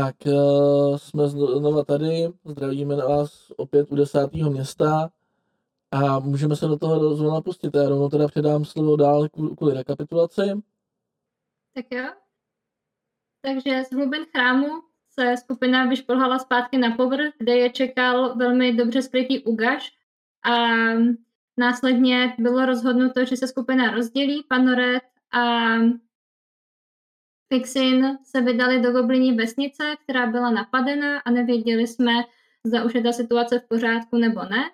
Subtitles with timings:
[0.00, 5.10] Tak uh, jsme znova tady, zdravíme na vás opět u desátého města
[5.90, 7.74] a můžeme se do toho zrovna pustit.
[7.74, 10.42] Já rovnou teda předám slovo dál kvůli rekapitulaci.
[11.74, 12.04] Tak jo.
[13.40, 14.66] Takže z hlubin chrámu
[15.10, 19.92] se skupina vyšplhala zpátky na povrch, kde je čekal velmi dobře skrytý ugaš
[20.44, 20.52] a
[21.56, 24.44] následně bylo rozhodnuto, že se skupina rozdělí.
[24.48, 25.74] Panoret a
[27.54, 32.12] Fixin se vydali do Gobliní vesnice, která byla napadena a nevěděli jsme,
[32.64, 34.70] zda už je ta situace v pořádku nebo ne.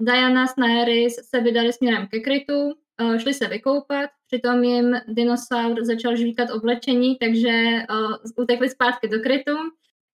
[0.00, 5.84] Diana s Naeris se vydali směrem ke krytu, eh, šli se vykoupat, přitom jim dinosaur
[5.84, 9.56] začal žvíkat oblečení, takže uh, utekli zpátky do krytu,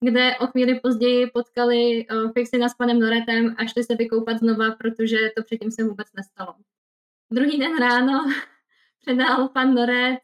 [0.00, 4.70] kde o chvíli později potkali uh, Fixina s panem Noretem a šli se vykoupat znova,
[4.70, 6.54] protože to předtím se vůbec nestalo.
[7.32, 8.24] Druhý den ráno
[9.00, 10.18] předal pan Noret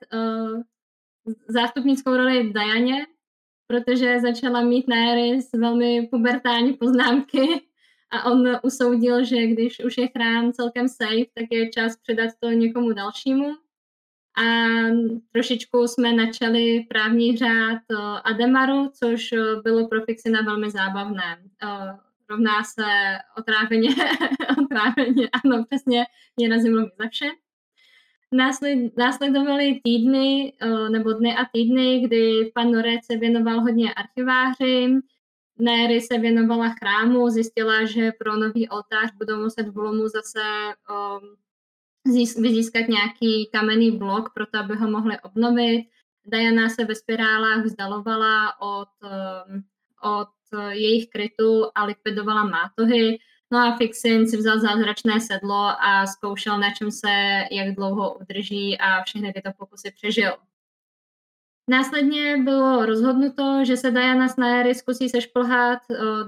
[1.49, 3.07] zástupnickou roli Dajaně,
[3.67, 7.63] protože začala mít Naeris velmi pubertální poznámky
[8.11, 12.51] a on usoudil, že když už je chrám celkem safe, tak je čas předat to
[12.51, 13.51] někomu dalšímu.
[14.37, 14.45] A
[15.33, 17.83] trošičku jsme načali právní řád
[18.25, 21.43] Ademaru, což bylo pro Fixina velmi zábavné.
[22.31, 22.85] Rovná se
[23.39, 23.89] otráveně,
[24.63, 26.05] otráveně, ano, přesně,
[26.39, 27.31] je na zimu za vše.
[28.35, 30.53] Násled, následovaly týdny
[30.91, 35.01] nebo dny a týdny, kdy pan Norec se věnoval hodně archiváři,
[35.61, 40.41] Néry se věnovala chrámu, zjistila, že pro nový oltář budou muset v Lomu zase
[40.91, 41.37] um,
[42.43, 45.87] vyzískat nějaký kamenný blok, proto aby ho mohli obnovit.
[46.25, 49.63] Diana se ve spirálách vzdalovala od, um,
[50.03, 50.29] od
[50.71, 53.19] jejich krytu a likvidovala mátohy.
[53.53, 57.11] No a Fixin si vzal zázračné sedlo a zkoušel, na čem se
[57.51, 60.33] jak dlouho udrží a všechny tyto pokusy přežil.
[61.69, 65.79] Následně bylo rozhodnuto, že se Diana s Nairi zkusí sešplhat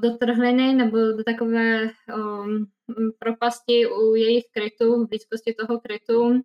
[0.00, 2.66] do trhliny nebo do takové um,
[3.18, 6.42] propasti u jejich krytu, v blízkosti toho krytu,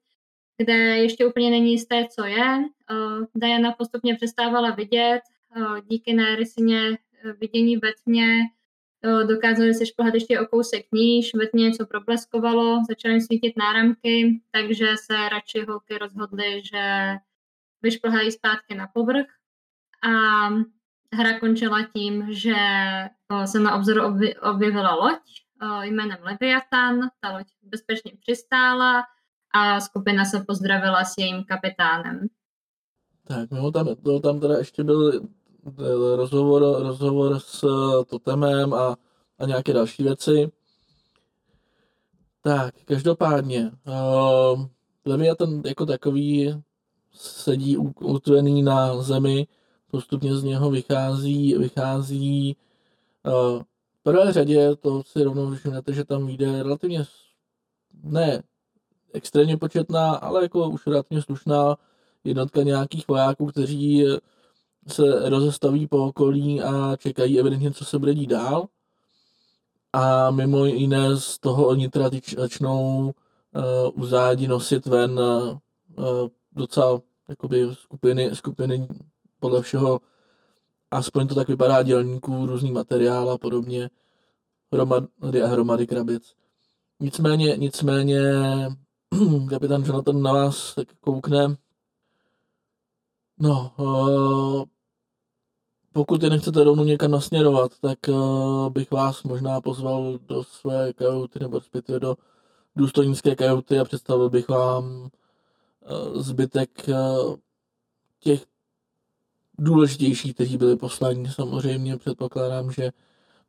[0.57, 2.57] kde ještě úplně není jisté, co je.
[2.91, 5.21] Uh, Diana postupně přestávala vidět,
[5.85, 6.97] díky Nairisině
[7.39, 8.43] vidění ve tmě
[9.27, 14.85] dokázali se šplhat ještě o kousek níž, ve tmě něco probleskovalo, začaly svítit náramky, takže
[15.05, 17.13] se radši holky rozhodly, že
[17.81, 19.27] vyšplhají zpátky na povrch
[20.03, 20.09] a
[21.13, 22.55] hra končila tím, že
[23.45, 24.01] se na obzoru
[24.51, 25.19] objevila loď
[25.81, 29.03] jménem Leviathan, ta loď bezpečně přistála
[29.53, 32.27] a skupina se pozdravila s jejím kapitánem.
[33.27, 35.27] Tak, no tam, to, tam teda ještě byl
[36.15, 37.65] rozhovor, rozhovor s
[38.07, 38.97] Totemem a,
[39.39, 40.51] a nějaké další věci.
[42.41, 44.65] Tak, každopádně, uh,
[45.05, 46.63] Leviathan jako takový
[47.13, 49.47] sedí utvený na zemi,
[49.91, 52.55] postupně z něho vychází, vychází
[53.25, 53.61] uh,
[53.99, 57.05] v prvé řadě, to si rovnou všimnete, že tam jde relativně
[58.03, 58.43] ne
[59.13, 61.77] extrémně početná, ale jako už relativně slušná
[62.23, 64.05] jednotka nějakých vojáků, kteří
[64.87, 68.67] se rozestaví po okolí a čekají evidentně, co se bude dít dál.
[69.93, 73.13] A mimo jiné z toho oni teda začnou
[73.55, 78.87] uh, u zádi nosit ven uh, docela jakoby skupiny, skupiny
[79.39, 79.99] podle všeho,
[80.91, 83.89] aspoň to tak vypadá dělníků, různý materiál a podobně,
[84.73, 86.33] hromady a hromady krabic.
[86.99, 88.21] Nicméně, nicméně
[89.49, 91.55] kapitán Jonathan na vás tak koukne.
[93.39, 94.63] No, uh,
[95.97, 101.39] pokud je nechcete rovnou někam nasměrovat, tak uh, bych vás možná pozval do své kajuty,
[101.39, 102.15] nebo respektive do
[102.75, 105.09] důstojnické kajuty a představil bych vám
[105.89, 106.93] Eh, zbytek eh,
[108.19, 108.45] těch
[109.59, 111.31] důležitějších, kteří byli poslaní.
[111.31, 112.91] Samozřejmě předpokládám, že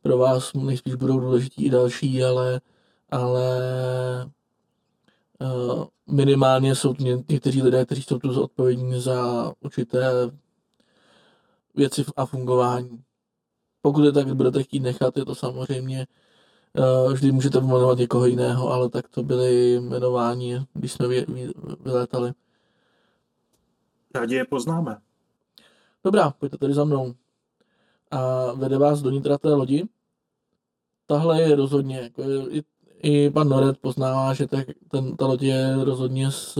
[0.02, 2.60] pro vás nejspíš budou důležití i další, ale,
[3.10, 3.60] ale
[5.40, 10.10] eh, minimálně jsou ně, někteří lidé, kteří jsou tu zodpovědní za určité
[11.78, 13.02] věci a fungování.
[13.82, 16.06] Pokud je tak budete chtít nechat, je to samozřejmě
[16.78, 21.50] Uh, vždy můžete jmenovat někoho jiného, ale tak to byly jmenování, když jsme vy, vy,
[21.80, 22.32] vylétali.
[24.14, 24.98] Rádi je poznáme.
[26.04, 27.14] Dobrá, pojďte tady za mnou.
[28.10, 29.88] A vede vás do nitra té lodi.
[31.06, 32.62] Tahle je rozhodně, jako je, i,
[33.02, 36.58] i pan Noret poznává, že te, ten, ta loď je rozhodně z,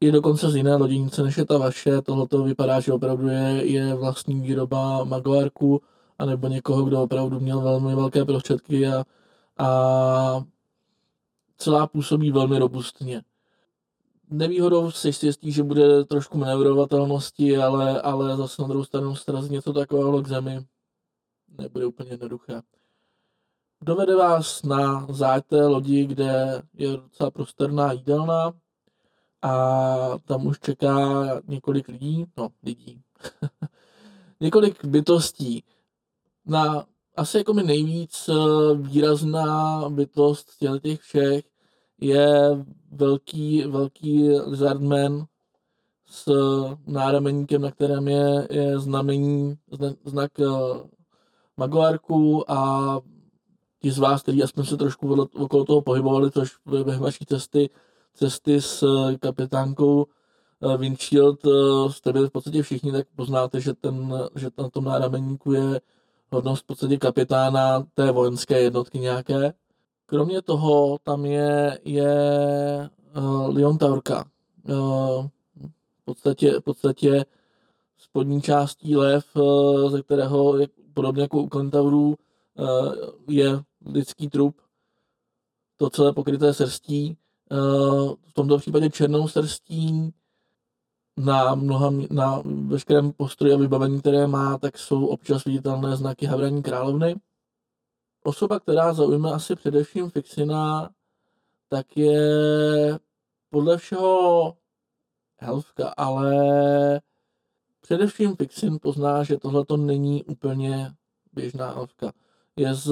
[0.00, 2.02] je dokonce z jiné loděnice, než je ta vaše.
[2.02, 5.82] Tohle to vypadá, že opravdu je, je vlastní výroba Magoarku,
[6.18, 9.04] anebo někoho, kdo opravdu měl velmi velké prostředky a,
[9.58, 10.44] a
[11.58, 13.22] celá působí velmi robustně.
[14.30, 19.72] nevýhodou si jistý, že bude trošku manévrovatelnosti, ale, ale zase na druhou stranu srazit něco
[19.72, 20.66] takového k zemi
[21.58, 22.62] nebude úplně jednoduché.
[23.82, 28.52] Dovede vás na záď té lodi, kde je docela prostorná jídelna
[29.46, 33.00] a tam už čeká několik lidí, no lidí,
[34.40, 35.64] několik bytostí.
[36.46, 38.34] Na asi jako mi nejvíc eh,
[38.74, 40.50] výrazná bytost
[40.82, 41.44] těch všech
[42.00, 42.28] je
[42.90, 45.24] velký, velký lizardman
[46.06, 46.32] s
[46.86, 49.58] nárameníkem, na kterém je, je znamení,
[50.04, 50.44] znak eh,
[51.56, 53.00] Magoarku a
[53.82, 57.70] ti z vás, kteří aspoň se trošku okolo toho pohybovali, což během vaší cesty,
[58.16, 60.06] cesty s eh, kapitánkou
[60.76, 61.40] Windshield
[61.90, 65.80] jste byli v podstatě všichni, tak poznáte, že, ten, že na tom nárameníku je
[66.30, 69.54] hodnost v podstatě kapitána té vojenské jednotky nějaké.
[70.06, 72.14] Kromě toho tam je, je
[73.16, 74.24] uh, Leon Taurka.
[74.68, 75.26] Uh,
[76.00, 77.24] v, podstatě, v podstatě
[77.98, 82.16] spodní částí lev, uh, ze kterého, je, podobně jako u kentaurů,
[82.58, 82.94] uh,
[83.28, 84.56] je lidský trup.
[85.76, 87.16] To celé pokryté srstí.
[87.50, 90.12] Uh, v tomto případě černou srstí,
[91.16, 96.62] na, mnoha, na veškerém postroji a vybavení, které má, tak jsou občas viditelné znaky Havraní
[96.62, 97.16] královny.
[98.24, 100.90] Osoba, která zaujme asi především Fixina,
[101.68, 102.98] tak je
[103.50, 104.56] podle všeho
[105.38, 106.34] elfka, ale
[107.80, 110.90] především Fixin pozná, že tohle to není úplně
[111.32, 112.12] běžná elfka.
[112.56, 112.86] Je z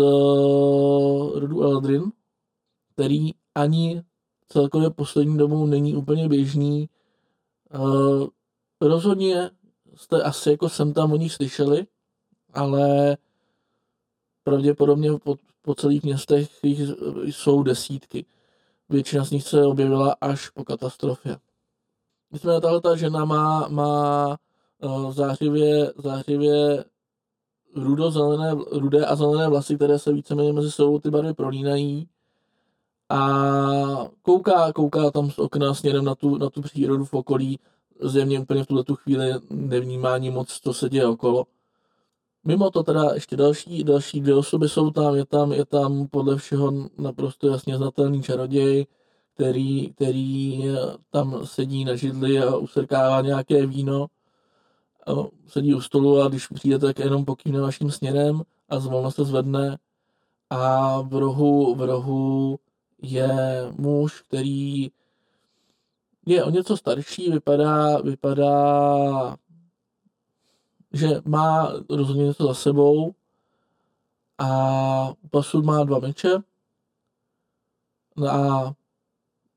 [1.34, 2.12] rodu Eldrin,
[2.92, 4.02] který ani
[4.54, 6.88] celkově poslední dobou není úplně běžný,
[7.78, 8.26] Uh,
[8.80, 9.50] rozhodně
[9.94, 11.86] jste asi jako sem tam o nich slyšeli,
[12.52, 13.16] ale
[14.44, 16.80] pravděpodobně po, po celých městech jich
[17.24, 18.26] jsou desítky.
[18.88, 21.36] Většina z nich se objevila až po katastrofě.
[22.32, 24.28] Nicméně tahle ta žena má, má
[24.82, 26.84] uh, zářivě, zářivě
[27.76, 32.08] rudo-zelené, rudé a zelené vlasy, které se víceméně mezi sebou ty barvy prolínají
[33.08, 37.58] a kouká, kouká tam z okna směrem na tu, na tu přírodu v okolí,
[38.02, 41.46] zjevně úplně v tuhle tu chvíli nevnímá ani moc, co se děje okolo.
[42.44, 46.36] Mimo to teda ještě další, další dvě osoby jsou tam, je tam, je tam podle
[46.36, 48.86] všeho naprosto jasně znatelný čaroděj,
[49.34, 50.64] který, který
[51.10, 54.06] tam sedí na židli a usrkává nějaké víno,
[55.46, 59.78] sedí u stolu a když přijde, tak jenom pokývne vaším směrem a zvolno se zvedne
[60.50, 62.58] a v rohu, v rohu
[63.04, 63.28] je
[63.78, 64.90] muž, který
[66.26, 69.36] je o něco starší, vypadá, vypadá,
[70.92, 73.14] že má rozhodně něco za sebou
[74.38, 74.48] a
[75.30, 76.38] pasu má dva meče
[78.30, 78.72] a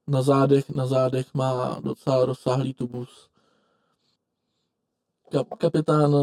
[0.08, 3.30] na zádech, na zádech má docela rozsáhlý tubus.
[5.32, 6.16] Kap, kapitán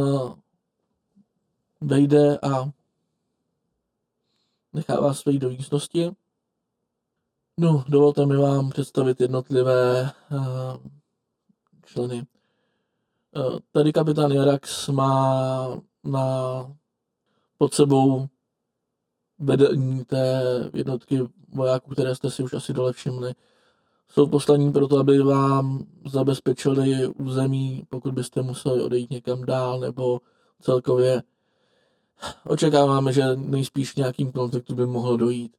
[1.81, 2.71] vejde a
[4.73, 6.11] nechává své do místnosti
[7.59, 10.77] No, dovolte mi vám představit jednotlivé uh,
[11.87, 12.27] členy.
[13.37, 16.27] Uh, tady kapitán Jarax má na
[17.59, 18.27] pod sebou
[19.39, 20.43] vedení té
[20.75, 23.35] jednotky vojáků, které jste si už asi dole všimli.
[24.09, 30.21] Jsou poslaní proto, aby vám zabezpečili území, pokud byste museli odejít někam dál, nebo
[30.61, 31.23] celkově
[32.47, 35.57] očekáváme, že nejspíš nějakým konfliktu by mohlo dojít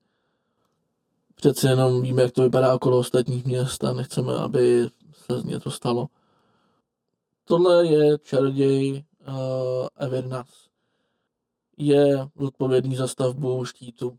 [1.36, 5.72] přece jenom víme, jak to vypadá okolo ostatních měst a nechceme, aby se z něco
[5.72, 6.08] stalo.
[7.46, 9.36] Tohle je čaroděj uh,
[9.96, 10.48] Evernas.
[11.78, 14.18] Je zodpovědný za stavbu štítu.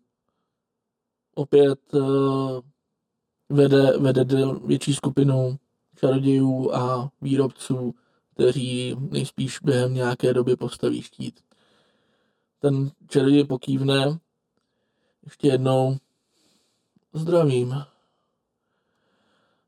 [1.35, 2.61] Opět uh,
[3.49, 4.25] vede, vede
[4.67, 5.59] větší skupinu
[5.97, 7.95] čarodějů a výrobců,
[8.35, 11.41] kteří nejspíš během nějaké doby postaví štít.
[12.59, 14.19] Ten čaroděj pokývne
[15.25, 15.97] ještě jednou
[17.17, 17.85] Zdravím.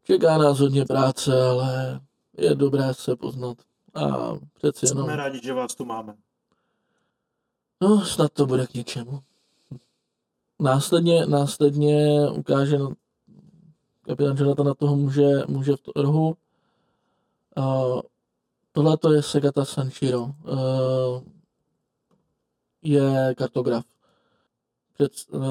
[0.04, 2.00] Čeká nás hodně práce, ale
[2.38, 3.58] je dobré se poznat.
[3.94, 5.04] A přeci jenom...
[5.04, 6.14] Jsme rádi, že vás tu máme.
[7.80, 9.22] No, snad to bude k něčemu.
[10.58, 12.88] Následně, následně ukáže na
[14.02, 16.36] kapitán Jonathan na toho muže, muže v rohu.
[17.56, 18.00] Uh,
[18.72, 20.20] tohle to je Segata Sanshiro.
[20.20, 21.22] Uh,
[22.82, 23.84] je kartograf.
[24.94, 25.42] Před, uh,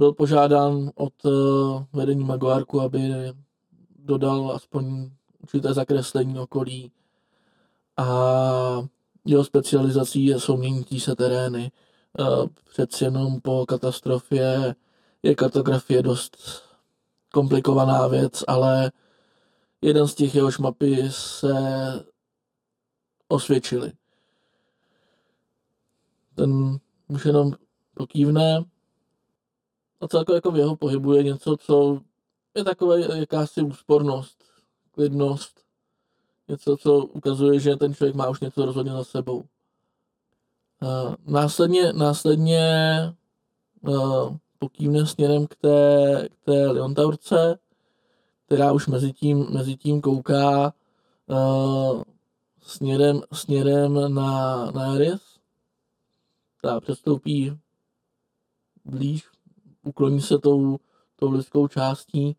[0.00, 1.30] byl požádán od eh,
[1.92, 3.00] vedení Maguárku, aby
[3.98, 5.10] dodal aspoň
[5.42, 6.92] určité zakreslení okolí
[7.96, 8.06] a
[9.24, 11.72] jeho specializací je souměnití se terény.
[12.20, 12.24] Eh,
[12.70, 14.74] přeci jenom po katastrofě
[15.22, 16.62] je kartografie dost
[17.32, 18.92] komplikovaná věc, ale
[19.82, 21.54] jeden z těch jehož mapy se
[23.28, 23.92] osvědčily.
[26.34, 26.78] Ten
[27.08, 27.52] už jenom
[27.94, 28.64] pokývne
[30.00, 32.00] a celkově jako v jeho pohybu je něco, co
[32.54, 34.44] je takové jakási úspornost,
[34.90, 35.60] klidnost,
[36.48, 39.36] něco, co ukazuje, že ten člověk má už něco rozhodně za sebou.
[39.38, 42.62] Uh, následně, následně
[43.80, 47.58] uh, pokývne směrem k té, k té Leontaurce,
[48.46, 50.72] která už mezi tím, mezi tím kouká
[51.26, 52.02] uh,
[52.62, 55.22] směrem, směrem na, na Eris.
[56.62, 57.58] Ta přestoupí
[58.84, 59.28] blíž,
[59.82, 60.78] ukloní se tou,
[61.16, 62.36] tou lidskou částí.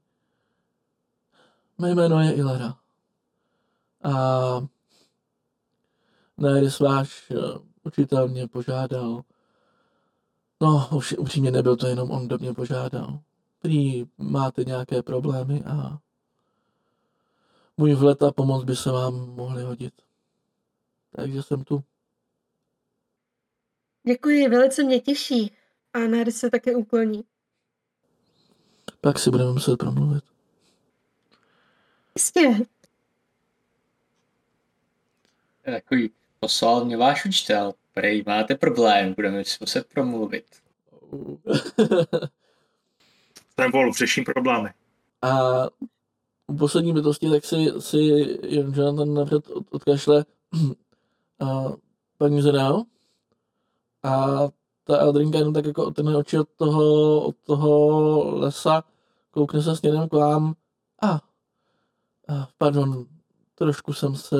[1.77, 2.77] Mé jméno je Ilera.
[4.03, 4.12] A
[6.38, 7.31] Neris váš
[7.83, 9.21] učitel mě požádal.
[10.62, 13.19] No, už upřímně nebyl to jenom on, kdo mě požádal.
[13.60, 16.00] Prý máte nějaké problémy a
[17.77, 19.93] můj vlet a pomoc by se vám mohly hodit.
[21.15, 21.83] Takže jsem tu.
[24.03, 25.51] Děkuji, velice mě těší.
[25.93, 27.24] A Neris se také ukloní.
[29.01, 30.24] Pak si budeme muset promluvit.
[32.15, 32.65] Jistě.
[35.65, 37.74] Takový poslal mě váš učitel.
[37.93, 40.46] Prej, máte problém, budeme si muset promluvit.
[43.55, 44.70] Ten Wolf, řeším problémy.
[45.22, 45.65] A
[46.48, 47.98] u poslední bytosti tak si, si
[48.43, 50.25] Jonathan napřed od, odkašle
[51.39, 51.63] a
[52.17, 52.84] paní Zenao
[54.03, 54.39] a
[54.84, 58.84] ta Eldrinka jenom tak jako otevře oči od toho, od toho lesa,
[59.32, 60.56] koukne se směrem k vám
[61.02, 61.12] a,
[62.28, 63.06] a pardon,
[63.56, 64.38] trošku jsem se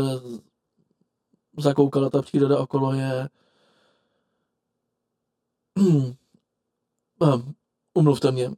[1.58, 3.30] zakoukala, ta příroda okolo je
[7.94, 8.52] umluvte mě.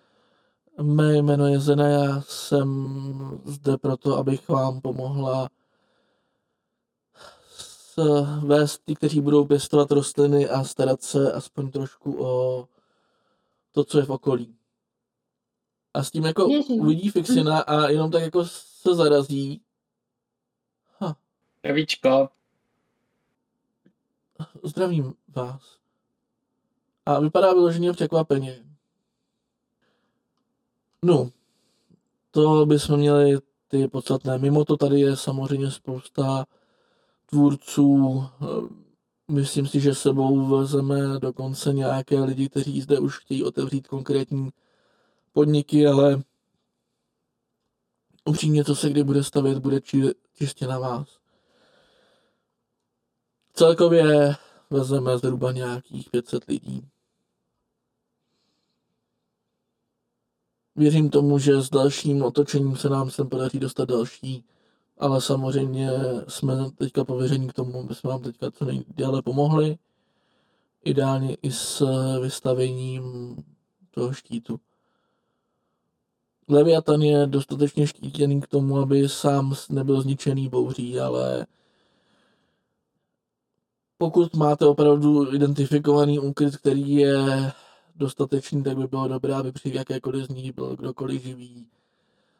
[0.82, 2.88] Mé jméno je Zena, já jsem
[3.44, 5.48] zde proto, abych vám pomohla
[8.44, 12.68] vést ty, kteří budou pěstovat rostliny a starat se aspoň trošku o
[13.72, 14.56] to, co je v okolí.
[15.94, 16.80] A s tím jako Věřím.
[16.80, 19.62] uvidí Fixina a jenom tak jako se zarazí.
[20.98, 21.16] Ha,
[21.58, 22.28] Zdravíčko,
[24.62, 25.78] zdravím vás.
[27.06, 28.64] A vypadá vyloženě překvapeně.
[31.02, 31.30] No,
[32.30, 33.38] to bychom měli
[33.68, 34.38] ty podstatné.
[34.38, 36.46] Mimo to tady je samozřejmě spousta
[37.26, 38.24] tvůrců.
[38.42, 38.86] eh,
[39.30, 44.50] Myslím si, že sebou vezeme dokonce nějaké lidi, kteří zde už chtějí otevřít konkrétní
[45.32, 46.22] podniky, ale
[48.24, 50.02] upřímně, co se kdy bude stavět, bude či,
[50.34, 51.18] čistě na vás.
[53.52, 54.36] Celkově
[54.70, 56.88] vezmeme zhruba nějakých 500 lidí.
[60.76, 64.44] Věřím tomu, že s dalším otočením se nám sem podaří dostat další,
[64.98, 65.90] ale samozřejmě
[66.28, 69.78] jsme teďka pověření k tomu, aby jsme vám teďka co nejdéle pomohli.
[70.84, 71.86] Ideálně i s
[72.20, 73.36] vystavením
[73.90, 74.60] toho štítu.
[76.48, 81.46] Leviatan je dostatečně štítěný k tomu, aby sám nebyl zničený bouří, ale
[83.98, 87.52] pokud máte opravdu identifikovaný úkryt, který je
[87.96, 91.66] dostatečný, tak by bylo dobré, aby při jakékoliv z nich byl kdokoliv živý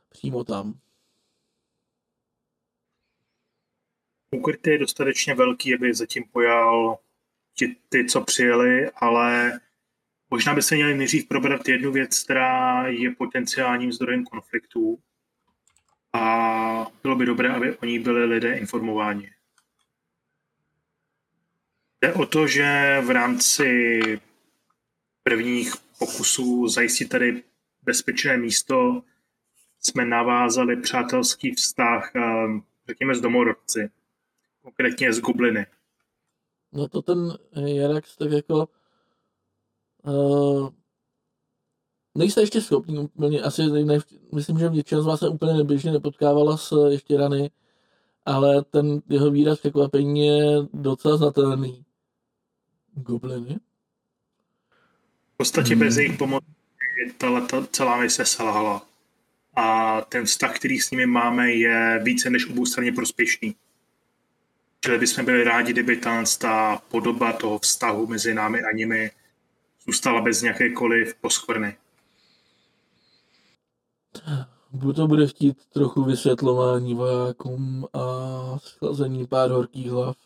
[0.09, 0.75] přímo tam.
[4.67, 6.99] Je dostatečně velký, aby zatím pojal
[7.55, 9.61] ti, ty, co přijeli, ale
[10.31, 14.99] možná by se měli nejdřív probrat jednu věc, která je potenciálním zdrojem konfliktů.
[16.13, 19.31] A bylo by dobré, aby o ní byli lidé informováni.
[22.01, 24.01] Jde o to, že v rámci
[25.23, 27.43] prvních pokusů zajistit tady
[27.83, 29.03] bezpečné místo
[29.81, 32.21] jsme navázali přátelský vztah, eh,
[32.89, 33.91] řekněme, s domorodci,
[34.67, 35.67] konkrétně s Gobliny.
[36.73, 38.69] No to ten Jarax tak jako
[40.03, 40.69] uh,
[42.15, 43.99] nejste ještě schopný úplně, asi ne,
[44.35, 47.51] myslím, že většina z vás se úplně neběžně nepotkávala s ještě rany,
[48.25, 51.85] ale ten jeho výraz překvapení je docela znatelný.
[52.95, 53.59] Gobliny?
[55.35, 55.81] V podstatě Hmm.
[55.81, 56.47] bez jejich pomoci
[57.19, 58.87] ta, ta celá mise selhala.
[59.57, 63.55] A ten vztah, který s nimi máme, je více než oboustranně prospěšný.
[64.87, 66.01] Čili bychom byli rádi, kdyby
[66.41, 69.11] ta, podoba toho vztahu mezi námi a nimi
[69.87, 71.77] zůstala bez nějakékoliv poskvrny.
[74.97, 77.99] To bude chtít trochu vysvětlování vojákům a
[78.59, 80.17] schlazení pár horkých hlav.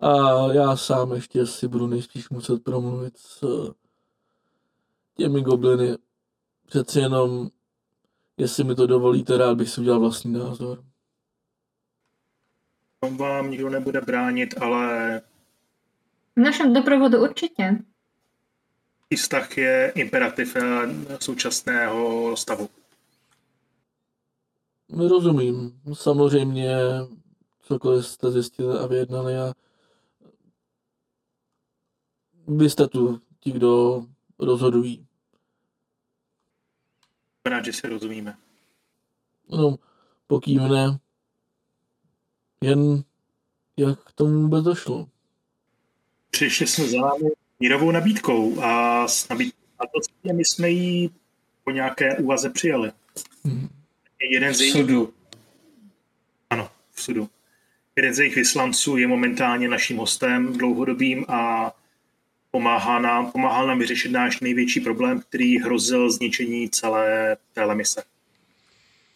[0.00, 0.08] A
[0.52, 3.44] já sám ještě si budu nejspíš muset promluvit s
[5.16, 5.96] těmi gobliny.
[6.66, 7.50] Přeci jenom
[8.36, 10.87] jestli mi to dovolíte, rád bych si udělal vlastní názor.
[13.00, 15.20] Tom vám nikdo nebude bránit, ale
[16.36, 17.78] V našem doprovodu určitě.
[19.16, 20.62] vztah je imperativ eh,
[21.20, 22.68] současného stavu.
[25.08, 25.80] Rozumím.
[25.94, 26.76] Samozřejmě
[27.60, 29.52] cokoliv jste zjistili a vyjednali a
[32.46, 34.02] vy jste tu ti, kdo
[34.38, 35.06] rozhodují.
[37.46, 38.36] Rád, že si rozumíme.
[39.48, 39.76] No,
[40.26, 40.98] pokývne.
[42.64, 43.04] Jen
[43.76, 45.08] jak k tomu vůbec došlo?
[46.30, 47.28] Přišli jsme za námi
[47.60, 51.10] mírovou nabídkou a s nabídkou a to my jsme ji
[51.64, 52.92] po nějaké úvaze přijali.
[53.44, 53.68] Hm.
[54.30, 55.14] Jeden z V jejich, sudu.
[56.50, 57.28] ano, v sudu.
[57.96, 61.72] Jeden z jejich vyslanců je momentálně naším hostem dlouhodobým a
[62.50, 68.02] pomáhá nám, pomáhal nám vyřešit náš největší problém, který hrozil zničení celé téhle mise.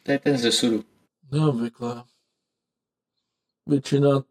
[0.03, 0.85] To je ten ze sudu.
[1.33, 2.05] Neobvyklé.
[3.67, 4.25] Většina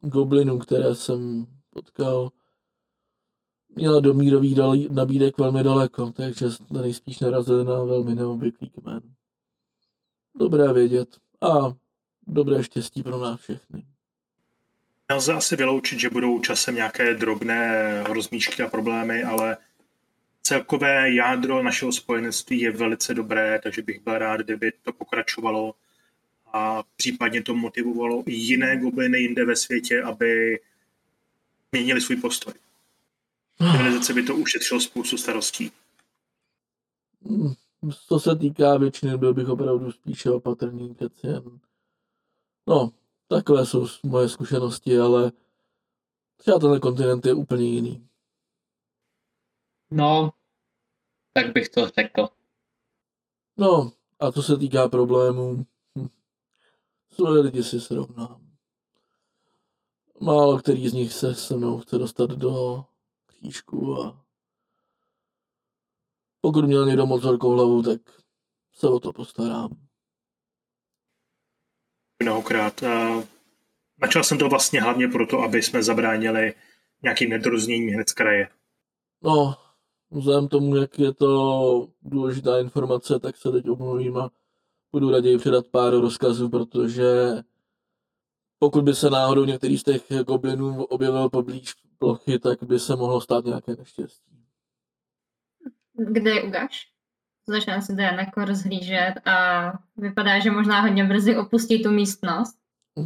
[0.00, 2.30] goblinů, které jsem potkal,
[3.68, 4.56] měla do mírových
[4.90, 9.00] nabídek velmi daleko, takže jsme nejspíš narazili na velmi neobvyklý kmen.
[10.34, 11.74] Dobré vědět a
[12.26, 13.86] dobré štěstí pro nás všechny.
[15.08, 19.56] Nelze asi vyloučit, že budou časem nějaké drobné rozmíšky a problémy, ale
[20.42, 25.74] celkové jádro našeho spojenectví je velice dobré, takže bych byl rád, kdyby to pokračovalo
[26.56, 30.60] a případně to motivovalo i jiné gobliny jinde ve světě, aby
[31.72, 32.54] měnili svůj postoj.
[33.72, 35.72] Civilizace by to ušetřilo spoustu starostí.
[38.08, 41.60] Co se týká většiny, byl bych opravdu spíše opatrný, jen.
[42.66, 42.92] No,
[43.28, 45.32] takové jsou moje zkušenosti, ale
[46.36, 48.08] třeba tenhle kontinent je úplně jiný.
[49.90, 50.32] No,
[51.32, 52.28] tak bych to řekl.
[53.56, 55.66] No, a co se týká problémů,
[57.16, 58.46] svoje lidi si srovnám.
[60.20, 62.84] Málo který z nich se se mnou chce dostat do
[63.26, 64.24] křížku a
[66.40, 68.00] pokud měl někdo moc horkou hlavu, tak
[68.72, 69.70] se o to postarám.
[72.22, 72.82] Mnohokrát.
[72.82, 73.22] A
[74.00, 76.54] Načal jsem to vlastně hlavně proto, aby jsme zabránili
[77.02, 78.48] nějakým nedorozněním hned z kraje.
[79.22, 79.54] No,
[80.10, 84.30] vzhledem tomu, jak je to důležitá informace, tak se teď omluvím a
[84.96, 87.04] budu raději předat pár rozkazů, protože
[88.58, 93.20] pokud by se náhodou některý z těch goblinů objevil poblíž plochy, tak by se mohlo
[93.20, 94.44] stát nějaké neštěstí.
[95.92, 96.92] Kde je Ugaš?
[97.46, 102.58] Začne se Dan jako rozhlížet a vypadá, že možná hodně brzy opustí tu místnost.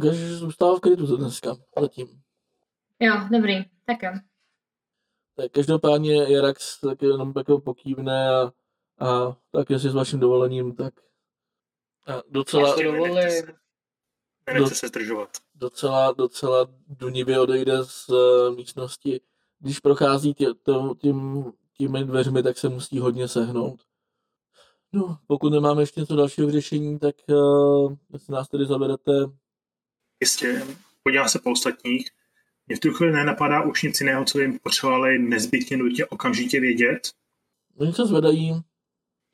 [0.03, 2.07] Že zůstává v krytu za dneska, zatím.
[2.99, 4.11] Jo, dobrý, tak jo.
[5.35, 8.51] Tak každopádně Jarax tak jenom jako pokývne a,
[9.05, 10.93] a tak jestli s vaším dovolením, tak
[12.29, 13.15] docela, dovolím.
[14.47, 15.37] Nenechte se, se zdržovat.
[15.55, 19.21] docela, docela dunivě odejde z uh, místnosti.
[19.59, 21.45] Když prochází tě, to, tím,
[21.77, 23.81] těmi dveřmi, tak se musí hodně sehnout.
[24.93, 29.11] No, pokud nemáme ještě něco dalšího k řešení, tak uh, jestli nás tedy zavedete,
[30.21, 30.63] Jistě,
[31.03, 32.09] podívám se po ostatních.
[32.67, 37.11] Mě v tu chvíli nenapadá už nic jiného, co by potřebovali nezbytně nutně okamžitě vědět.
[37.77, 38.61] oni se zvedají,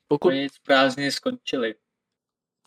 [0.08, 1.74] pokud, Oni prázdniny skončily.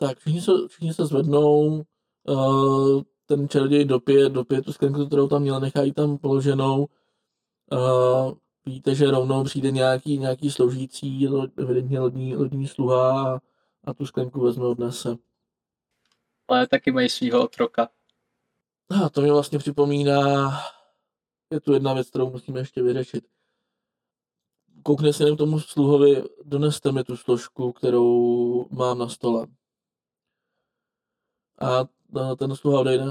[0.06, 1.84] Tak všichni se, všichni se zvednou,
[2.28, 6.86] uh, ten čaroděj dopije, dopije tu sklenku, kterou tam měl, nechají tam položenou,
[7.72, 8.32] uh,
[8.66, 13.40] víte, že rovnou přijde nějaký, nějaký sloužící, lo- evidentně lodní, lodní sluha a,
[13.84, 15.16] a tu sklenku vezme odnese.
[16.48, 17.88] Ale taky mají svého otroka.
[19.04, 20.50] A to mi vlastně připomíná,
[21.50, 23.24] je tu jedna věc, kterou musíme ještě vyřešit.
[24.82, 29.46] Koukne se jenom tomu sluhovi, doneste mi tu složku, kterou mám na stole.
[31.62, 31.84] A
[32.36, 33.04] ten sluha odejde,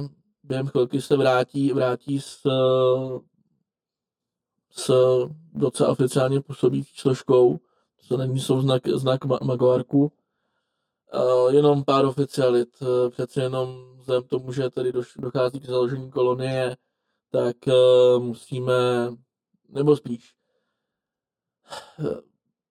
[0.44, 2.42] během chvilky se vrátí, vrátí s,
[4.72, 4.92] s
[5.54, 7.60] docela oficiálně působící složkou,
[8.08, 10.12] to není jsou znak, znak ma- Magoarku,
[11.14, 16.78] Uh, jenom pár oficialit, uh, přece jenom vzhledem tomu, že tady dochází k založení kolonie,
[17.32, 17.56] tak
[18.20, 18.74] musíme,
[19.70, 20.36] nebo spíš,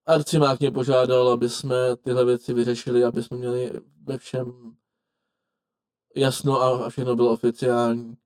[0.05, 3.71] Arcimák mě požádal, aby jsme tyhle věci vyřešili, aby jsme měli
[4.03, 4.75] ve všem
[6.15, 8.17] jasno a, všechno bylo oficiální.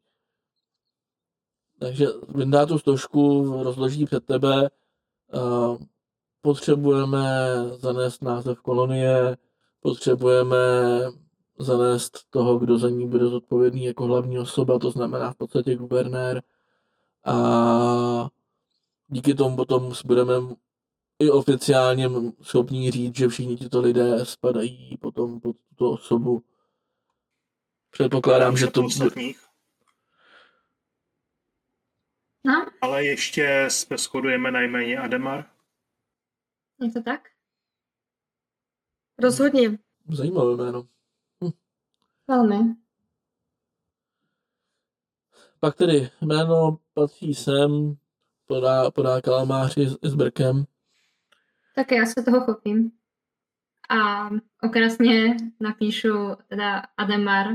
[1.80, 4.70] Takže vyndá tu složku, rozloží před tebe,
[6.42, 9.38] potřebujeme zanést název kolonie,
[9.80, 10.58] potřebujeme
[11.60, 16.42] zanést toho, kdo za ní bude zodpovědný jako hlavní osoba, to znamená v podstatě guvernér.
[17.26, 18.30] A
[19.08, 20.34] díky tomu potom budeme
[21.20, 22.10] i oficiálně
[22.42, 26.44] schopní říct, že všichni tito lidé spadají potom pod tuto osobu.
[27.96, 28.86] Předpokládám, že to...
[28.86, 29.46] Ostatních.
[32.46, 35.46] No, Ale ještě se shodujeme na jméně Ademar.
[36.82, 37.22] je to tak?
[39.20, 39.78] Rozhodně.
[40.10, 40.88] Zajímavé jméno.
[42.28, 42.76] Velmi.
[45.60, 47.98] Pak tedy jméno patří sem,
[48.46, 50.66] podá, podá kalamáři s, s brkem.
[51.76, 52.92] Tak já se toho chopím.
[53.90, 54.30] A
[54.64, 57.48] okrasně napíšu teda Ademar.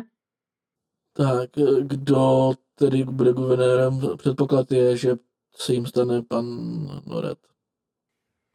[1.20, 1.50] Tak,
[1.82, 4.00] kdo tedy bude guvernérem?
[4.16, 5.16] Předpoklad je, že
[5.56, 6.44] se jim stane pan
[7.06, 7.38] Noret.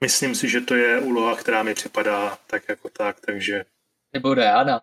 [0.04, 3.66] Myslím si, že to je úloha, která mi připadá tak jako tak, takže
[4.14, 4.82] Nebo Diana.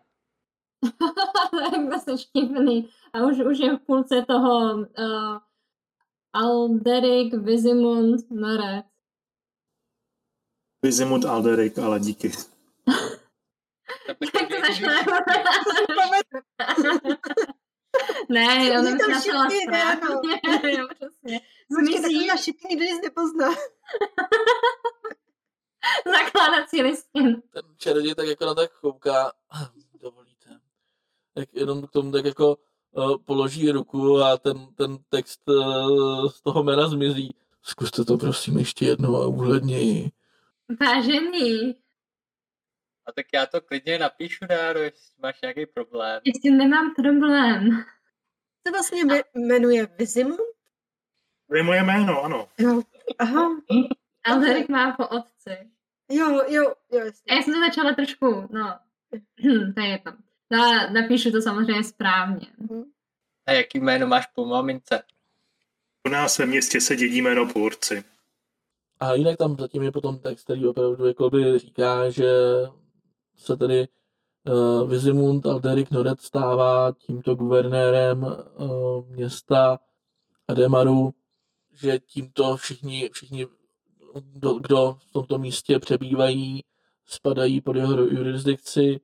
[1.72, 2.88] Jak se štípný.
[3.12, 5.38] A už, už je v půlce toho uh,
[6.32, 8.84] Alderic Vizimund Noret.
[10.82, 12.32] Vizimut Alderik, ale díky.
[14.06, 14.16] Tak
[18.28, 19.96] Ne, jsem tam napsala všichni, ne, ano.
[19.96, 20.40] správně.
[20.78, 21.40] Jo, přesně.
[21.68, 23.48] Počkej, Zmizí takový šipky nikdo nic nepozná.
[26.04, 27.42] zakládací listin.
[27.52, 29.32] Ten čaroděj tak jako na tak kouká,
[30.02, 30.60] dovolíte,
[31.34, 32.56] tak jenom k tomu tak jako
[32.92, 37.34] uh, položí ruku a ten, ten text uh, z toho jména zmizí.
[37.62, 40.10] Zkuste to prosím ještě jednou a úhledněji.
[40.80, 41.74] Vážený,
[43.06, 46.20] A tak já to klidně napíšu, Dáro, jestli máš nějaký problém.
[46.24, 47.84] jestli nemám problém.
[48.66, 50.38] Se vlastně jme- jmenuje Vizimund?
[51.48, 52.48] To je moje jméno, ano.
[52.58, 52.82] Jo.
[53.18, 53.48] Aha.
[54.24, 55.70] Alderic má po otci.
[56.10, 57.34] Jo, jo, jo, A jasně.
[57.36, 58.78] já jsem to začala trošku, no,
[59.74, 60.12] to je jedno.
[60.50, 62.46] No, napíšu to samozřejmě správně.
[63.46, 65.02] A jaký jméno máš po mamince?
[66.06, 68.04] U nás ve městě se dědí jméno půrci.
[69.00, 72.26] A jinak tam zatím je potom text, který opravdu jakoby říká, že
[73.36, 73.88] se tedy
[74.44, 79.78] uh, Vizimund Alderic Noret stává tímto guvernérem uh, města
[80.48, 81.14] Ademaru,
[81.72, 83.46] že tímto všichni, všichni
[84.20, 86.64] kdo, kdo v tomto místě přebývají,
[87.06, 89.00] spadají pod jeho jurisdikci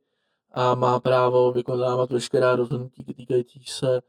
[0.53, 4.01] a má právo vykonávat veškerá rozhodnutí týkající se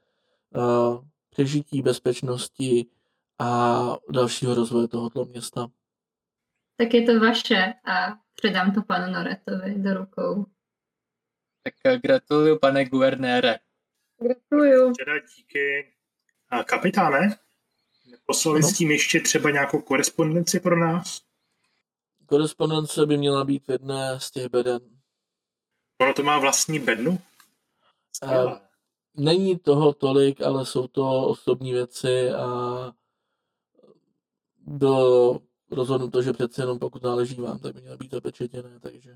[0.56, 2.86] uh, přežití, bezpečnosti
[3.40, 3.80] a
[4.12, 5.68] dalšího rozvoje tohoto města.
[6.78, 10.46] Tak je to vaše a předám to panu Noretovi do rukou.
[11.64, 13.60] Tak eh, gratuluju, pane guvernére.
[14.22, 14.94] Gratuluju.
[14.94, 15.94] Teda díky.
[16.50, 17.38] A kapitáne,
[18.26, 21.22] poslali s tím ještě třeba nějakou korespondenci pro nás?
[22.26, 24.80] Korespondence by měla být v jedné z těch beden.
[26.02, 27.20] Ono to má vlastní bednu?
[28.16, 28.62] Skvělé.
[29.18, 32.48] Není toho tolik, ale jsou to osobní věci a
[34.58, 39.16] bylo rozhodnuto, že přece jenom pokud náleží vám, tak by měla být zapečetěné, takže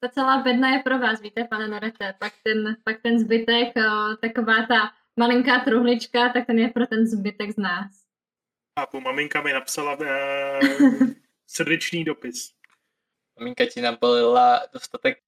[0.00, 2.14] Ta celá bedna je pro vás, víte, pane Norete.
[2.18, 7.06] Pak ten, pak ten zbytek, o, taková ta malinká truhlička, tak ten je pro ten
[7.06, 7.90] zbytek z nás.
[8.76, 10.60] A po maminka mi napsala eh,
[11.46, 12.52] srdečný dopis.
[13.38, 15.18] Maminka ti nabalila dostatek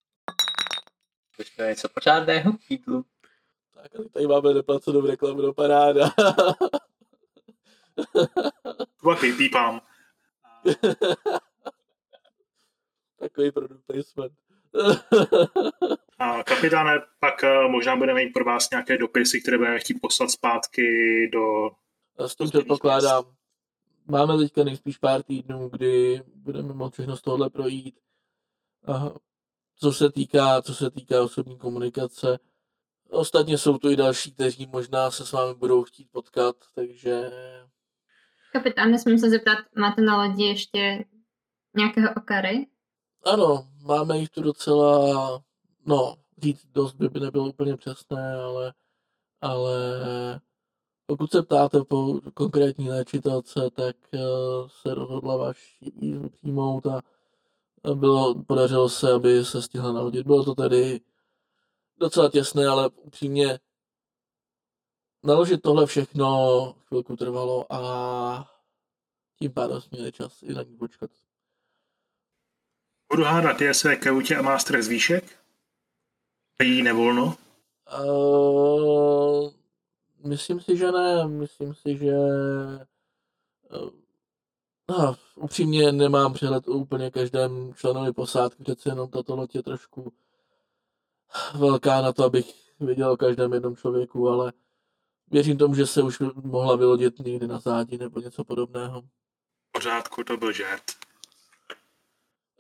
[1.59, 3.05] je něco pořádného k jídlu.
[3.75, 6.11] Tak tady máme neplacenou reklamu do paráda.
[8.77, 9.81] To pak vypípám.
[13.19, 14.33] Takový produkt placement.
[16.19, 20.31] A kapitáne, pak eh, možná budeme mít pro vás nějaké dopisy, které budeme chtít poslat
[20.31, 20.87] zpátky
[21.33, 21.71] do...
[22.27, 23.25] S tím předpokládám.
[24.07, 28.01] Máme teďka nejspíš pár týdnů, kdy budeme moct všechno z tohohle projít.
[28.87, 29.11] A
[29.77, 32.39] co se týká, co se týká osobní komunikace,
[33.11, 37.31] ostatně jsou tu i další, kteří možná se s vámi budou chtít potkat, takže
[38.53, 41.05] Kapitán, nesmím se zeptat, máte na lodi ještě
[41.77, 42.67] nějakého okary?
[43.25, 45.43] ano, máme jich tu docela,
[45.87, 48.75] no, říct dost by, by nebylo úplně přesné, ale,
[49.41, 49.75] ale
[51.07, 54.19] pokud se ptáte po konkrétní léčitelce, tak eh,
[54.69, 55.53] se rozhodla
[56.01, 57.01] výzvu přijmout a
[57.85, 60.27] a bylo, podařilo se, aby se stihla narodit.
[60.27, 61.01] Bylo to tedy
[61.99, 63.59] docela těsné, ale upřímně
[65.23, 68.51] naložit tohle všechno chvilku trvalo a
[69.39, 71.11] tím pádem jsme měli čas i na ní počkat.
[73.13, 75.41] Budu hádat, je své kajutě a má strach z výšek?
[76.63, 77.37] Jí nevolno?
[78.05, 79.51] Uh,
[80.27, 81.29] myslím si, že ne.
[81.29, 82.17] Myslím si, že
[83.71, 83.91] uh,
[84.91, 90.13] no, upřímně nemám přehled o úplně každém členovi posádky, přece jenom tato loď je trošku
[91.59, 94.53] velká na to, abych věděl o každém jednom člověku, ale
[95.31, 99.03] věřím tomu, že se už mohla vylodit někdy na zádi nebo něco podobného.
[99.03, 100.83] V pořádku, to byl žert.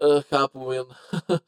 [0.02, 0.87] Uh, chápu jen.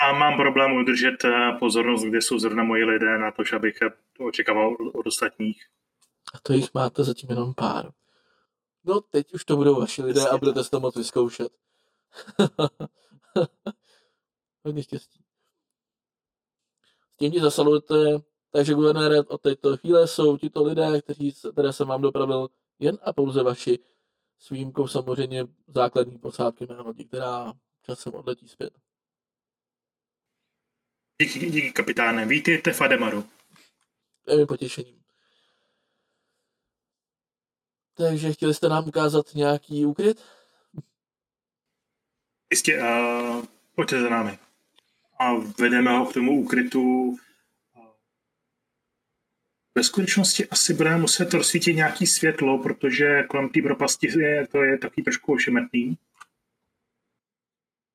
[0.00, 3.78] Sám mám problém udržet eh, pozornost, kde jsou zrovna moji lidé na to, že abych
[4.16, 5.66] to očekával od ostatních.
[6.34, 7.90] A to jich máte zatím jenom pár.
[8.84, 11.52] No, teď už to budou vaši lidé a budete se to moc vyzkoušet.
[14.64, 15.24] Hodně štěstí.
[17.12, 17.94] S tím ti zasalujete,
[18.50, 23.12] takže guvernére, od této chvíle jsou tito lidé, kteří, které jsem vám dopravil, jen a
[23.12, 23.78] pouze vaši,
[24.38, 28.72] s výjimkou samozřejmě základní posádky mé lodi, která časem odletí zpět.
[31.22, 32.26] Díky, díky kapitáne.
[32.26, 33.24] Vítejte v Ademaru.
[34.28, 35.02] Je mi potěšením.
[37.94, 40.24] Takže chtěli jste nám ukázat nějaký úkryt?
[42.50, 44.38] Jistě, uh, pojďte za námi.
[45.18, 47.16] A vedeme ho k tomu úkrytu.
[49.80, 54.78] Ve skutečnosti asi budeme muset rozsvítit nějaký světlo, protože kolem té propasti je, to je
[54.78, 55.98] taky trošku ošemetný.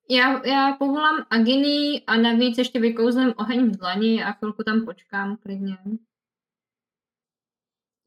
[0.09, 5.37] Já, já povolám Aginy a navíc ještě vykouzlím oheň v dlani a chvilku tam počkám
[5.37, 5.77] klidně.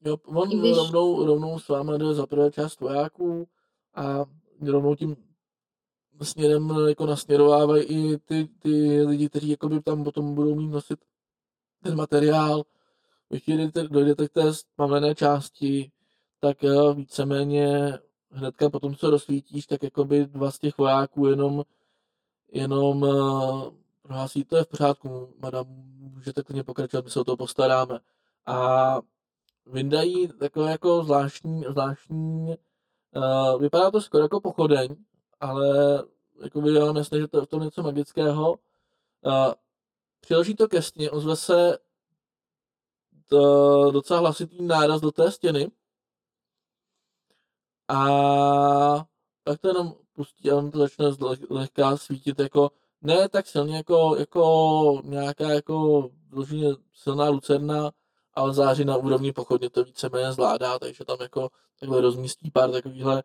[0.05, 3.49] Jo, on když- rovnou, rovnou s vámi jde za prvé část vojáků
[3.95, 4.25] a
[4.67, 5.17] rovnou tím
[6.23, 10.99] směrem jako nasměrovávají i ty, ty lidi, kteří jakoby tam potom budou mít nosit
[11.83, 12.65] ten materiál.
[13.29, 15.91] Když jdete, dojdete k té spamené části,
[16.41, 17.99] tak eh, víceméně
[18.31, 21.65] hnedka potom, co rozsvítíš, tak jakoby dva z těch vojáků jenom,
[22.53, 23.71] jenom uh,
[24.03, 25.67] prohlásí, to je v pořádku, madam,
[25.99, 28.01] můžete klidně pokračovat, my se o to postaráme.
[28.47, 28.99] A
[29.67, 32.57] vyndají takové jako zvláštní, zvláštní
[33.17, 34.97] uh, vypadá to skoro jako pochodeň,
[35.41, 35.69] ale
[36.43, 38.51] jako by vám jasné, že to je v tom něco magického.
[38.51, 39.53] Uh,
[40.21, 41.79] přiloží to ke stěně, ozve se
[43.29, 45.71] to, docela hlasitý náraz do té stěny
[47.89, 47.99] a
[49.45, 51.07] pak to jenom pustí a on to začne
[51.51, 52.71] lehká svítit jako
[53.03, 57.91] ne tak silně jako, jako nějaká jako vloženě silná lucerna,
[58.35, 63.23] ale září na úrovni pochodně to víceméně zvládá, takže tam jako takhle rozmístí pár takovýchhle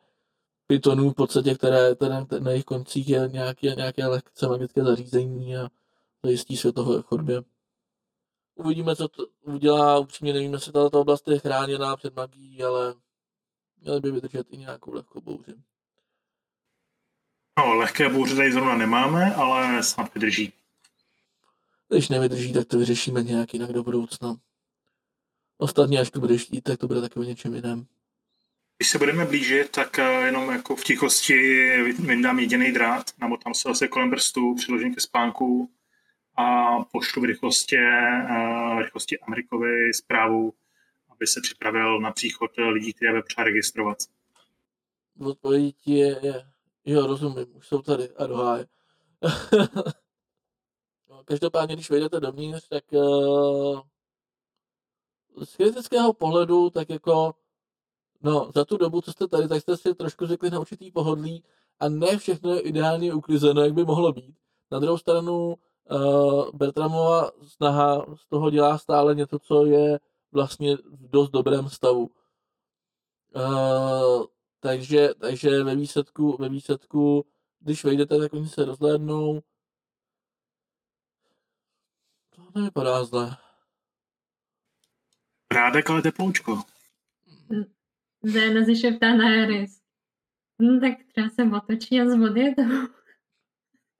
[0.68, 5.70] pytonů v podstatě, které, které na jejich koncích je nějaké, nějaké lehce magické zařízení a
[6.24, 7.53] zajistí světové chodbě.
[8.56, 12.96] Uvidíme, co to udělá, upřímně nevím, jestli tato oblast je chráněná před magií, ale
[13.82, 15.54] měli by vydržet i nějakou lehkou bouři.
[17.60, 20.54] No, lehké bouře tady zrovna nemáme, ale snad vydrží.
[21.90, 24.36] Když nevydrží, tak to vyřešíme nějak jinak do budoucna.
[25.58, 27.86] Ostatně, až to budeš chtít, tak to bude taky o něčem jiném.
[28.78, 31.34] Když se budeme blížit, tak eh, jenom jako v tichosti
[32.00, 35.70] vyndám jediný drát, nebo tam se zase kolem prstů, přiložím ke spánku
[36.36, 40.54] a pošlu v rychlosti, eh, v rychlosti Amerikovi zprávu,
[41.10, 43.98] aby se připravil na příchod lidí, které bude potřeba registrovat.
[45.20, 46.44] Odpovědí ti je, je,
[46.86, 48.58] jo, rozumím, už jsou tady a.
[51.10, 53.82] No, Každopádně, když vejdete dovnitř, tak uh,
[55.44, 57.36] z kritického pohledu, tak jako,
[58.22, 61.44] no, za tu dobu, co jste tady, tak jste si trošku zvykli na určitý pohodlí
[61.80, 64.36] a ne všechno je ideálně uklizeno, jak by mohlo být.
[64.72, 65.56] Na druhou stranu,
[65.92, 70.00] uh, Bertramova snaha z toho dělá stále něco, co je
[70.32, 72.12] vlastně v dost dobrém stavu.
[73.36, 74.26] Uh,
[74.60, 77.26] takže, takže ve výsledku, ve výsledku,
[77.60, 79.42] když vejdete, tak oni se rozhlédnou.
[82.36, 83.38] To nevypadá zle.
[85.54, 86.62] Rádek, ale teploučko.
[88.24, 89.82] Zéna si šeptá na Eris.
[90.60, 92.62] No tak třeba se otočí a zvodí to.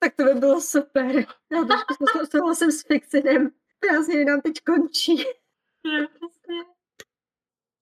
[0.04, 1.16] Tak to by bylo super.
[1.52, 3.50] Já trošku souhlasím s Fixinem.
[3.80, 5.24] Prázdniny nám teď končí.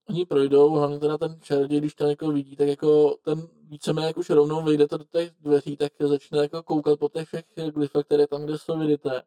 [0.10, 4.18] Oni projdou, hlavně teda ten čaroděj, když to jako vidí, tak jako ten víceméně jak
[4.18, 8.28] už rovnou vyjdete do těch dveří, tak začne jako koukat po těch všech glyfech, které
[8.28, 9.24] tam, kde jsou vidíte.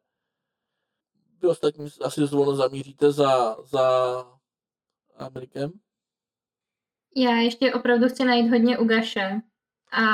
[1.41, 4.25] Vy ostatní asi zvolno zamíříte za, za
[5.17, 5.71] Amerikem.
[7.15, 9.41] Já ještě opravdu chci najít hodně Ugaše
[9.91, 10.05] a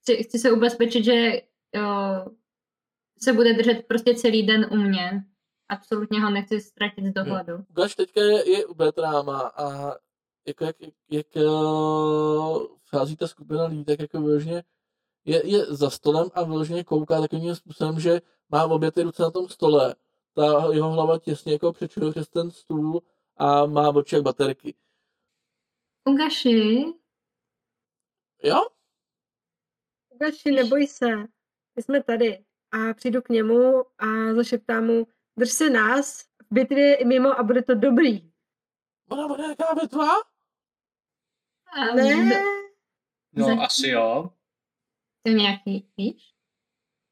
[0.00, 1.42] chci, chci se ubezpečit, že
[3.18, 5.24] se bude držet prostě celý den u mě.
[5.68, 7.64] Absolutně ho nechci ztratit z dohledu.
[7.68, 9.94] Gaš teďka je, je u Bertráma a
[10.46, 10.76] jako jak,
[11.10, 14.64] jak, uh, vchází ta skupina lidí, tak jako vyloženě
[15.24, 19.30] je, je za stolem a vyloženě kouká takovým způsobem, že má obě ty ruce na
[19.30, 19.94] tom stole.
[20.34, 23.02] Ta jeho hlava těsně jako přečuje přes ten stůl
[23.36, 24.74] a má oči jak baterky.
[26.08, 26.84] Ugaši,
[28.42, 28.68] Jo?
[30.20, 31.06] Gaši, neboj se.
[31.76, 32.44] My jsme tady.
[32.72, 35.06] A přijdu k němu a zašeptám mu,
[35.38, 38.32] drž se nás v bitvě i mimo a bude to dobrý.
[39.10, 40.06] Ona bude nějaká bitva?
[41.94, 42.42] Ne,
[43.32, 44.32] No, Zatím- asi jo.
[45.22, 46.34] Ty nějaký víš?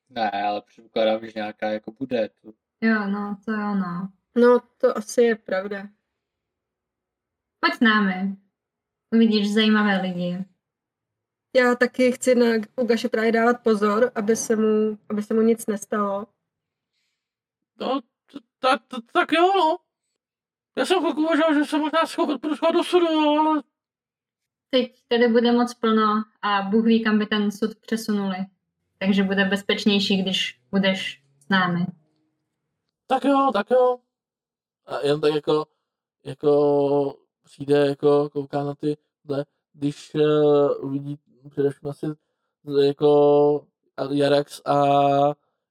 [0.08, 2.28] Ne, ale předpokládám, že nějaká jako bude.
[2.28, 2.52] To...
[2.80, 4.12] Jo, no, to jo, no.
[4.36, 5.88] No, to asi je pravda.
[7.60, 8.36] Pojď s námi.
[9.14, 10.44] Uvidíš zajímavé lidi.
[11.56, 15.66] Já taky chci na Ugaše právě dávat pozor, aby se mu, aby se mu nic
[15.66, 16.26] nestalo.
[17.80, 19.76] No, t- ta, t- tak jo, no.
[20.78, 23.62] Já jsem chvilku uvažoval, že se možná schovat pro do sudu, ale
[24.70, 28.36] Teď tady bude moc plno a Bůh ví, kam by ten sud přesunuli.
[28.98, 31.86] Takže bude bezpečnější, když budeš s námi.
[33.06, 33.98] tak jo, tak jo.
[34.86, 35.66] A jen tak jako,
[36.24, 41.18] jako přijde, jako kouká na ty, tle, když uh, uvidí
[41.50, 42.06] především asi
[42.82, 43.66] jako
[44.10, 44.74] Jarax a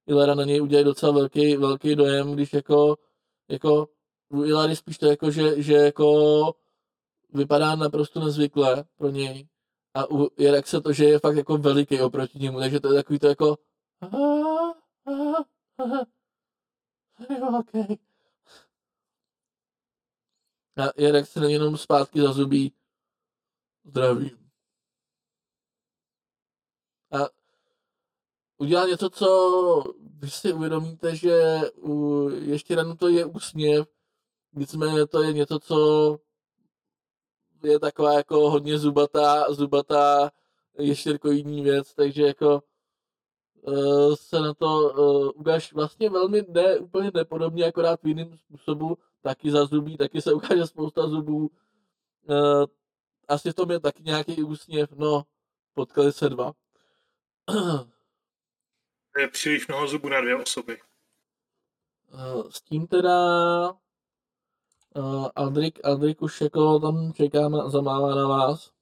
[0.06, 2.96] Ilera na něj udělají docela velký, velký dojem, když jako,
[3.48, 3.88] jako
[4.28, 6.54] u Ilary spíš to jako, že, že jako
[7.32, 9.48] vypadá naprosto nezvykle pro něj.
[9.94, 13.18] A u Jaraxe to, že je fakt jako veliký oproti němu, takže to je takový
[13.18, 13.58] to jako.
[20.76, 22.72] A Jarek se jenom zpátky zazubí.
[23.84, 24.43] Zdravím.
[27.14, 27.28] A
[28.58, 33.88] udělá něco, co vy si uvědomíte, že u ještě ráno to je úsměv,
[34.52, 36.18] nicméně to je něco, co
[37.62, 40.30] je taková jako hodně zubatá, zubatá
[40.78, 42.62] ještěrkoidní věc, takže jako
[43.62, 48.98] uh, se na to uh, ukáž vlastně velmi ne, úplně nepodobně, akorát v jiném způsobu,
[49.22, 51.38] taky zazubí, taky se ukáže spousta zubů.
[51.38, 52.64] Uh,
[53.28, 55.22] asi v tom je taky nějaký úsměv, no,
[55.74, 56.52] potkali se dva.
[57.46, 60.80] To je příliš mnoho zubů na dvě osoby.
[62.12, 63.18] Uh, s tím teda
[64.94, 68.72] uh, Aldrik, Aldrik už jako tam čeká, zamává na vás.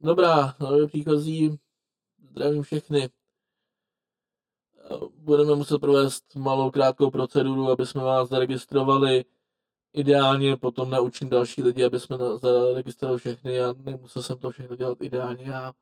[0.00, 1.58] Dobrá, nově příchozí,
[2.30, 3.08] zdravím všechny.
[4.90, 9.24] Uh, Budeme muset provést malou krátkou proceduru, aby jsme vás zaregistrovali.
[9.92, 13.54] Ideálně potom naučím další lidi, aby jsme zaregistrovali všechny.
[13.54, 15.44] Já nemusel jsem to všechno dělat ideálně.
[15.44, 15.72] Já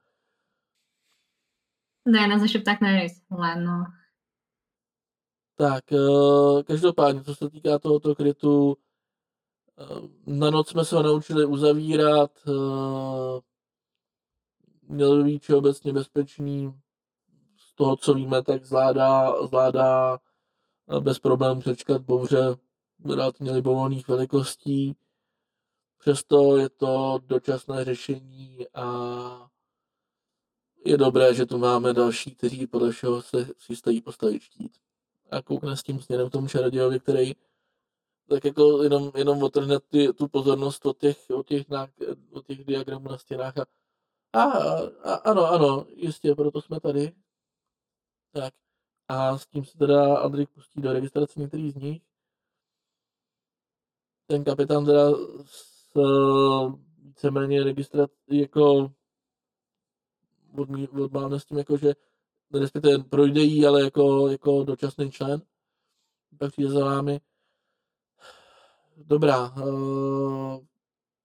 [2.06, 3.12] Diana zašeptá k Nerys.
[3.30, 3.84] Leno.
[5.56, 8.76] Tak, eh, každopádně, co se týká tohoto krytu,
[9.78, 9.84] eh,
[10.26, 13.40] na noc jsme se ho naučili uzavírat, eh,
[14.82, 16.80] měl by být všeobecně bezpečný,
[17.56, 20.18] z toho, co víme, tak zvládá, zvládá
[21.00, 22.56] bez problémů přečkat bouře
[23.04, 24.96] relativně libovolných velikostí,
[25.98, 28.86] přesto je to dočasné řešení a
[30.86, 34.72] je dobré, že tu máme další, kteří podle všeho se si stojí postavit štít
[35.30, 37.32] a koukne s tím směrem tomu čarodějovi, který
[38.28, 41.66] tak jako jenom, jenom otrhne ty, tu pozornost od těch, od těch,
[42.30, 43.66] od těch diagramů na stěnách a,
[44.32, 44.42] a,
[45.04, 47.12] a, ano, ano, jistě, proto jsme tady.
[48.32, 48.54] Tak.
[49.08, 52.02] A s tím se teda Andrik pustí do registrace některých z nich.
[54.26, 55.10] Ten kapitán teda
[55.44, 55.76] s
[56.98, 58.92] víceméně registrat jako
[61.02, 61.94] odmávne s tím jako, že
[62.54, 65.42] respektive projde jí, ale jako, jako dočasný člen.
[66.38, 67.20] Pak přijde za vámi.
[68.96, 70.64] Dobrá, uh,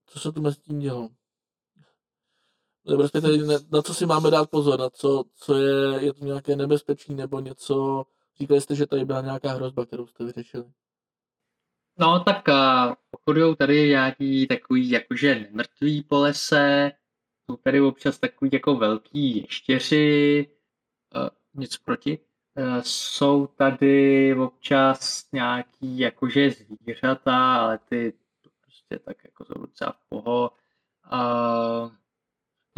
[0.05, 1.09] co se tu mezi tím dělo?
[2.85, 6.25] Nebo respektive na, na co si máme dát pozor, na co, co je, je to
[6.25, 8.05] nějaké nebezpečí nebo něco,
[8.39, 10.65] říkali jste, že tady byla nějaká hrozba, kterou jste vyřešili.
[11.97, 16.91] No tak uh, pochodují tady nějaký takový jakože nemrtví po lese,
[17.45, 20.47] jsou tady občas takový jako velký ještěři,
[21.15, 22.19] uh, něco proti.
[22.57, 29.91] Uh, jsou tady občas nějaký jakože zvířata, ale ty to prostě tak jako jsou docela
[29.91, 30.51] v poho.
[31.13, 31.91] Uh,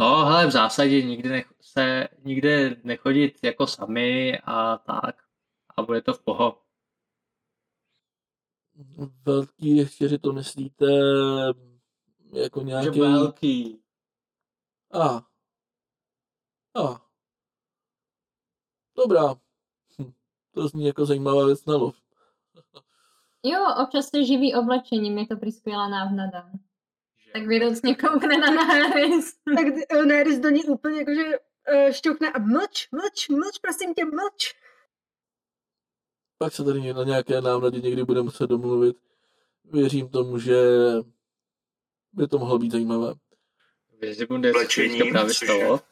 [0.00, 5.16] no hele, v zásadě nikdy nech, se nikde nechodit jako sami a tak.
[5.76, 6.58] A bude to v poho.
[9.24, 10.84] Velký ještěři to myslíte
[12.32, 13.00] jako Že nějaký...
[13.00, 13.83] velký.
[14.94, 15.26] A.
[16.74, 17.00] A.
[18.96, 19.34] Dobrá.
[19.98, 20.12] Hm.
[20.54, 21.96] To zní jako zajímavá věc na lov.
[23.46, 26.50] Jo, občas se živí oblečením, je to skvělá návnada.
[27.32, 29.34] Tak vědoucně koukne na Nerys.
[29.56, 34.04] Tak uh, Nerys do ní úplně jakože uh, šťouchne a mlč, mlč, mlč, prosím tě,
[34.04, 34.54] mlč.
[36.38, 38.96] Pak se tady na nějaké námladě někdy bude muset domluvit.
[39.64, 40.56] Věřím tomu, že
[42.12, 43.14] by to mohlo být zajímavé.
[44.00, 44.26] Co se
[45.10, 45.78] právě stalo.
[45.78, 45.84] Co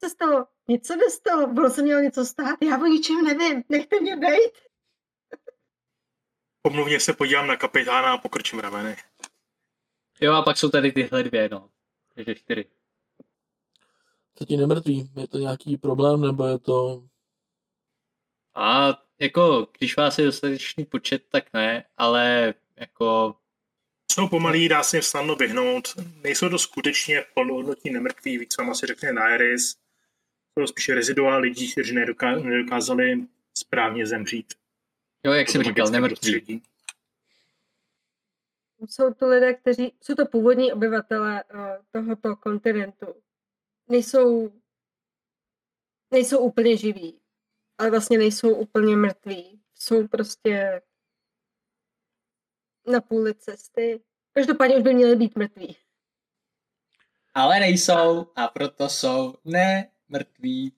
[0.00, 0.46] se stalo?
[0.68, 4.52] Nic se nestalo, bylo se mělo něco stát, já o ničem nevím, nechte mě bejt.
[6.62, 8.96] Pomluvně se podívám na kapitána a pokrčím rameny.
[10.20, 11.70] Jo a pak jsou tady tyhle dvě, no.
[12.14, 12.64] Takže čtyři.
[14.34, 15.12] Co ti nemrtví?
[15.16, 17.04] Je to nějaký problém, nebo je to...
[18.54, 23.36] A jako, když vás je dostatečný počet, tak ne, ale jako...
[24.12, 25.88] Jsou pomalí, dá se jim snadno vyhnout.
[26.22, 29.76] Nejsou to skutečně plnohodnotní nemrtví, víc vám asi řekne Nairis.
[30.58, 34.54] Jsou spíše rezidua lidí, kteří nedoká- nedokázali správně zemřít.
[35.24, 36.62] Jo, jak jsem říkal, nemrtví.
[38.88, 41.60] Jsou to lidé, kteří, jsou to původní obyvatele uh,
[41.92, 43.14] tohoto kontinentu.
[43.88, 44.52] Nejsou,
[46.10, 47.20] nejsou úplně živí,
[47.78, 49.60] ale vlastně nejsou úplně mrtví.
[49.74, 50.82] Jsou prostě
[52.86, 54.00] na půli cesty.
[54.32, 55.76] Každopádně už by měli být mrtví.
[57.34, 60.72] Ale nejsou a proto jsou nemrtví.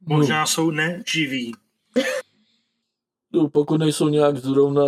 [0.00, 1.52] Možná jsou neživí.
[3.32, 4.82] No, pokud nejsou nějak zrovna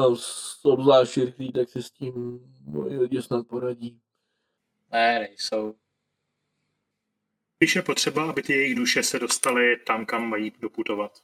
[0.62, 4.00] obzvlášť rychlí, tak si s tím moji lidi snad poradí.
[4.92, 5.74] Ne, nejsou.
[7.58, 11.22] Když je potřeba, aby ty jejich duše se dostaly tam, kam mají doputovat.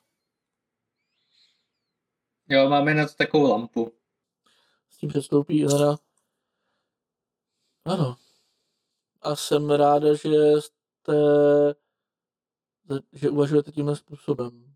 [2.49, 3.98] Jo, máme na to takovou lampu.
[4.99, 5.97] Tím přestoupí Ilera.
[7.85, 8.17] Ano.
[9.23, 10.29] A jsem ráda, že
[10.61, 11.15] jste,
[13.13, 14.75] že uvažujete tímhle způsobem.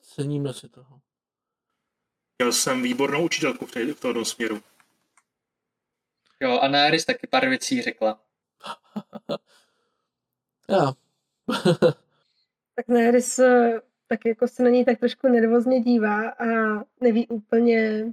[0.00, 1.00] Ceníme si toho.
[2.38, 4.62] Měl jsem výbornou učitelku v, té, v tom směru.
[6.40, 8.20] Jo, a Naris taky pár věcí řekla.
[10.68, 10.92] Já.
[12.76, 16.44] Tak Nerys eh, tak jako se na ní tak trošku nervózně dívá a
[17.00, 18.04] neví úplně,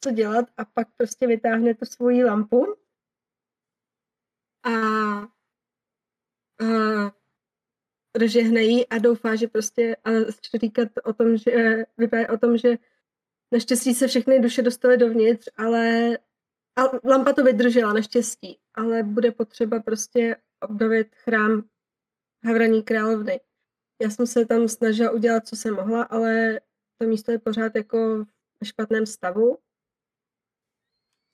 [0.00, 2.66] co dělat a pak prostě vytáhne tu svoji lampu
[4.62, 5.30] a, a
[8.18, 10.10] rozžehne ji a doufá, že prostě a
[10.60, 12.78] říkat o tom, že vypadá o tom, že
[13.52, 16.18] naštěstí se všechny duše dostaly dovnitř, ale
[16.76, 21.68] a lampa to vydržela, naštěstí, ale bude potřeba prostě obnovit chrám
[22.44, 23.40] Havraní královny.
[24.02, 26.60] Já jsem se tam snažila udělat, co jsem mohla, ale
[26.98, 28.18] to místo je pořád jako
[28.60, 29.58] ve špatném stavu.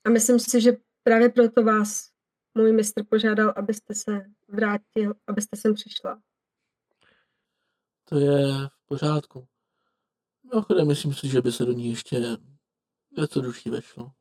[0.07, 2.11] A myslím si, že právě proto vás
[2.55, 6.23] můj mistr požádal, abyste se vrátil, abyste sem přišla.
[8.05, 9.49] To je v pořádku.
[10.45, 12.21] Mimochodem, myslím si, že by se do ní ještě
[13.19, 14.13] něco duší vešlo.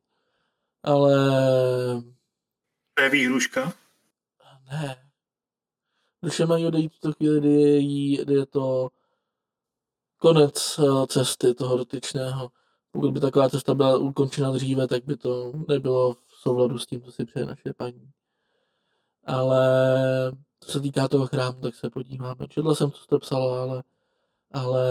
[0.83, 1.15] Ale
[2.93, 3.73] To je výhruška.
[4.71, 5.11] ne.
[6.23, 8.89] Duše mají odejít v tu chvíli, kdy je, jí, kdy je to
[10.17, 12.51] konec eh, cesty toho dotyčného.
[12.95, 17.01] Pokud by taková cesta byla ukončena dříve, tak by to nebylo v souladu s tím,
[17.01, 18.11] co si přeje naše paní.
[19.25, 19.61] Ale
[20.59, 22.47] co se týká toho chrámu, tak se podíváme.
[22.47, 23.83] Četla jsem, co jste psala, ale,
[24.51, 24.85] ale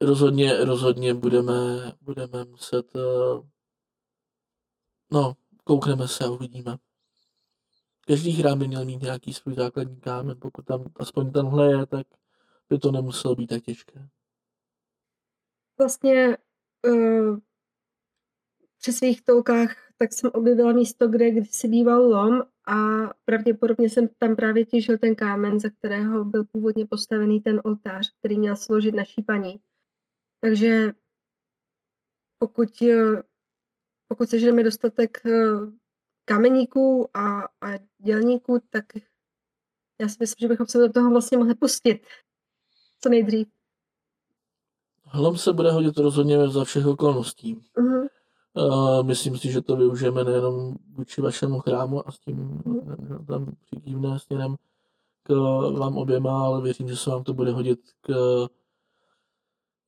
[0.00, 3.42] rozhodně, rozhodně budeme, budeme muset eh,
[5.10, 6.76] no, koukneme se a uvidíme.
[8.06, 12.06] Každý chrám by měl mít nějaký svůj základní kámen, pokud tam aspoň tenhle je, tak
[12.68, 14.08] by to nemuselo být tak těžké.
[15.78, 16.36] Vlastně
[16.86, 17.38] uh,
[18.78, 22.74] při svých toukách tak jsem objevila místo, kde kdysi býval lom a
[23.24, 28.38] pravděpodobně jsem tam právě těžil ten kámen, ze kterého byl původně postavený ten oltář, který
[28.38, 29.60] měl sloužit naší paní.
[30.40, 30.92] Takže
[32.38, 33.22] pokud, eh,
[34.08, 35.30] pokud sežeme dostatek eh,
[36.24, 38.84] kameníků a, a dělníků, tak
[40.00, 42.06] já si myslím, že bychom se do toho vlastně mohli pustit
[43.00, 43.57] co nejdřív.
[45.10, 47.60] Hlom se bude hodit rozhodně za všech okolností.
[47.78, 48.06] Mhm.
[48.54, 53.52] Uh, myslím si, že to využijeme nejenom vůči vašemu chrámu a s tím eh, tam
[53.64, 54.56] přikývne směrem
[55.22, 55.32] k
[55.78, 58.12] vám oběma, ale věřím, že se vám to bude hodit k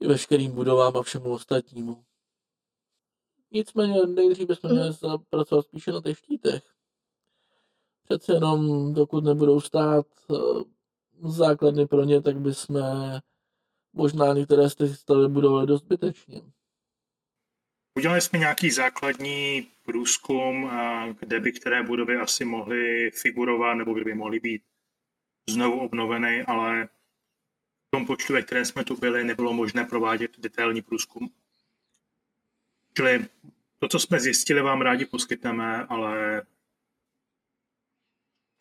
[0.01, 2.05] veškerým budovám a všemu ostatnímu.
[3.51, 6.63] Nicméně nejdřív bychom měli zapracovat spíše na těch štítech.
[8.05, 10.35] Přece jenom, dokud nebudou stát eh,
[11.23, 12.77] základny pro ně, tak bychom
[13.93, 16.41] možná některé z těch staveb budovali dost zbytečně.
[17.95, 20.71] Udělali jsme nějaký základní průzkum,
[21.21, 24.63] kde by které budovy asi mohly figurovat nebo kde by mohly být
[25.49, 26.87] znovu obnoveny, ale
[27.87, 31.31] v tom počtu, ve kterém jsme tu byli, nebylo možné provádět detailní průzkum.
[32.97, 33.27] Čili
[33.79, 36.43] to, co jsme zjistili, vám rádi poskytneme, ale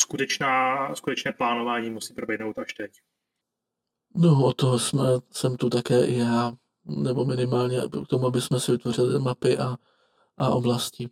[0.01, 3.01] skutečná, skutečné plánování musí proběhnout až teď.
[4.15, 6.53] No, o toho jsme, jsem tu také i já,
[6.85, 9.77] nebo minimálně k tomu, aby jsme si vytvořili mapy a,
[10.37, 11.09] a oblasti.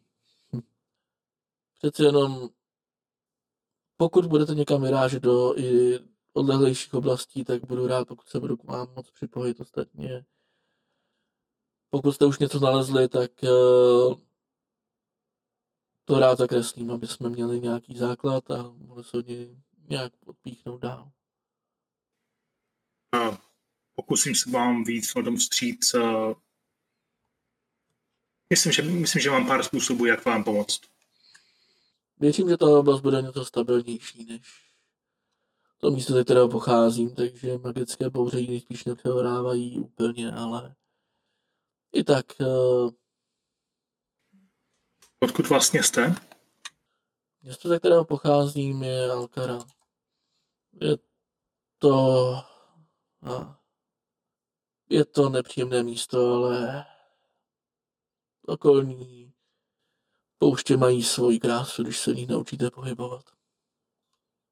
[0.54, 0.62] Hm.
[1.78, 2.50] Přeci jenom,
[3.98, 6.00] pokud budete někam vyrážet do i
[6.34, 10.26] odlehlejších oblastí, tak budu rád, pokud se budu k vám moc připojit ostatně.
[11.90, 14.16] Pokud jste už něco nalezli, tak uh,
[16.06, 19.58] to rád zakreslím, aby jsme měli nějaký základ a mohli se od něj
[19.90, 21.12] nějak odpíchnout dál.
[23.96, 25.96] Pokusím se vám víc o tom vstříc.
[28.50, 30.82] Myslím že, myslím, že mám pár způsobů, jak vám pomoct.
[32.20, 34.68] Věřím, že ta oblast bude něco stabilnější než
[35.78, 40.76] to místo, ze kterého pocházím, takže magické bouře nejspíš nepřehrávají úplně, ale
[41.94, 42.26] i tak.
[42.40, 42.92] Uh...
[45.20, 46.16] Odkud vlastně jste?
[47.42, 49.60] Město, ze kterého pocházím, je Alcara.
[50.82, 50.98] Je
[51.80, 52.34] to...
[54.90, 56.86] Je to nepříjemné místo, ale
[58.48, 59.34] okolní
[60.38, 63.26] pouště mají svoji krásu, když se v nich naučíte pohybovat.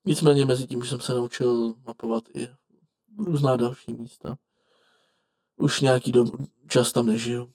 [0.05, 2.47] Nicméně mezi tím, že jsem se naučil mapovat i
[3.18, 4.38] různá další místa.
[5.55, 6.28] Už nějaký dob,
[6.70, 7.53] čas tam nežiju.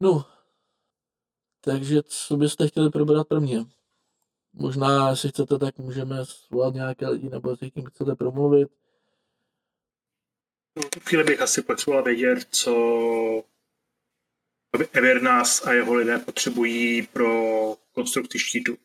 [0.00, 0.24] No,
[1.60, 3.77] takže co byste chtěli probrat pro mě?
[4.60, 8.68] Možná, jestli chcete, tak můžeme svolat nějaké lidi, nebo s někým chcete promluvit.
[10.78, 12.72] V tu chvíli bych asi potřeboval vědět, co
[14.92, 17.30] Evernás a jeho lidé potřebují pro
[17.92, 18.76] konstrukci štítu.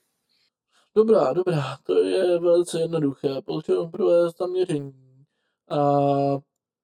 [0.96, 3.42] Dobrá, dobrá, to je velice jednoduché.
[3.46, 5.26] Potřebujeme provést zaměření
[5.70, 5.78] a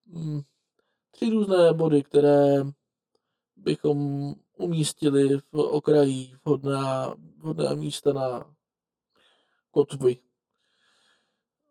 [0.08, 0.42] hm,
[1.12, 2.64] tři různé body, které
[3.56, 8.59] bychom umístili v okrajích vhodná, vhodná místa na
[9.72, 10.18] kotvy.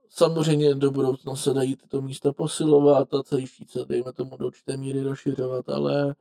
[0.08, 4.76] Samozřejmě do budoucna se dají tyto místa posilovat a celý se, dejme tomu, do určité
[4.76, 6.14] míry rozšiřovat, ale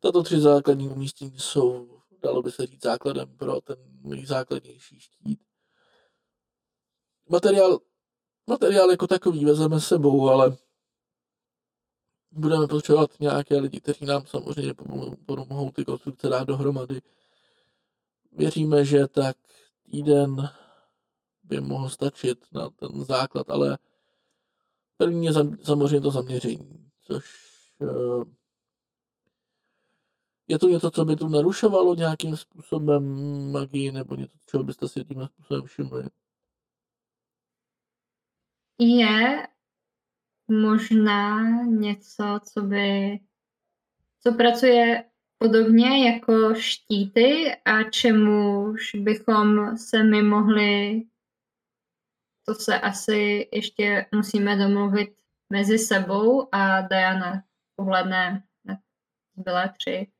[0.00, 5.40] tato tři základní umístění jsou, dalo by se říct, základem pro ten můj základnější štít.
[7.28, 7.80] Materiál,
[8.46, 10.56] materiál jako takový vezeme sebou, ale
[12.32, 14.74] budeme potřebovat nějaké lidi, kteří nám samozřejmě
[15.26, 17.02] pomohou ty konstrukce dát dohromady.
[18.32, 19.36] Věříme, že tak
[19.90, 20.50] týden
[21.50, 23.78] by mohl stačit na ten základ, ale
[24.96, 25.32] první je
[25.62, 27.24] samozřejmě to zaměření, což
[27.82, 28.24] eh,
[30.48, 33.02] je to něco, co by tu narušovalo nějakým způsobem
[33.52, 36.04] magii, nebo něco, čeho byste si tím způsobem všimli?
[38.78, 39.46] Je
[40.48, 43.18] možná něco, co by,
[44.20, 45.04] co pracuje
[45.38, 51.02] podobně jako štíty a čemuž bychom se my mohli,
[52.50, 55.16] to se asi ještě musíme domluvit
[55.50, 57.44] mezi sebou a Diana
[57.76, 58.78] pohledne na
[59.36, 60.12] zbylé tři.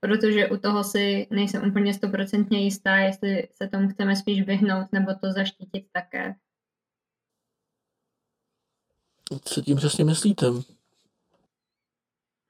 [0.00, 5.14] Protože u toho si nejsem úplně stoprocentně jistá, jestli se tomu chceme spíš vyhnout nebo
[5.14, 6.34] to zaštítit také.
[9.44, 10.46] Co tím přesně myslíte?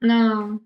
[0.03, 0.59] No,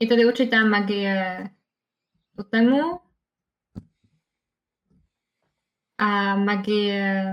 [0.00, 1.50] je tady určitá magie
[2.36, 3.07] totemu
[5.98, 7.24] a magie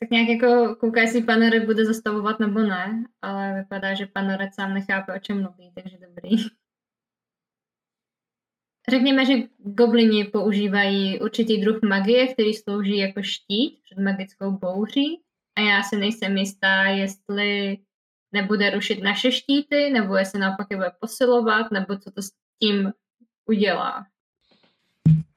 [0.00, 4.74] tak nějak jako kouká, jestli Panore bude zastavovat nebo ne, ale vypadá, že Panorec sám
[4.74, 6.30] nechápe, o čem mluví, takže dobrý.
[8.90, 15.22] Řekněme, že goblini používají určitý druh magie, který slouží jako štít před magickou bouří
[15.56, 17.78] a já si nejsem jistá, jestli
[18.32, 22.30] nebude rušit naše štíty, nebo jestli naopak je bude posilovat, nebo co to s
[22.62, 22.92] tím
[23.48, 24.06] udělá.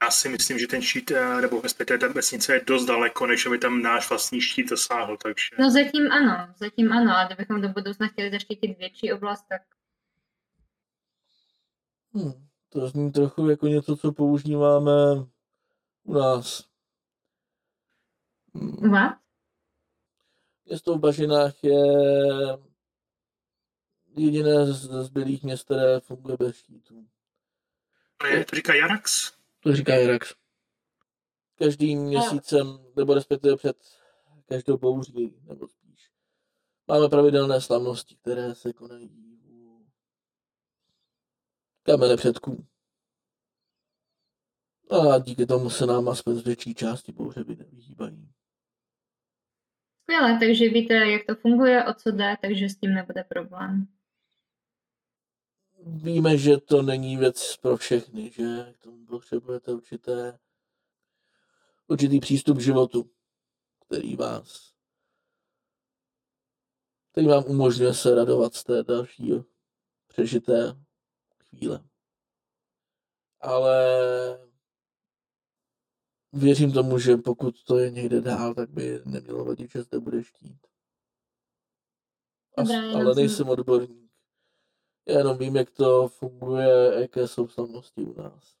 [0.04, 3.46] Já si myslím, že ten štít, eh, nebo respektive ta vesnice je dost daleko, než
[3.46, 5.48] aby tam náš vlastní štít zasáhl, takže...
[5.58, 9.62] No zatím ano, zatím ano, ale kdybychom do budoucna chtěli zaštítit větší oblast, tak...
[12.14, 12.48] Hmm.
[12.68, 14.92] To zní trochu jako něco, co používáme
[16.02, 16.64] u nás.
[18.54, 19.12] U vás?
[20.64, 21.82] Město v Bažinách je
[24.16, 27.06] jediné z zbylých měst, které funguje bez štítů.
[28.48, 29.32] To říká Jarax?
[29.64, 30.34] To říká Jarax.
[31.54, 33.76] Každým měsícem, nebo respektive před
[34.46, 36.10] každou bouří, nebo spíš.
[36.88, 39.24] Máme pravidelné slavnosti, které se konají
[41.82, 42.66] kamene předků.
[44.90, 48.32] A díky tomu se nám aspoň z větší části bouře vyhýbají.
[50.02, 53.86] Skvěle, takže víte, jak to funguje, o co jde, takže s tím nebude problém.
[55.86, 60.38] Víme, že to není věc pro všechny, že k tomu potřebujete určité,
[61.86, 63.10] určitý přístup k životu,
[63.86, 64.74] který vás
[67.14, 69.32] který vám umožňuje se radovat z té další
[70.06, 70.76] přežité
[71.38, 71.84] chvíle.
[73.40, 73.78] Ale
[76.32, 80.24] věřím tomu, že pokud to je někde dál, tak by nemělo vadit, že zde bude
[80.24, 80.66] štít.
[82.56, 84.03] As, Dobrá, ale nejsem odborník.
[85.08, 88.56] Já jenom vím, jak to funguje, jaké jsou slavnosti u nás.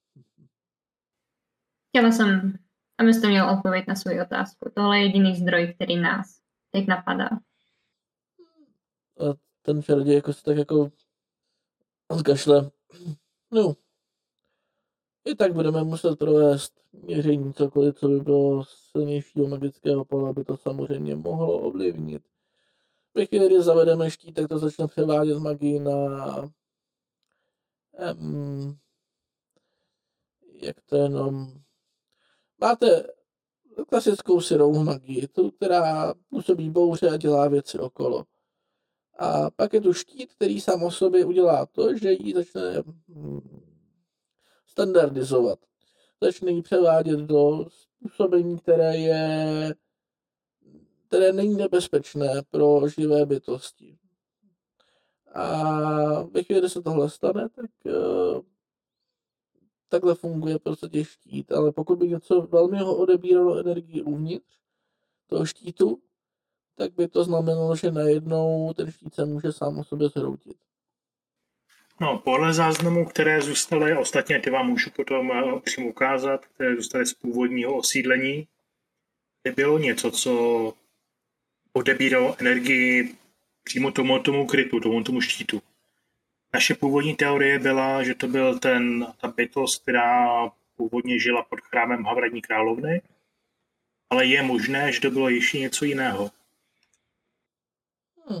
[1.88, 2.58] Chtěla jsem,
[2.98, 4.70] abyste měl odpověď na svou otázku.
[4.74, 6.40] Tohle je jediný zdroj, který nás
[6.70, 7.28] teď napadá.
[9.20, 10.90] A ten čaroděj jako se tak jako
[12.12, 12.70] zgašle.
[13.50, 13.74] No,
[15.24, 20.56] i tak budeme muset provést měření cokoliv, co by bylo silnějšího magického pole, aby to
[20.56, 22.22] samozřejmě mohlo ovlivnit.
[23.14, 25.94] Ve chvíli, kdy zavedeme štít, tak to začne převádět magii na...
[28.12, 28.78] Um,
[30.52, 31.52] jak to jenom...
[32.60, 33.06] Máte
[33.88, 38.24] klasickou syrovou magii, tu, která působí bouře a dělá věci okolo.
[39.18, 43.60] A pak je tu štít, který sám o sobě udělá to, že ji začne hm,
[44.66, 45.58] standardizovat.
[46.20, 49.74] Začne ji převádět do způsobení, které je
[51.14, 53.98] které není nebezpečné pro živé bytosti.
[55.34, 58.42] A ve chvíli, kdy se tohle stane, tak uh,
[59.88, 64.58] takhle funguje prostě štít, ale pokud by něco velmi ho odebíralo energii uvnitř
[65.26, 66.02] toho štítu,
[66.74, 70.56] tak by to znamenalo, že najednou ten štít se může sám o sobě zhroutit.
[72.00, 77.06] No, podle záznamů, které zůstaly, ostatně ty vám můžu potom eh, přímo ukázat, které zůstaly
[77.06, 78.48] z původního osídlení,
[79.44, 80.74] nebylo něco, co
[81.76, 83.16] odebíralo energii
[83.62, 85.62] přímo tomu, tomu krytu, tomu, tomu štítu.
[86.54, 92.04] Naše původní teorie byla, že to byl ten, ta bytost, která původně žila pod chrámem
[92.04, 93.02] Havradní královny,
[94.10, 96.30] ale je možné, že to bylo ještě něco jiného.
[98.28, 98.40] Hmm.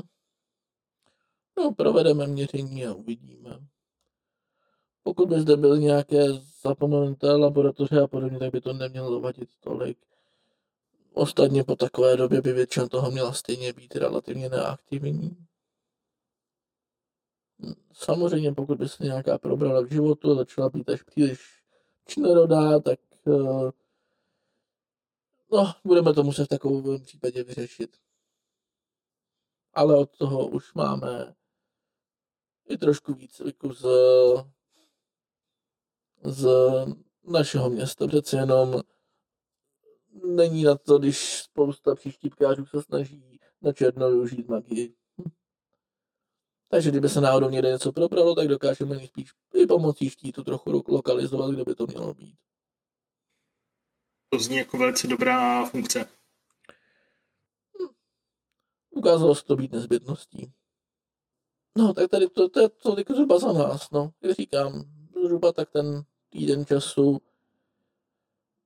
[1.58, 3.58] No, provedeme měření a uvidíme.
[5.02, 6.24] Pokud by zde byly nějaké
[6.62, 9.98] zapomenuté laboratoře a podobně, tak by to nemělo vadit tolik.
[11.14, 15.46] Ostatně po takové době by většina toho měla stejně být relativně neaktivní.
[17.92, 21.62] Samozřejmě pokud by se nějaká probrala v životu a začala být až příliš
[22.06, 23.70] čnerodá, tak uh,
[25.52, 27.96] no, budeme to muset v takovém případě vyřešit.
[29.72, 31.34] Ale od toho už máme
[32.68, 33.42] i trošku víc
[33.72, 33.86] z,
[36.24, 36.48] z
[37.24, 38.06] našeho města.
[38.06, 38.82] Přece jenom
[40.14, 44.94] není na to, když spousta příštípkářů se snaží na černo využít magii.
[45.20, 45.30] Hm.
[46.68, 51.50] Takže kdyby se náhodou někde něco probralo, tak dokážeme nejspíš i pomocí štítu trochu lokalizovat,
[51.50, 52.36] kde by to mělo být.
[54.28, 56.08] To zní jako velice dobrá funkce.
[57.82, 57.94] Hm.
[58.90, 60.52] Ukázalo se to být nezbytností.
[61.78, 64.10] No, tak tady to, to je tolik zhruba za nás, no.
[64.22, 64.84] Jak říkám,
[65.24, 67.20] zhruba tak ten týden času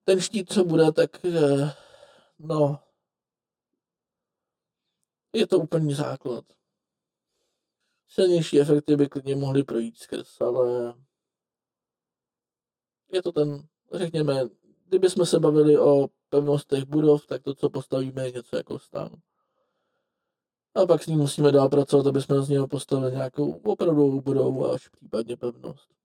[0.08, 1.72] ten štít, co bude, tak eh,
[2.38, 2.80] no,
[5.32, 6.44] je to úplný základ.
[8.08, 10.94] Silnější efekty by klidně mohly projít skrz, ale
[13.12, 14.34] je to ten, řekněme,
[14.86, 19.10] kdybychom se bavili o pevnostech budov, tak to, co postavíme, je něco jako stán.
[20.74, 24.66] A pak s ním musíme dál pracovat, aby jsme z něho postavili nějakou opravdovou budovu
[24.66, 25.97] a až případně pevnost.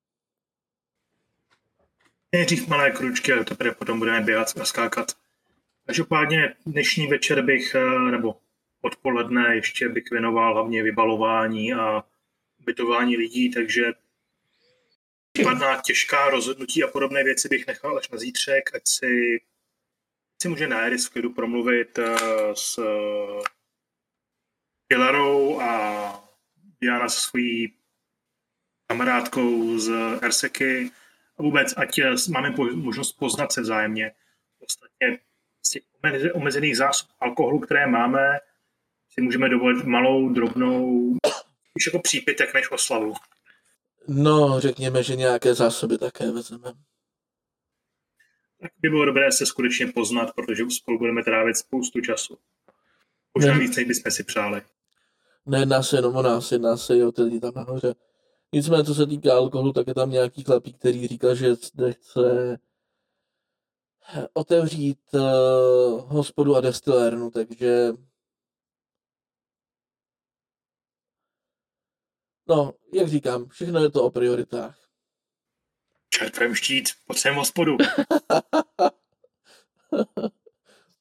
[2.34, 5.12] Nejdřív malé kručky, ale teprve potom budeme běhat a skákat.
[5.86, 8.38] Každopádně dnešní večer bych, eh, nebo
[8.82, 12.04] odpoledne ještě bych věnoval hlavně vybalování a
[12.66, 13.84] bytování lidí, takže
[15.44, 19.42] padná těžká rozhodnutí a podobné věci bych nechal až na zítřek, ať si,
[20.42, 22.16] si může Naeris v klidu promluvit eh,
[22.54, 22.80] s
[24.88, 26.24] Pilarou a
[26.82, 27.74] Diana se svojí
[28.88, 30.92] kamarádkou z Erseky
[31.38, 34.12] a vůbec, ať eh, máme možnost poznat se vzájemně.
[34.60, 35.20] Ostatně
[35.66, 35.84] z těch
[36.34, 38.40] omezených zásob alkoholu, které máme,
[39.10, 41.12] si můžeme dovolit malou, drobnou,
[41.76, 43.14] už jako přípitek než oslavu.
[44.08, 46.74] No, řekněme, že nějaké zásoby také vezmeme.
[48.62, 52.38] Tak by bylo dobré se skutečně poznat, protože spolu budeme trávit spoustu času.
[53.38, 54.62] Možná víc, než bychom si přáli.
[55.46, 57.96] Nejedná se jenom o nás, jedná se i o ty lidi tam nahoře.
[58.54, 61.56] Nicméně, co se týká alkoholu, tak je tam nějaký chlapík, který říkal, že
[61.92, 62.60] chce
[64.34, 65.22] otevřít uh,
[66.12, 67.92] hospodu a destilérnu, takže
[72.48, 74.80] no, jak říkám, všechno je to o prioritách.
[76.10, 77.78] Čertvem štít, potřebujeme hospodu.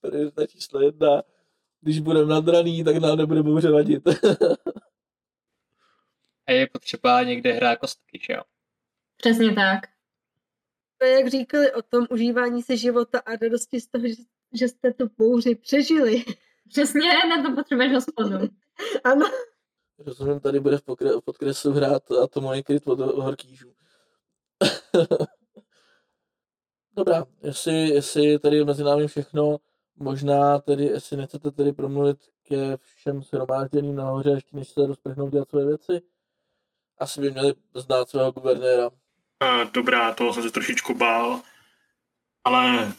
[0.00, 1.22] Priorita číslo jedna.
[1.80, 4.02] Když budeme nadraný, tak nám nebude bouře vadit.
[6.46, 8.42] A je potřeba někde hrát kostky, že jo?
[9.16, 9.80] Přesně tak.
[10.98, 14.14] To jak říkali o tom užívání si života a radosti z toho, že,
[14.52, 16.24] že jste tu bouři přežili.
[16.68, 18.48] Přesně, na to potřebuješ hospodu.
[19.04, 19.26] ano.
[19.98, 23.72] Rozumím, tady bude v, pokre- podkresu hrát a to moje kryt od horkýžů.
[26.96, 29.56] Dobrá, jestli, jestli tady mezi námi všechno,
[29.96, 35.48] možná tedy, jestli nechcete tedy promluvit ke všem shromážděným nahoře, ještě než se rozprchnou dělat
[35.48, 36.02] své věci,
[37.02, 38.88] asi by měli znát svého guvernéra.
[38.88, 41.42] Uh, dobrá, toho jsem se trošičku bál,
[42.44, 42.92] ale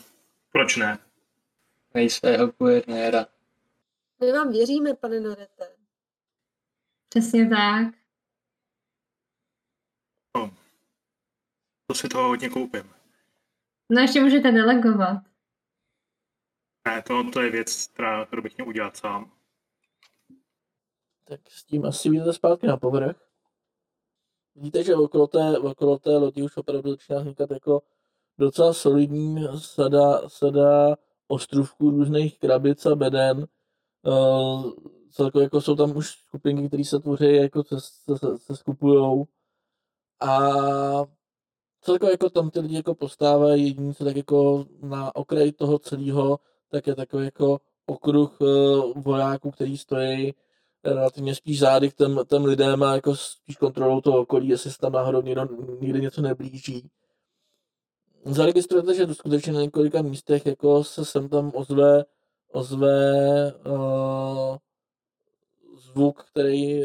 [0.51, 0.99] proč ne?
[1.93, 3.26] Nej svého guvernéra.
[4.22, 5.76] My vám věříme, pane Norete.
[7.10, 7.93] Přesně tak.
[11.88, 12.93] To si toho hodně koupím.
[13.89, 15.24] No ještě můžete delegovat.
[16.88, 19.32] Ne, to, to je věc, která, kterou bych měl udělat sám.
[21.24, 23.32] Tak s tím asi vyjdete zpátky na povrch.
[24.56, 27.82] Vidíte, že okolo té, okolo té lodi už opravdu začíná vznikat jako
[28.38, 30.95] docela solidní sada, sada
[31.28, 33.47] ostrovků různých krabic a beden.
[34.08, 34.72] Uh,
[35.12, 39.26] celkově jako jsou tam už skupinky, které se tvoří, jako se, se, se, se skupujou.
[40.20, 40.49] A
[41.82, 46.39] celkově jako tam ty lidi jako postávají, jediný co tak jako na okraji toho celého,
[46.70, 50.34] tak je takový jako okruh uh, vojáků, který stojí
[50.84, 54.77] relativně spíš zády k těm, těm lidem a jako spíš kontrolou toho okolí, jestli se
[54.77, 55.47] tam náhodou někdo,
[55.79, 56.89] někde něco neblíží.
[58.25, 62.05] Zaregistrujete, že skutečně na několika místech jako se sem tam ozve,
[62.51, 64.57] ozve uh,
[65.77, 66.81] zvuk, který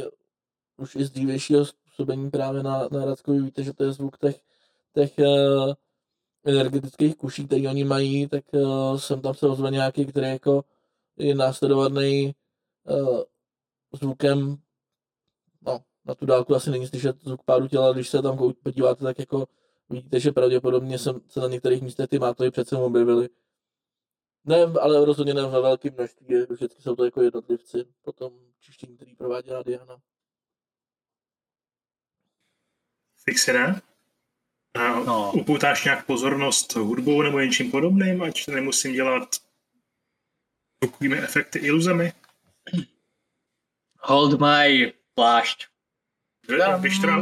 [0.76, 4.40] už i z dřívějšího způsobení právě na, na Radskovi víte, že to je zvuk těch,
[4.94, 5.72] těch uh,
[6.44, 10.64] energetických kuší, které oni mají, tak uh, sem tam se ozve nějaký, který jako
[11.16, 12.34] je následovaný
[12.84, 13.22] uh,
[13.92, 14.56] zvukem,
[15.62, 19.18] no, na tu dálku asi není slyšet zvuk pádu těla, když se tam podíváte, tak
[19.18, 19.48] jako
[19.90, 23.28] vidíte, že pravděpodobně se, se na některých místech ty mátory přece objevily.
[24.44, 29.16] Ne, ale rozhodně ne ve velkém množství, vždycky jsou to jako jednotlivci, potom čištění, který
[29.16, 30.00] prováděla Diana.
[33.24, 33.80] Fixi ne?
[34.74, 35.32] A no.
[35.32, 39.28] upoutáš nějak pozornost hudbou nebo něčím podobným, ať nemusím dělat
[40.78, 42.12] takovými efekty iluzemi?
[44.08, 45.66] Hold my plášť.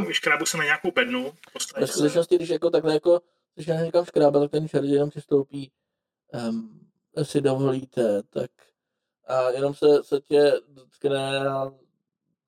[0.07, 1.33] Vyškrábu se na nějakou bednu.
[1.77, 3.21] Ve skutečnosti, když jako takhle jako,
[3.55, 5.71] když já někam škrábal, tak ten čert jenom přistoupí,
[6.33, 6.89] um,
[7.23, 8.51] si dovolíte, tak
[9.27, 11.71] a jenom se, se tě dotkne a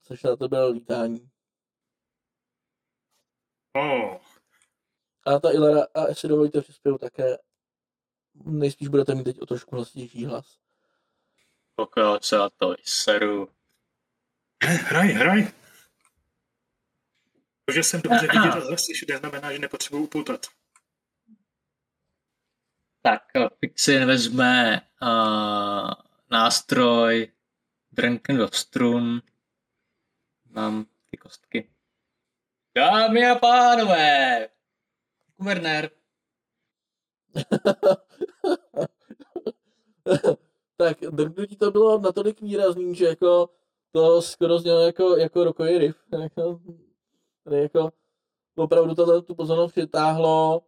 [0.04, 1.30] což na tebe lítání.
[3.76, 4.18] Oh.
[5.26, 7.38] A ta Ilara, a jestli dovolíte přispěju také,
[8.34, 10.58] nejspíš budete mít teď o trošku hlasitější hlas.
[11.76, 13.59] Pokud se na to seru.
[14.64, 15.52] Hraj, hraj.
[17.66, 20.46] To, že jsem dobře vidět a slyšet, neznamená, že nepotřebuji upoutat.
[23.02, 23.22] Tak
[23.60, 25.92] Fixin vezme uh,
[26.32, 27.32] nástroj,
[27.92, 29.22] drnkne do strun,
[30.46, 31.70] mám ty kostky.
[32.76, 34.50] Dámy a pánové,
[35.38, 35.90] guvernér.
[40.78, 43.59] tak drknutí to bylo natolik výrazný, že jako
[43.92, 45.98] to skoro znělo jako, jako rokový riff.
[46.22, 46.60] Jako,
[47.52, 47.90] jako
[48.56, 50.62] opravdu to tu pozornost přitáhlo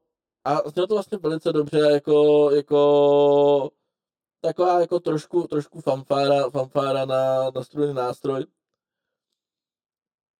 [0.43, 3.71] a znělo to vlastně velice dobře, jako, jako
[4.41, 8.45] taková jako trošku, trošku fanfára, fanfára na, na strojný nástroj.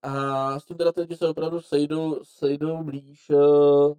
[0.01, 3.29] A s tím teda teď se opravdu sejdou, sejdou blíž.
[3.29, 3.93] Eh,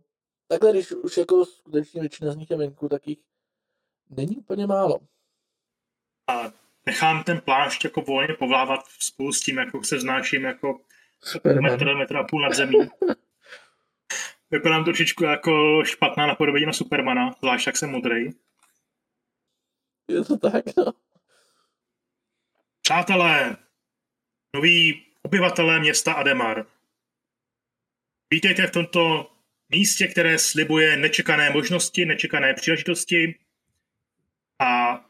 [0.49, 3.19] takhle, když už jako skutečně většina z nich je venku, tak jich
[4.11, 4.99] není úplně málo.
[6.27, 10.81] A nechám ten plášť jako volně povlávat spolu s tím, jako se znáším jako
[11.61, 12.79] metr, metr a půl nad zemí.
[14.51, 18.31] Vypadám trošičku jako špatná napodobení na Supermana, zvlášť jak jsem modrý.
[20.09, 20.93] Je to tak, no.
[22.83, 23.57] Přátelé,
[24.55, 26.67] noví obyvatelé města Ademar.
[28.31, 29.33] Vítejte v tomto
[29.69, 33.39] místě, které slibuje nečekané možnosti, nečekané příležitosti
[34.59, 35.01] a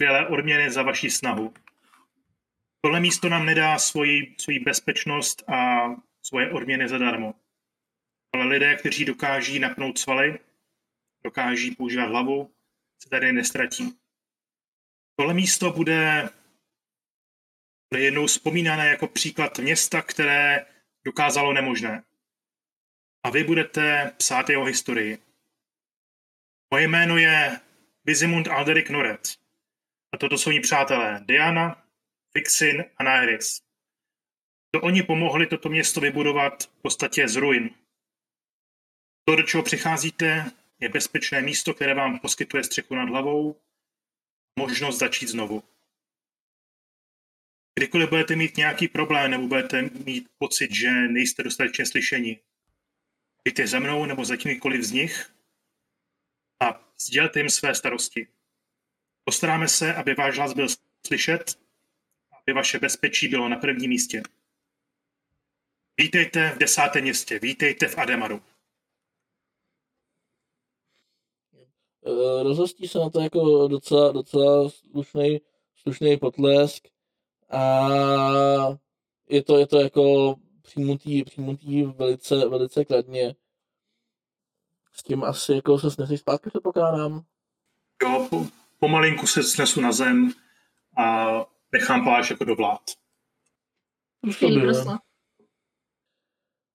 [0.00, 1.54] skvělé odměny za vaši snahu.
[2.80, 5.88] Tohle místo nám nedá svoji, svoji bezpečnost a
[6.22, 7.34] svoje odměny zadarmo.
[8.34, 10.38] Ale lidé, kteří dokáží napnout svaly,
[11.24, 12.54] dokáží používat hlavu,
[13.02, 13.98] se tady nestratí.
[15.16, 16.30] Tohle místo bude,
[17.96, 20.66] jednou vzpomínané jako příklad města, které
[21.04, 22.04] dokázalo nemožné.
[23.24, 25.18] A vy budete psát jeho historii.
[26.70, 27.60] Moje jméno je
[28.04, 29.39] Vizimund Alderik Noret.
[30.12, 31.86] A toto jsou mý přátelé Diana,
[32.32, 33.62] Fixin a Naeris.
[34.70, 37.70] To oni pomohli toto město vybudovat v podstatě z ruin.
[39.24, 40.50] To, do čeho přicházíte,
[40.80, 43.60] je bezpečné místo, které vám poskytuje střechu nad hlavou,
[44.58, 45.62] možnost začít znovu.
[47.78, 52.40] Kdykoliv budete mít nějaký problém nebo budete mít pocit, že nejste dostatečně slyšeni,
[53.44, 55.34] přijďte za mnou nebo za kýmkoliv z nich
[56.62, 58.28] a sdělte jim své starosti.
[59.30, 60.66] Postaráme se, aby váš hlas byl
[61.06, 61.58] slyšet,
[62.30, 64.22] aby vaše bezpečí bylo na prvním místě.
[65.98, 68.42] Vítejte v desátém městě, vítejte v Ademaru.
[72.06, 75.40] Eh, rozhostí se na to jako docela, docela slušný,
[75.76, 76.88] slušný potlesk
[77.50, 77.88] a
[79.28, 83.34] je to, je to jako přijmutý, přijmutý velice, velice kladně.
[84.92, 87.24] S tím asi jako se snesí zpátky, předpokládám.
[88.02, 88.28] Jo,
[88.80, 90.32] pomalinku se snesu na zem
[90.96, 91.26] a
[91.72, 92.44] nechám pláž jako
[94.60, 95.00] prosla.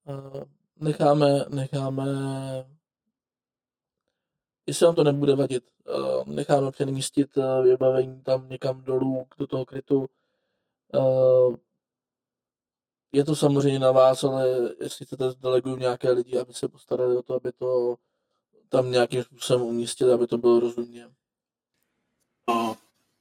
[0.07, 0.45] Eh,
[0.75, 2.05] necháme, necháme,
[4.67, 10.09] jestli vám to nebude vadit, eh, necháme přemístit vybavení tam někam dolů do toho krytu.
[13.13, 14.49] Je to samozřejmě na vás, ale
[14.79, 17.95] jestli chcete, deleguju nějaké lidi, aby se postarali o to, aby to
[18.69, 21.09] tam nějakým způsobem umístili, aby to bylo rozumně.
[22.47, 22.75] A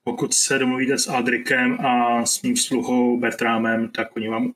[0.05, 4.53] pokud se domluvíte s Aldrikem a s mým sluhou Bertrámem, tak oni vám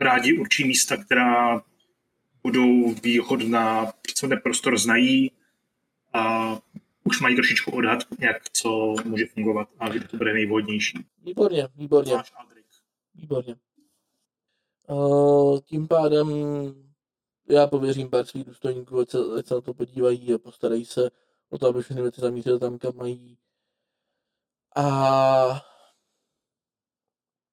[0.00, 1.62] rádi určí místa, která
[2.42, 5.32] budou výhodná, co ten prostor znají
[6.12, 6.54] a
[7.04, 11.04] už mají trošičku odhad, jak co může fungovat a kdy to bude nejvhodnější.
[11.24, 12.12] Výborně, výborně.
[12.12, 12.66] Aldrik.
[13.14, 13.56] Výborně.
[14.88, 16.28] Uh, tím pádem
[17.48, 21.10] já pověřím pár svých důstojníků, ať se, ať se na to podívají a postarají se
[21.50, 23.38] o to, aby všechny věci zamířily tam, kam mají.
[24.76, 25.66] A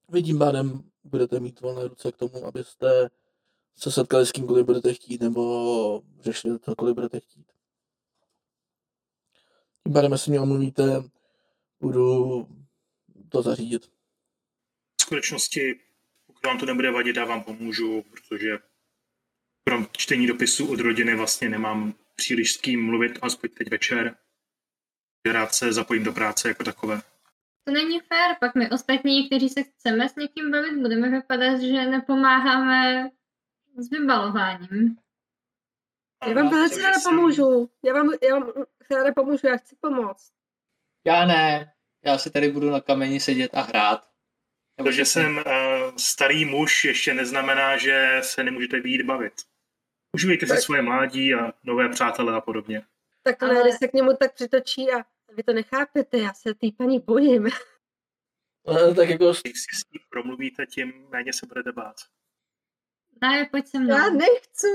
[0.10, 3.10] vy tím pádem budete mít volné ruce k tomu, abyste
[3.76, 7.52] se setkali s kýmkoliv budete chtít, nebo řešili cokoliv budete chtít.
[9.84, 11.04] Tím pádem, jestli mě omluvíte,
[11.80, 12.48] budu
[13.30, 13.86] to zařídit.
[14.98, 15.80] V skutečnosti,
[16.28, 18.58] pokud vám to nebude vadit, já vám pomůžu, protože
[19.64, 24.18] krom čtení dopisů od rodiny vlastně nemám příliš s kým mluvit, aspoň teď večer.
[25.26, 27.02] Rád se zapojím do práce jako takové.
[27.64, 31.86] To není fér, pak my ostatní, kteří se chceme s někým bavit, budeme vypadat, že
[31.86, 33.10] nepomáháme
[33.78, 34.98] s vybalováním.
[36.28, 37.70] Já vám velice ráda pomůžu.
[37.86, 38.52] Já vám, já vám
[38.92, 40.32] ráda pomůžu, já chci pomoct.
[41.06, 41.74] Já ne.
[42.06, 44.08] Já si tady budu na kameni sedět a hrát.
[44.86, 45.44] To, že jsem uh,
[45.98, 49.34] starý muž, ještě neznamená, že se nemůžete být bavit.
[50.16, 52.86] Užívejte si svoje mládí a nové přátelé a podobně.
[53.24, 53.72] Tak Ale...
[53.72, 55.06] se k němu tak přitočí a
[55.36, 57.48] vy to nechápete, já se té paní bojím.
[58.68, 59.26] No, tak jako...
[59.26, 61.96] Když si s ní promluvíte, tím méně se budete bát.
[63.22, 63.96] Ne, pojď se mnou.
[63.96, 64.68] Já nechci.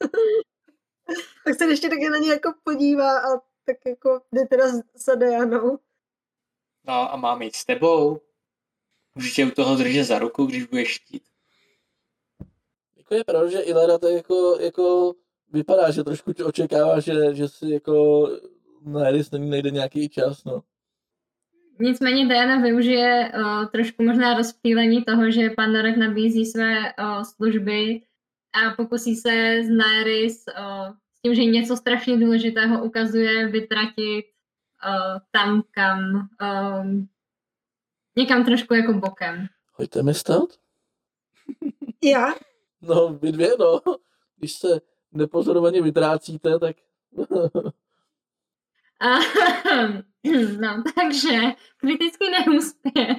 [1.44, 4.64] tak se ještě taky na ní jako podívá a tak jako jde teda
[4.94, 5.78] za Dianou.
[6.84, 8.20] No a mám jít s tebou.
[9.14, 11.22] Můžu tě u toho držet za ruku, když budeš chtít.
[12.96, 15.14] Jako je pravda, že Ilera to jako, jako
[15.48, 18.28] vypadá, že trošku očekává, že, že si jako
[18.84, 20.62] na Eris nejde nějaký čas, no.
[21.80, 28.02] Nicméně Diana využije uh, trošku možná rozptýlení toho, že pan Norek nabízí své uh, služby
[28.52, 34.24] a pokusí se z Naeris uh, s tím, že něco strašně důležitého ukazuje, vytratit
[34.84, 36.28] uh, tam, kam
[36.82, 37.08] um,
[38.16, 39.46] někam trošku jako bokem.
[39.72, 40.48] Hoďte mi stát?
[42.02, 42.34] Já?
[42.82, 43.80] No, vy dvě, no.
[44.36, 44.80] Když se
[45.12, 46.76] nepozorovaně vytrácíte, tak...
[50.60, 51.38] no, takže
[51.76, 53.18] kritický neúspěch.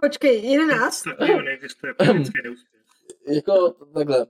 [0.00, 1.02] Počkej, jedenáct?
[1.02, 2.82] Takového neexistuje kritický neúspěch.
[3.28, 4.26] jako takhle.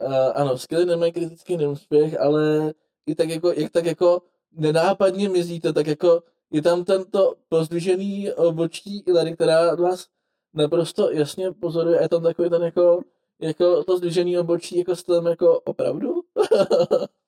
[0.00, 2.74] Uh, ano, skvělý nemají kritický neúspěch, ale
[3.06, 9.02] i tak jako, jak tak jako nenápadně mizíte, tak jako je tam tento pozdvižený obočí
[9.06, 10.08] Ilary, která vás
[10.54, 13.02] naprosto jasně pozoruje a je tam takový ten jako,
[13.40, 16.22] jako to zdvižený obočí jako s tam jako opravdu?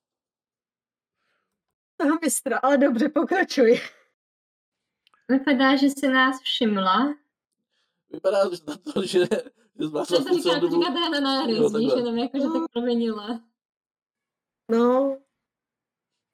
[1.99, 3.80] Aha, mistra, ale dobře, pokračuj.
[5.28, 7.14] Vypadá, že se nás všimla.
[8.11, 9.18] Vypadá na to, že,
[9.80, 12.44] že z vás Co to říká, to říká na hry, Jo, víš, jenom jako, že
[12.44, 13.40] tak proměnila.
[14.70, 15.18] No,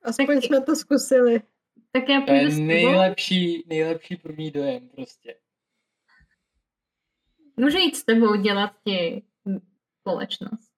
[0.03, 1.43] aspoň jsme to zkusili.
[1.93, 5.41] Tak já půjdu s nejlepší, nejlepší první dojem prostě.
[7.57, 9.23] Můžu jít s tebou dělat ti
[10.01, 10.72] společnost.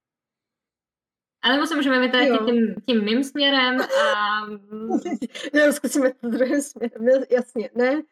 [1.45, 2.47] Ale nebo se můžeme vytratit Jo.
[2.47, 4.47] tím, tím mým směrem a
[5.55, 7.71] Ne, zkusíme to druhým směrem, ne, jasně.
[7.75, 8.03] Ne,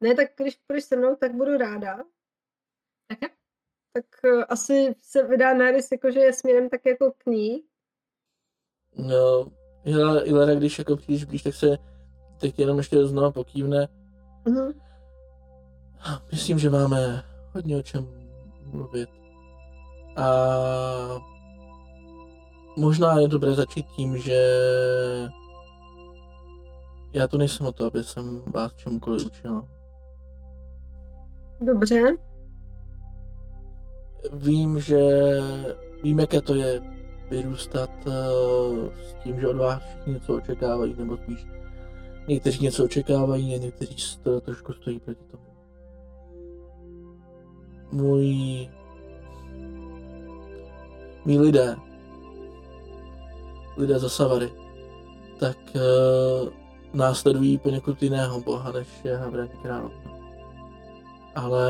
[0.00, 1.98] ne, tak když půjdeš se mnou, tak budu ráda.
[3.08, 3.26] také.
[3.92, 7.64] Tak uh, asi se vydá Nerys jako, že je směrem tak jako k ní.
[8.96, 9.46] No,
[10.24, 11.78] Ilera, když jako přijdeš blíž, tak se
[12.40, 13.88] teď jenom ještě znovu pokývne.
[14.44, 14.80] Mhm.
[16.32, 17.24] Myslím, že máme
[17.54, 18.08] hodně o čem
[18.64, 19.08] mluvit.
[20.16, 20.26] A
[22.76, 24.40] možná je dobré začít tím, že
[27.12, 29.62] já tu nejsem o to, aby jsem vás čemukoliv učil.
[31.60, 32.16] Dobře.
[34.32, 35.00] Vím, že
[36.02, 36.80] vím, jaké to je
[37.30, 41.46] vyrůstat uh, s tím, že od vás něco očekávají, nebo spíš
[42.28, 45.44] někteří něco očekávají a někteří to trošku stojí proti tomu.
[47.92, 48.68] Můj...
[51.24, 51.76] Mí lidé,
[53.76, 54.52] lidé za Savary,
[55.38, 56.48] tak uh,
[56.92, 60.10] následují poněkud jiného boha, než je Havraní královna.
[61.34, 61.64] Ale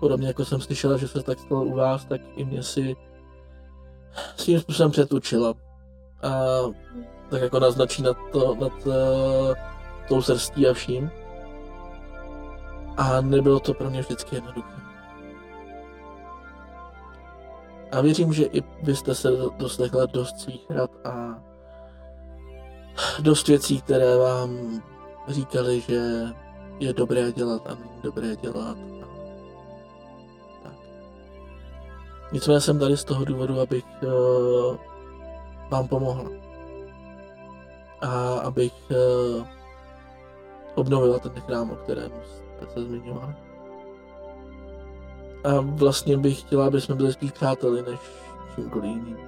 [0.00, 2.96] podobně jako jsem slyšela, že se tak stalo u vás, tak i mě si
[4.36, 5.54] svým způsobem přetučila.
[6.22, 6.30] A
[7.30, 8.94] tak jako naznačí nad, to, nad uh,
[10.08, 11.10] tou srstí a vším.
[12.96, 14.83] A nebylo to pro mě vždycky jednoduché.
[17.94, 21.42] A věřím, že i vy jste se doslechla dost svých rad a
[23.22, 24.82] dost věcí, které vám
[25.28, 26.00] říkali, že
[26.78, 28.78] je dobré dělat a není dobré dělat.
[30.62, 30.72] Tak.
[32.32, 34.76] Nicméně jsem tady z toho důvodu, abych uh,
[35.70, 36.30] vám pomohla.
[38.00, 39.46] A abych uh,
[40.74, 43.34] obnovila ten chrám, o kterém jste se zmiňovali.
[45.44, 48.00] A vlastně bych chtěla, aby jsme byli spíš přáteli, než
[48.54, 49.18] čímkoliv jiným.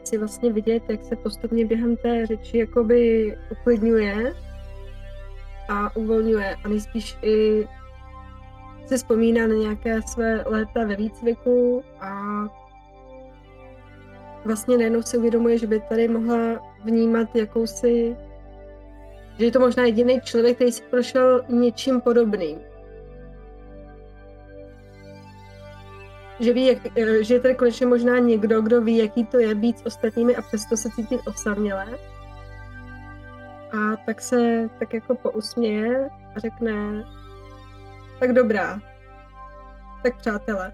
[0.00, 4.34] Chci vlastně vidět, jak se postupně během té řeči jakoby uklidňuje
[5.68, 7.68] a uvolňuje a nejspíš i
[8.86, 12.44] se vzpomíná na nějaké své léta ve výcviku a
[14.44, 16.38] vlastně najednou si uvědomuje, že by tady mohla
[16.84, 18.16] vnímat jakousi
[19.40, 22.58] že je to možná jediný člověk, který si prošel něčím podobným.
[26.40, 29.54] Že, ví, jak, eh, že je tady konečně možná někdo, kdo ví, jaký to je
[29.54, 31.86] být s ostatními a přesto se cítit osamělé.
[33.72, 37.04] A tak se tak jako pousměje a řekne,
[38.20, 38.80] tak dobrá,
[40.02, 40.72] tak přátelé.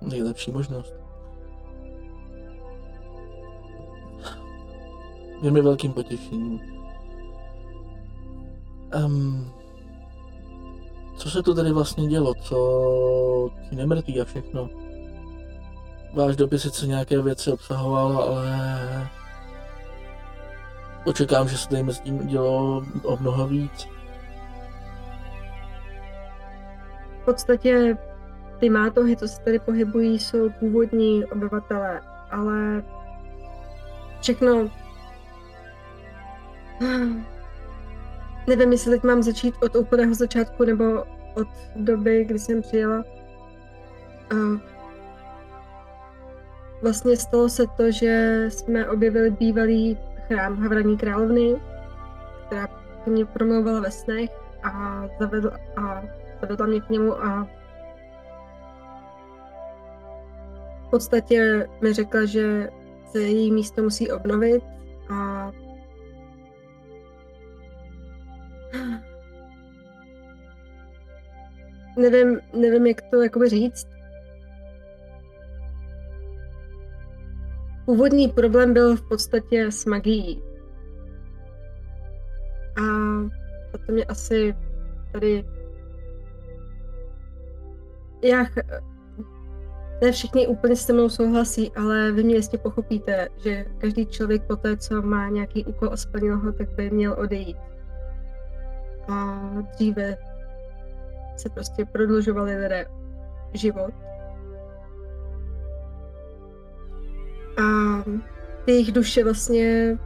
[0.00, 1.03] Nejlepší možnost.
[5.42, 6.60] Je mi velkým potěšením.
[9.04, 9.52] Um,
[11.16, 12.34] co se tu tady vlastně dělo?
[12.34, 14.68] Co ti nemrtví a všechno?
[16.14, 19.08] Váš dopis sice nějaké věci obsahoval, ale
[21.06, 23.88] očekám, že se tady mezi tím dělo o mnoho víc.
[27.22, 27.98] V podstatě
[28.60, 32.82] ty mátohy, co se tady pohybují, jsou původní obyvatelé, ale
[34.20, 34.70] všechno
[38.46, 41.04] Nevím, jestli teď mám začít od úplného začátku nebo
[41.34, 43.04] od doby, kdy jsem přijela.
[44.30, 44.34] A
[46.82, 51.56] vlastně stalo se to, že jsme objevili bývalý chrám Havraní královny,
[52.46, 52.68] která
[53.06, 54.30] mě promlouvala ve snech
[54.62, 56.02] a zavedl a
[56.40, 57.48] zavedla mě k němu a
[60.86, 62.68] v podstatě mi řekla, že
[63.10, 64.64] se její místo musí obnovit
[65.10, 65.50] a
[71.96, 73.88] nevím, nevím, jak to jakoby říct.
[77.84, 80.42] Původní problém byl v podstatě s magií.
[82.76, 82.82] A
[83.86, 84.54] to mě asi
[85.12, 85.44] tady...
[88.22, 88.44] Já...
[90.02, 94.56] Ne všichni úplně se mnou souhlasí, ale vy mě jistě pochopíte, že každý člověk po
[94.56, 97.56] té, co má nějaký úkol a splnil ho, tak by měl odejít.
[99.08, 99.40] A
[99.74, 100.16] dříve
[101.36, 102.86] se prostě prodlužovali lidé
[103.52, 103.94] život.
[107.58, 107.64] A
[108.64, 109.98] ty jejich duše vlastně,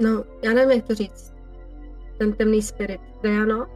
[0.00, 1.34] no, já nevím, jak to říct,
[2.18, 3.66] ten temný spirit, Diana.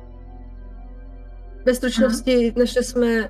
[1.67, 3.29] Ve stručnosti našli jsme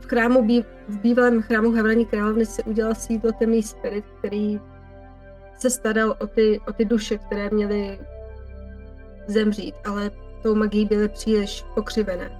[0.00, 4.60] v chrámu, v bývalém chrámu Havraní královny se udělal sídlo temný spirit, který
[5.56, 7.98] se staral o ty, o ty duše, které měly
[9.26, 10.10] zemřít, ale
[10.42, 12.30] tou magií byly příliš pokřivené.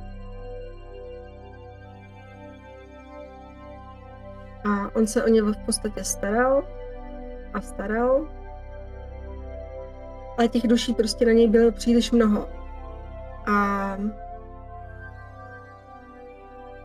[4.68, 6.62] A on se o ně v podstatě staral
[7.54, 8.28] a staral,
[10.38, 12.48] ale těch duší prostě na něj bylo příliš mnoho.
[13.46, 13.96] A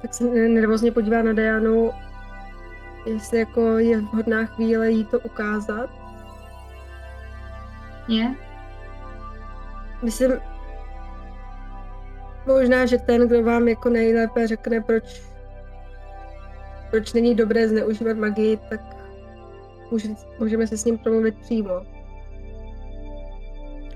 [0.02, 1.92] tak se nervózně podívá na Dianu
[3.06, 6.01] jestli jako je vhodná chvíle jí to ukázat.
[8.12, 8.36] Je?
[10.04, 10.32] Myslím,
[12.48, 15.22] možná, že ten, kdo vám jako nejlépe řekne, proč,
[16.90, 18.82] proč není dobré zneužívat magii, tak
[19.92, 20.10] může,
[20.40, 21.82] můžeme se s ním promluvit přímo.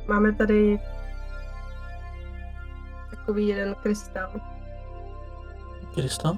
[0.08, 0.80] Máme tady
[3.10, 4.32] takový jeden krystal.
[5.94, 6.38] Krystal?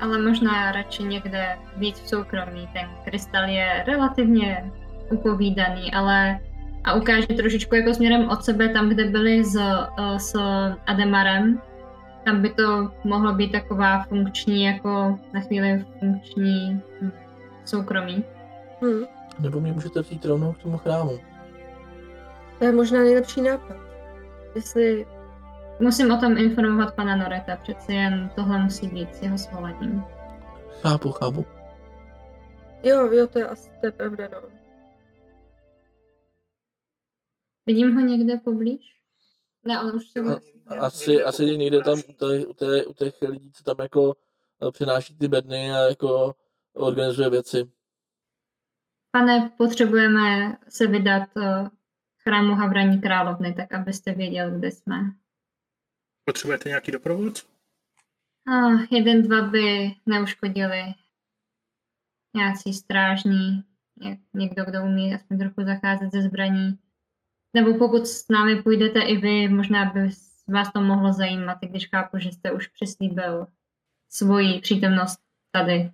[0.00, 2.68] Ale možná radši někde víc v soukromí.
[2.72, 4.72] Ten krystal je relativně
[5.10, 6.40] upovídaný, ale
[6.84, 10.34] a ukáže trošičku jako směrem od sebe, tam, kde byli s, eh, s
[10.86, 11.62] Ademarem.
[12.24, 16.82] Tam by to mohlo být taková funkční, jako na chvíli funkční
[17.64, 18.24] soukromí.
[18.84, 19.04] Hm.
[19.38, 21.18] Nebo mě můžete vzít rovnou k tomu chrámu.
[22.58, 23.76] To je možná nejlepší nápad.
[24.54, 25.06] Jestli
[25.80, 30.04] Musím o tom informovat pana Noreta, přeci jen tohle musí být s jeho svolením.
[30.82, 31.46] Chápu, chápu.
[32.82, 34.59] Jo, jo, to je asi to je pravda, no.
[37.66, 38.96] Vidím ho někde poblíž?
[39.64, 43.22] Ne, ale už se A- Asi, asi někde tam u těch, u, těch, u těch
[43.22, 44.16] lidí, co tam jako
[44.68, 46.34] eh, přináší ty bedny a jako
[46.72, 47.70] organizuje věci.
[49.10, 51.68] Pane, potřebujeme se vydat eh,
[52.22, 54.96] chrámu Havraní královny, tak abyste věděl, kde jsme.
[56.24, 57.46] Potřebujete nějaký doprovod?
[58.48, 60.82] Ah, jeden, dva by neuškodili.
[62.36, 63.64] Nějací strážní,
[64.34, 66.78] někdo, kdo umí aspoň trochu zacházet ze zbraní.
[67.54, 70.00] Nebo pokud s námi půjdete i vy, možná by
[70.48, 73.46] vás to mohlo zajímat, i když chápu, že jste už přislíbil
[74.08, 75.18] svoji přítomnost
[75.52, 75.90] tady.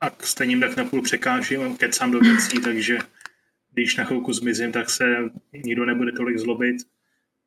[0.00, 2.98] A stejně tak napůl překážím, kecám do věcí, takže
[3.72, 5.04] když na chvilku zmizím, tak se
[5.64, 6.76] nikdo nebude tolik zlobit.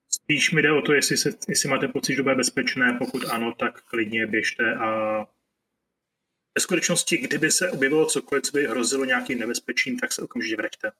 [0.09, 3.25] Spíš mi jde o to, jestli, se, jestli máte pocit, že to bude bezpečné, pokud
[3.25, 5.17] ano, tak klidně běžte a
[6.57, 10.91] ve skutečnosti, kdyby se objevilo cokoliv, co by hrozilo nějakým nebezpečím, tak se okamžitě vraťte.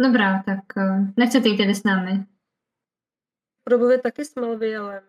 [0.00, 2.26] Dobrá, tak eh, nechcete jít tedy s námi.
[3.64, 5.04] Probově taky s Malvielem.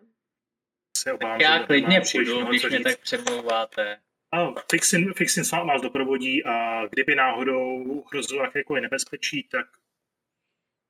[0.98, 2.84] Se obávám, Tak já že klidně přijdu, když mě říct.
[2.84, 4.02] tak přemlouváte.
[4.32, 9.66] A Fixin, Fixin s vám- vás doprovodí a kdyby náhodou hrozilo jakékoliv nebezpečí, tak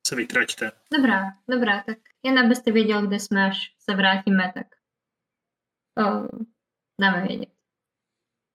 [0.06, 0.72] se vytraťte.
[0.96, 4.66] Dobrá, dobrá, tak jen abyste věděl, kde jsme, až se vrátíme, tak
[5.96, 6.28] to
[7.00, 7.48] dáme vědět.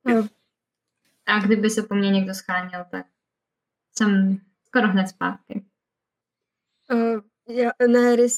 [0.05, 0.27] No.
[1.26, 3.05] A kdyby se po mně někdo scháněl, tak
[3.97, 4.38] jsem
[4.69, 5.65] skoro hned zpátky.
[6.93, 7.71] Uh, já,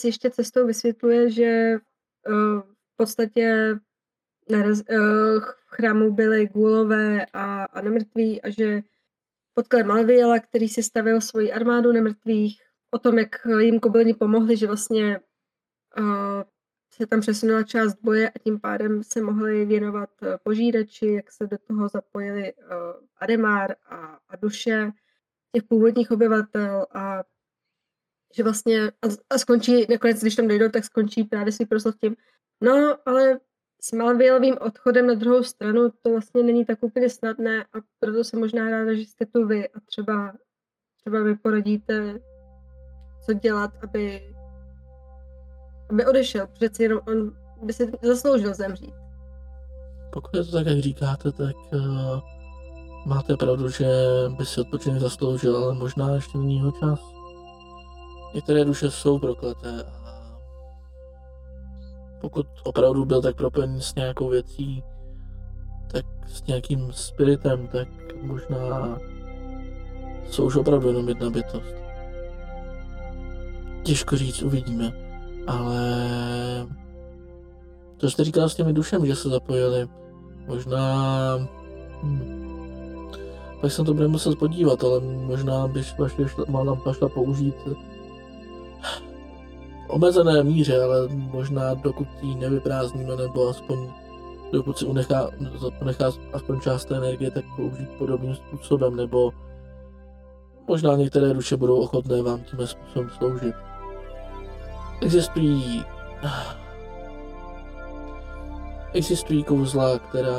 [0.04, 1.78] ještě cestou vysvětluje, že
[2.28, 3.76] uh, v podstatě
[4.50, 8.82] naraz, uh, v chrámu byly gůlové a, a nemrtví a že
[9.54, 14.68] potkali Malviela, který si stavil svoji armádu nemrtvých, o tom, jak jim kobylni pomohli, že
[14.68, 15.20] vlastně
[16.00, 16.44] uh,
[16.94, 20.10] se tam přesunula část boje a tím pádem se mohli věnovat
[20.44, 22.68] požírači, jak se do toho zapojili uh,
[23.18, 24.92] Ademar a, a duše
[25.56, 27.24] těch původních obyvatel a
[28.36, 32.16] že vlastně a, a skončí, nakonec, když tam dojdou, tak skončí právě svůj proslov tím,
[32.62, 33.40] no, ale
[33.82, 38.40] s Malvielovým odchodem na druhou stranu to vlastně není tak úplně snadné a proto jsem
[38.40, 40.34] možná ráda, že jste tu vy a třeba,
[41.00, 42.20] třeba vy poradíte,
[43.26, 44.36] co dělat, aby,
[45.90, 46.48] aby odešel.
[46.48, 48.94] Přeci jenom on by si zasloužil zemřít.
[50.14, 52.20] Pokud je to tak, jak říkáte, tak uh,
[53.06, 53.88] máte pravdu, že
[54.38, 57.00] by si odpočinek zasloužil, ale možná ještě není jeho čas.
[58.34, 60.12] Některé duše jsou prokleté a
[62.22, 64.84] pokud opravdu byl tak propojený s nějakou věcí,
[65.92, 67.88] tak s nějakým spiritem, tak
[68.22, 68.98] možná
[70.30, 71.76] jsou už opravdu jenom jedna bytost.
[73.84, 74.92] Těžko říct, uvidíme,
[75.48, 75.82] ale
[77.98, 79.88] to jste říkal s těmi dušemi, že se zapojili.
[80.48, 81.38] Možná...
[82.04, 82.41] Hm.
[83.62, 87.76] Tak se to bude muset podívat, ale možná bych šla, lampa šla použít v
[89.88, 93.90] omezené míře, ale možná dokud ji nevyprázdníme, nebo aspoň
[94.52, 95.30] dokud si unechá,
[95.82, 99.32] unechá aspoň část té energie, tak použít podobným způsobem, nebo
[100.68, 103.56] možná některé duše budou ochotné vám tím způsobem sloužit.
[105.02, 105.84] Existují
[108.94, 110.32] Existují kouzla, která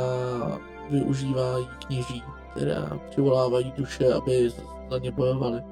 [0.91, 2.23] využívají kněží,
[2.57, 4.51] která přivolávají duše, aby
[4.91, 5.63] za ně bojovali.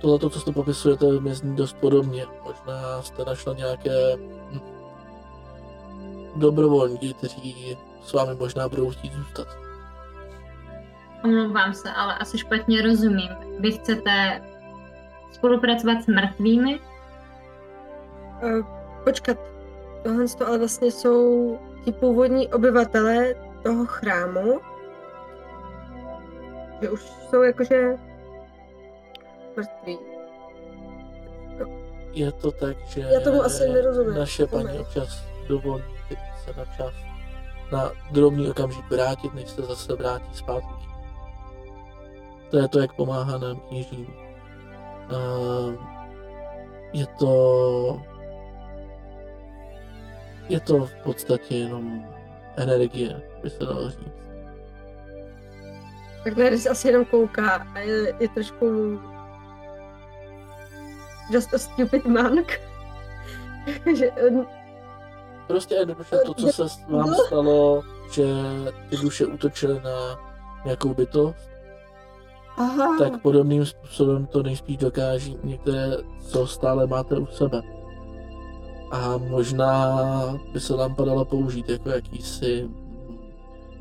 [0.00, 2.26] Tohle, co jste popisujete, mi zní dost podobně.
[2.44, 4.60] Možná jste našla nějaké hm,
[6.36, 9.46] dobrovolníky, kteří s vámi možná budou chtít zůstat.
[11.24, 13.30] Omlouvám se, ale asi špatně rozumím.
[13.58, 14.42] Vy chcete
[15.32, 16.80] spolupracovat s mrtvými?
[18.42, 18.66] Uh,
[19.04, 19.38] počkat,
[20.02, 24.60] tohle to ale vlastně jsou ti původní obyvatelé toho chrámu,
[26.80, 27.96] že už jsou jakože
[29.56, 29.98] mrtví.
[32.12, 34.14] Je to tak, že Já tomu asi nerozumím.
[34.14, 35.84] naše paní občas dovolí
[36.44, 36.94] se na čas
[37.72, 40.74] na drobný okamžik vrátit, než se zase vrátí zpátky.
[42.50, 44.06] To je to, jak pomáhá nám kněžím.
[46.92, 48.02] Je to...
[50.48, 52.04] Je to v podstatě jenom
[52.56, 54.22] energie, by se dalo říct.
[56.24, 58.98] Tak Nerys asi jenom kouká a je, je trošku
[61.30, 62.60] just a stupid monk.
[63.96, 64.46] že on,
[65.46, 68.24] Prostě jednoduše to, co se vám stalo, že
[68.90, 70.18] ty duše útočily na
[70.64, 71.50] nějakou bytost,
[72.56, 75.90] aha, tak podobným způsobem to nejspíš dokáží některé,
[76.28, 77.62] co stále máte u sebe.
[78.92, 79.98] A možná
[80.52, 82.68] by se nám podalo použít jako jakýsi,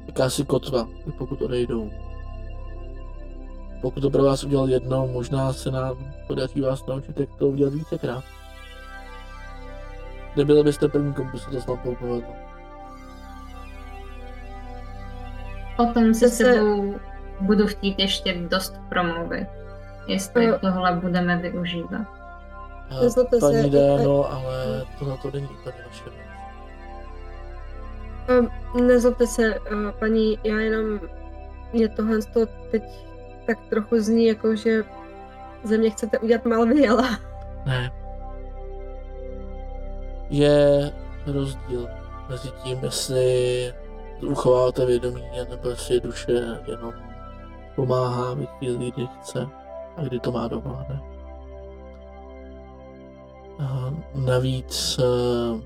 [0.05, 1.91] jakási kotva, pokud odejdou.
[3.81, 7.73] Pokud to pro vás udělal jednou, možná se nám podaří vás naučit, jak to udělat
[7.73, 8.23] vícekrát.
[10.38, 12.23] Nebyli byste první, komu se to snad povedlo.
[15.77, 16.95] O tom se sebou
[17.41, 19.47] budu chtít ještě dost promluvit.
[20.07, 22.20] Jestli tohle budeme využívat.
[22.91, 26.26] Eh, Nezlobte se, Paní Déno, ale tohle to není úplně vaše věc.
[28.76, 30.99] um, nezlobte se, uh, paní, já jenom,
[31.73, 32.84] mě tohle to teď
[33.47, 34.84] tak trochu zní jako, že
[35.63, 37.09] ze mě chcete udělat Malviela.
[37.65, 37.91] Ne.
[40.30, 40.91] Je
[41.34, 41.88] rozdíl
[42.30, 43.73] mezi tím, jestli
[44.27, 46.31] uchováváte vědomí, nebo jestli duše
[46.68, 46.93] jenom
[47.76, 49.47] pomáhá ve chvíli, kdy chce
[49.97, 51.01] a kdy to má dovolené.
[53.61, 55.61] A navíc eh,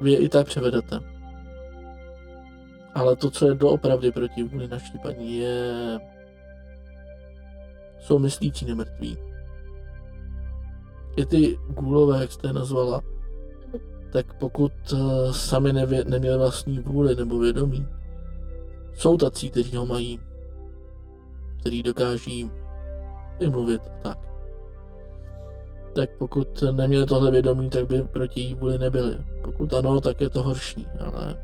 [0.00, 1.00] vy i tak převedete.
[2.94, 5.98] Ale to, co je doopravdy proti vůli naší paní, je...
[8.00, 9.18] jsou myslící nemrtví.
[11.16, 13.00] I ty gůlové, jak jste je nazvala,
[14.12, 17.86] tak pokud eh, sami nevě, neměli vlastní vůli nebo vědomí,
[18.94, 20.20] jsou tací, kteří ho mají,
[21.60, 22.50] který dokáží
[23.40, 24.31] i mluvit tak.
[25.94, 29.18] Tak pokud neměli tohle vědomí, tak by proti jí vůli nebyli.
[29.44, 31.36] Pokud ano, tak je to horší, ale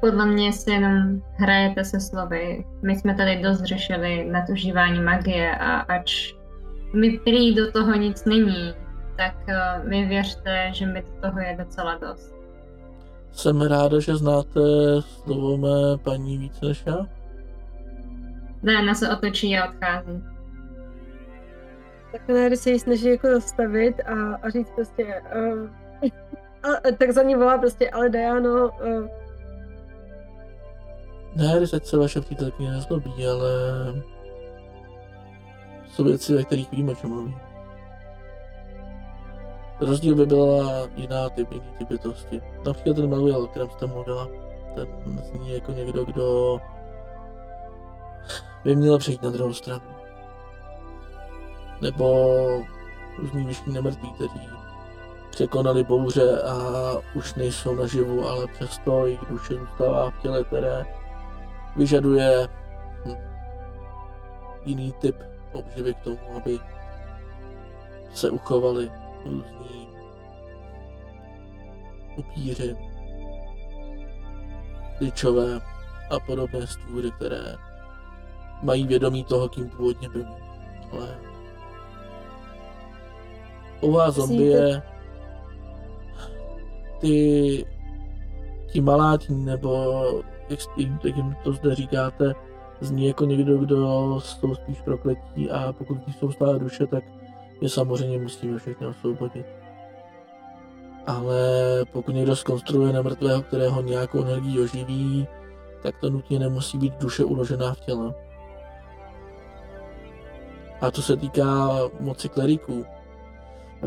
[0.00, 2.64] Podle mě si jenom hrajete se slovy.
[2.82, 6.34] My jsme tady dost řešili nadužívání magie a ač
[6.94, 8.74] mi prý do toho nic není,
[9.16, 12.34] tak uh, mi věřte, že mi do toho je docela dost.
[13.32, 14.60] jsem ráda, že znáte
[15.02, 17.06] slovo mé paní více než já.
[18.62, 20.22] Diana se otočí a odchází.
[22.12, 25.22] Tak Nerys se jí snaží jako zastavit a, a říct prostě,
[25.52, 25.70] um,
[26.62, 29.20] a, tak za ní volá prostě, ale Diano, uh,
[31.36, 33.50] Ne, teď se vaše přítelkyně nezlobí, ale
[35.88, 37.36] jsou věci, ve kterých vím, o čem mluví.
[39.80, 42.40] Rozdíl by byla jiná typ, jiný typ bytosti.
[42.66, 44.28] Například ten Manuel, o kterém jste mluvila.
[44.74, 46.58] Ten zní jako někdo, kdo
[48.64, 49.99] by měl přejít na druhou stranu.
[51.80, 52.64] Nebo
[53.18, 54.48] různí vyšší nemrtví, kteří
[55.30, 56.54] překonali bouře a
[57.14, 60.86] už nejsou naživu, ale přesto jejich duše zůstává v těle, které
[61.76, 62.48] vyžaduje
[63.06, 63.16] hm,
[64.64, 65.16] jiný typ
[65.52, 66.58] obživy k tomu, aby
[68.14, 68.90] se uchovali
[69.24, 69.88] různí
[72.16, 72.76] upíři,
[75.00, 75.60] ličové
[76.10, 77.54] a podobné stvůry, které
[78.62, 80.26] mají vědomí toho, kým původně byli.
[80.92, 81.29] Ale
[83.80, 84.82] u vás zombie
[87.00, 87.66] ty
[88.72, 90.02] ti malátí, nebo
[90.48, 92.32] jak, jste- jak jim to zde říkáte,
[92.80, 97.04] zní jako někdo, kdo jsou spíš prokletí a pokud jsou stále duše, tak
[97.60, 99.46] je samozřejmě musíme všechny osvobodit.
[101.06, 101.40] Ale
[101.92, 105.26] pokud někdo zkonstruuje nemrtvého, kterého nějakou energií oživí,
[105.82, 108.14] tak to nutně nemusí být duše uložená v těle.
[110.80, 111.70] A to se týká
[112.00, 112.84] moci kleriků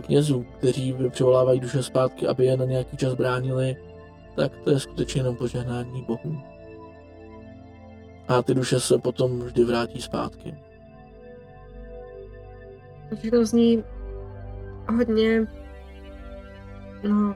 [0.01, 3.75] knězů, kteří přivolávají duše zpátky, aby je na nějaký čas bránili,
[4.35, 6.37] tak to je skutečně jenom požehnání Bohu.
[8.27, 10.55] A ty duše se potom vždy vrátí zpátky.
[13.09, 13.83] to všechno zní
[14.89, 15.47] hodně,
[17.03, 17.35] no,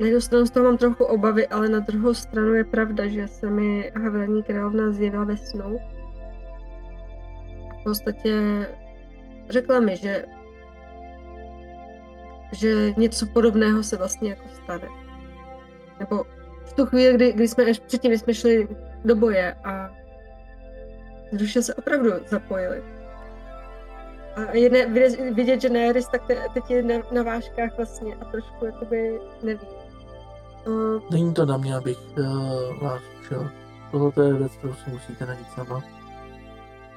[0.00, 3.28] na jednu stranu z toho mám trochu obavy, ale na druhou stranu je pravda, že
[3.28, 5.78] se mi Havraní královna zjevila ve snu.
[7.80, 8.66] V podstatě
[9.50, 10.24] řekla mi, že
[12.54, 14.88] že něco podobného se vlastně jako stane.
[16.00, 16.24] Nebo
[16.64, 18.68] v tu chvíli, kdy, kdy jsme až předtím, jsme šli
[19.04, 19.90] do boje a
[21.32, 22.82] duše se opravdu zapojili.
[24.36, 24.86] A je ne,
[25.32, 29.66] vidět, že Neris tak te, teď je na, na vážkách vlastně a trošku jakoby neví.
[30.66, 33.50] Uh, Není to na mě, abych uh, vás učil.
[33.90, 35.82] Tohle je věc, kterou si musíte najít sama.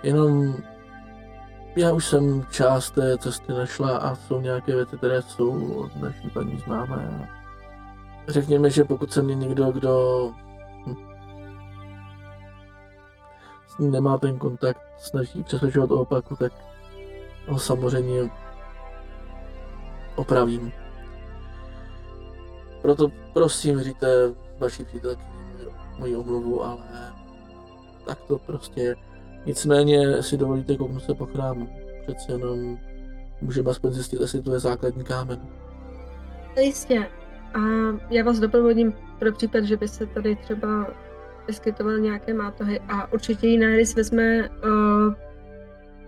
[0.04, 0.56] Jenom
[1.78, 6.30] já už jsem část té cesty našla a jsou nějaké věci, které jsou od naší
[6.30, 7.30] paní známé.
[8.28, 10.32] Řekněme, že pokud se mě někdo, kdo
[13.68, 16.54] s ním nemá ten kontakt, snaží přesvědčovat o opaku, tak
[17.48, 18.30] ho samozřejmě
[20.16, 20.72] opravím.
[22.82, 24.08] Proto prosím, říte
[24.60, 25.28] vaší přítelkyni
[26.00, 27.14] moji omluvu, ale
[28.06, 28.96] tak to prostě je.
[29.48, 31.70] Nicméně si dovolíte kouknout se po chrámu.
[32.02, 32.78] Přece jenom
[33.42, 35.40] můžeme aspoň zjistit, jestli to je základní kámen.
[36.62, 37.08] Jistě.
[37.54, 37.60] A
[38.10, 40.88] já vás doprovodím pro případ, že by se tady třeba
[41.48, 45.14] vyskytovaly nějaké mátohy a určitě ji Nairis vezme uh,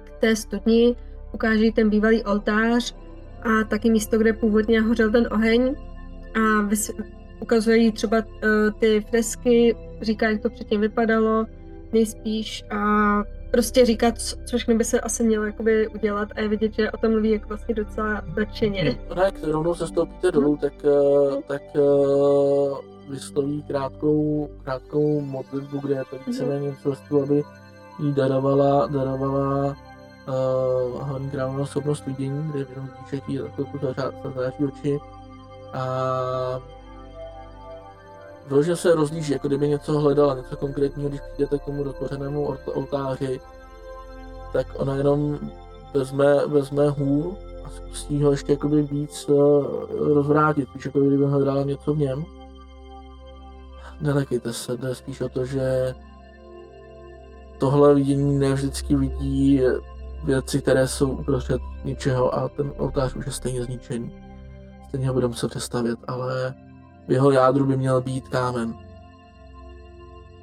[0.04, 0.96] k té studni,
[1.34, 2.96] ukáže ten bývalý oltář
[3.42, 5.76] a taky místo, kde původně hořel ten oheň
[6.36, 7.04] a vys-
[7.40, 11.46] ukazuje jí třeba uh, ty fresky, říká, jak to předtím vypadalo,
[11.94, 12.78] nejspíš a
[13.52, 16.30] prostě říkat, co všechno by se asi mělo jakoby udělat.
[16.36, 18.98] A je vidět, že o tom mluví jako vlastně docela nadšeně.
[19.16, 22.78] No, jak rovnou se stoupíte dolů, tak, eh, tak uh,
[23.10, 27.44] vysloví krátkou, krátkou modlitbu, kde je to víceméně něco stylu, aby
[28.00, 33.80] jí darovala, darovala uh, hlavní královnou schopnost vidění, kde jenom díček jí chvilku
[34.24, 35.00] zazáří oči.
[35.74, 36.60] A
[38.50, 43.40] Vyloženě se rozlíží, jako kdyby něco hledala, něco konkrétního, když přijdete k tomu rozbořenému oltáři,
[44.54, 45.40] tak ona jenom
[45.94, 49.66] vezme, vezme hůl a zkusí ho ještě jakoby víc uh,
[50.14, 52.26] rozvrátit, spíš jako kdyby hledala něco v něm.
[54.02, 55.96] Nelekejte se, jde spíš o to, že
[57.58, 59.62] tohle vidění ne vždycky vidí
[60.24, 64.12] věci, které jsou uprostřed ničeho a ten oltář už je stejně zničený.
[64.88, 66.54] Stejně ho budeme se přestavět, ale
[67.10, 68.74] v jeho jádru by měl být kámen.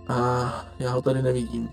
[0.09, 1.69] A já ho tady nevidím.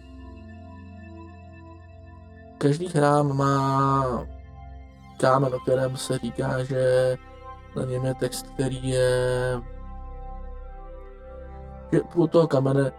[2.57, 4.25] Každý chrám má
[5.19, 7.15] kámen, o kterém se říká, že
[7.75, 9.61] na něm je text, který je...
[11.91, 12.91] že u toho kamene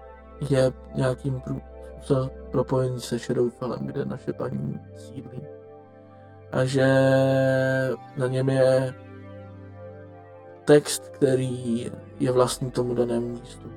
[0.50, 5.42] je nějakým způsobem propojený se Shadowfellem, kde naše paní sídlí.
[6.52, 6.86] A že
[8.16, 8.94] na něm je
[10.64, 13.72] text, který je vlastní tomu danému místu.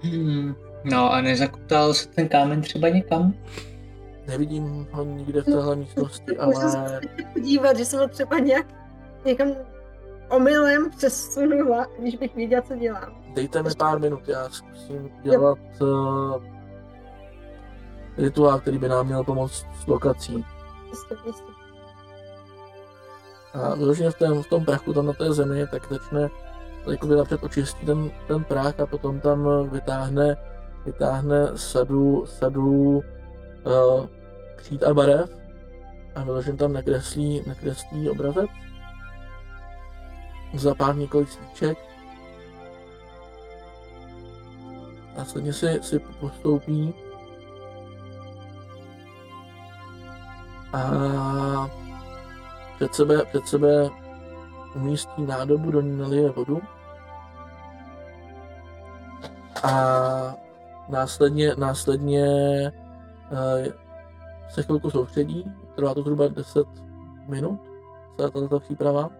[0.00, 0.54] Hmm.
[0.84, 3.34] No a nezakutal se ten kámen třeba někam?
[4.26, 6.54] Nevidím ho nikde v téhle místnosti, ale...
[6.54, 7.00] Můžu se
[7.32, 8.66] podívat, že jsem ho třeba nějak
[9.24, 9.48] někam
[10.28, 13.22] omylem přesunula, když bych věděla, co dělám.
[13.34, 16.44] Dejte mi pár minut, já zkusím dělat uh,
[18.18, 20.44] rituál, který by nám měl pomoct s lokací.
[20.90, 21.53] Jistě, jistě
[23.54, 26.30] a vyloženě v, tom, v tom prachu tam na té zemi, tak začne
[26.90, 30.36] jakoby napřed očistí ten, ten prach a potom tam vytáhne,
[30.86, 34.06] vytáhne sadu, sadu uh,
[34.56, 35.30] křít a barev
[36.14, 38.50] a vyloženě tam nakreslí, nakreslí obrazec.
[40.54, 41.78] Zapál několik svíček.
[45.18, 46.94] Následně si, si postoupí
[50.72, 51.83] a
[52.84, 53.88] před sebe, před sebe
[54.76, 56.60] umístí nádobu, do ní nalije vodu
[59.64, 60.34] a
[60.88, 62.26] následně, následně
[63.32, 63.72] uh,
[64.48, 66.66] se chvilku soustředí, trvá to zhruba 10
[67.28, 67.60] minut,
[68.16, 69.10] celá tato příprava.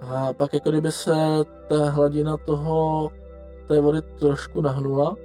[0.00, 1.14] A pak jako kdyby se
[1.68, 3.10] ta hladina toho,
[3.68, 5.16] té vody trošku nahnula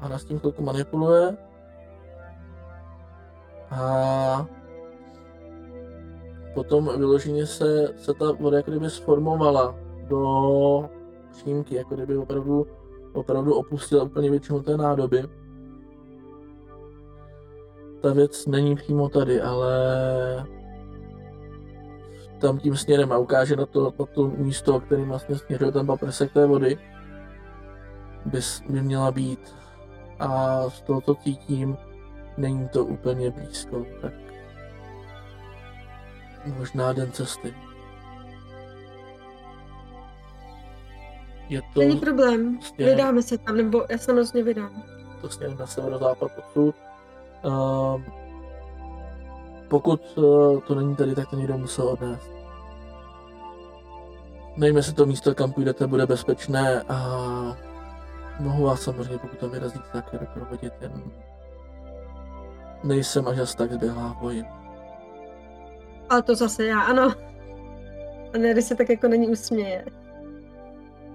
[0.00, 1.36] a nás tím chvilku manipuluje.
[3.70, 4.46] A
[6.56, 9.76] potom vyloženě se, se ta voda jako kdyby sformovala
[10.08, 10.90] do
[11.30, 12.66] přímky, jako kdyby opravdu,
[13.12, 15.24] opravdu opustila úplně většinu té nádoby.
[18.02, 19.76] Ta věc není přímo tady, ale
[22.40, 26.32] tam tím směrem a ukáže na to, na to místo, kterým vlastně směřuje ten paprsek
[26.32, 26.78] té vody,
[28.24, 29.56] by, by měla být.
[30.18, 31.76] A z toho, co cítím,
[32.36, 34.25] není to úplně blízko, tak
[36.46, 37.54] Možná den cesty.
[41.48, 41.80] Je to...
[41.80, 42.90] Není problém, směr...
[42.90, 44.82] vydáme se tam, nebo já se rozhodně vydám.
[45.20, 46.74] To směr na severozápad odsud.
[47.44, 48.04] Um,
[49.68, 52.30] pokud uh, to není tady, tak to někdo musel odnést.
[54.56, 56.96] Nevím, jestli to místo, kam půjdete, bude bezpečné a
[58.40, 61.02] mohu vás samozřejmě, pokud tam vyrazíte, také doprovodit, jen
[62.84, 64.44] nejsem až tak zběhlá v boji.
[66.08, 67.14] Ale to zase já, ano.
[68.34, 69.84] A Nery se tak jako není usměje.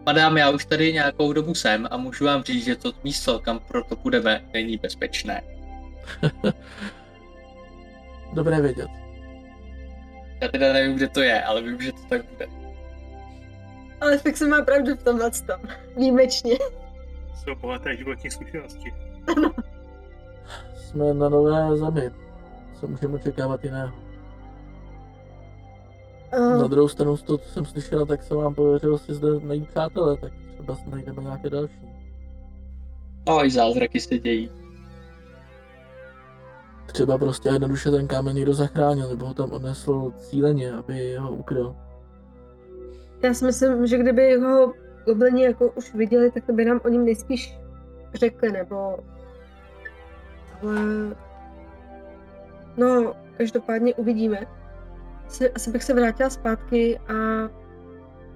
[0.06, 3.60] Madám, já už tady nějakou dobu jsem a můžu vám říct, že to místo, kam
[3.60, 5.42] proto půjdeme, není bezpečné.
[8.34, 8.88] Dobré vědět.
[10.42, 12.48] Já teda nevím, kde to je, ale vím, že to tak bude.
[14.02, 15.62] Ale se má pravdu v tomhle tom.
[15.98, 16.56] Výjimečně.
[17.36, 18.94] Jsou bohaté životní zkušenosti.
[19.38, 19.52] Ano.
[20.76, 22.12] Jsme na nové zemi.
[22.80, 24.11] Co můžeme očekávat jiného?
[26.38, 29.28] Uh, Na druhou stranu, z toho, co jsem slyšela, tak se vám pověřilo si zde
[29.40, 31.88] najít přátelé, tak třeba si najdeme nějaké další.
[33.28, 34.52] No, i zázraky se dějí.
[36.86, 41.76] Třeba prostě jednoduše ten kámen někdo zachránil, nebo ho tam odnesl cíleně, aby ho ukryl.
[43.24, 44.74] já si myslím, že kdyby ho
[45.06, 47.60] goblini jako už viděli, tak by nám o něm nejspíš
[48.14, 48.98] řekli, nebo...
[50.62, 50.82] Ale...
[52.78, 54.61] No, každopádně uvidíme.
[55.32, 57.14] Asi, asi bych se vrátila zpátky a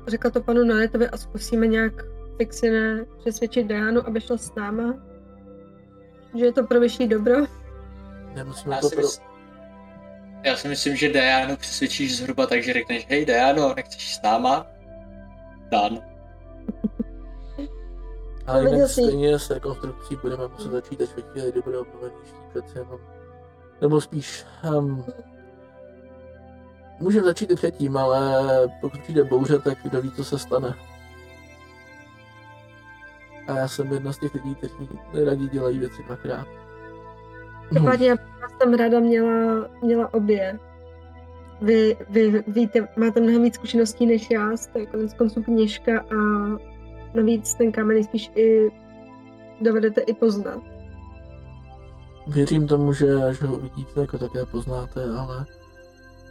[0.08, 1.94] řekla to panu Nanetovi a zkusíme nějak
[2.38, 4.96] fixine přesvědčit Dianu, aby šla s náma.
[6.36, 7.36] Že je to pro vyšší dobro.
[8.34, 9.04] Nemusíme Já to si, pro...
[9.04, 9.22] mysl...
[10.44, 14.68] já si myslím, že Dianu přesvědčíš zhruba tak, že řekneš, hej Diano, nechceš s náma?
[15.72, 15.98] Dan.
[18.48, 22.80] Ale jinak stejně s rekonstrukcí budeme muset začít až ve chvíli, kdy bude obnovenější přece
[22.80, 23.00] jenom.
[23.82, 24.46] Nebo spíš,
[24.78, 25.06] um,
[27.00, 28.44] můžeme začít i předtím, ale
[28.82, 30.76] pokud přijde bouře, tak kdo ví, co se stane.
[33.48, 34.74] A já jsem jedna z těch lidí, kteří
[35.26, 36.48] rádi dělají věci dvakrát.
[37.70, 38.16] Každopádně já
[38.60, 40.60] tam ráda měla, měla obě.
[41.62, 46.16] Vy, vy víte, máte mnohem víc zkušeností než já, jste konec konců kněžka a
[47.14, 48.72] navíc ten kámen spíš i
[49.62, 50.60] dovedete i poznat.
[52.28, 55.46] Věřím tomu, že až ho uvidíte, jako také poznáte, ale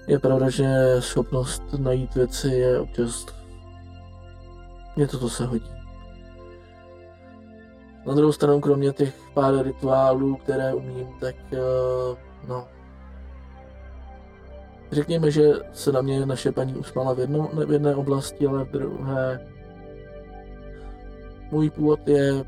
[0.07, 3.27] je pravda, že schopnost najít věci je občas
[4.97, 5.71] něco, co se hodí.
[8.07, 11.57] Na druhou stranu, kromě těch pár rituálů, které umím, tak eh,
[12.49, 12.69] no.
[14.93, 18.71] Řekněme, že se na mě naše paní usmála v, jedno, v jedné oblasti, ale v
[18.71, 19.49] druhé
[21.51, 22.45] můj původ je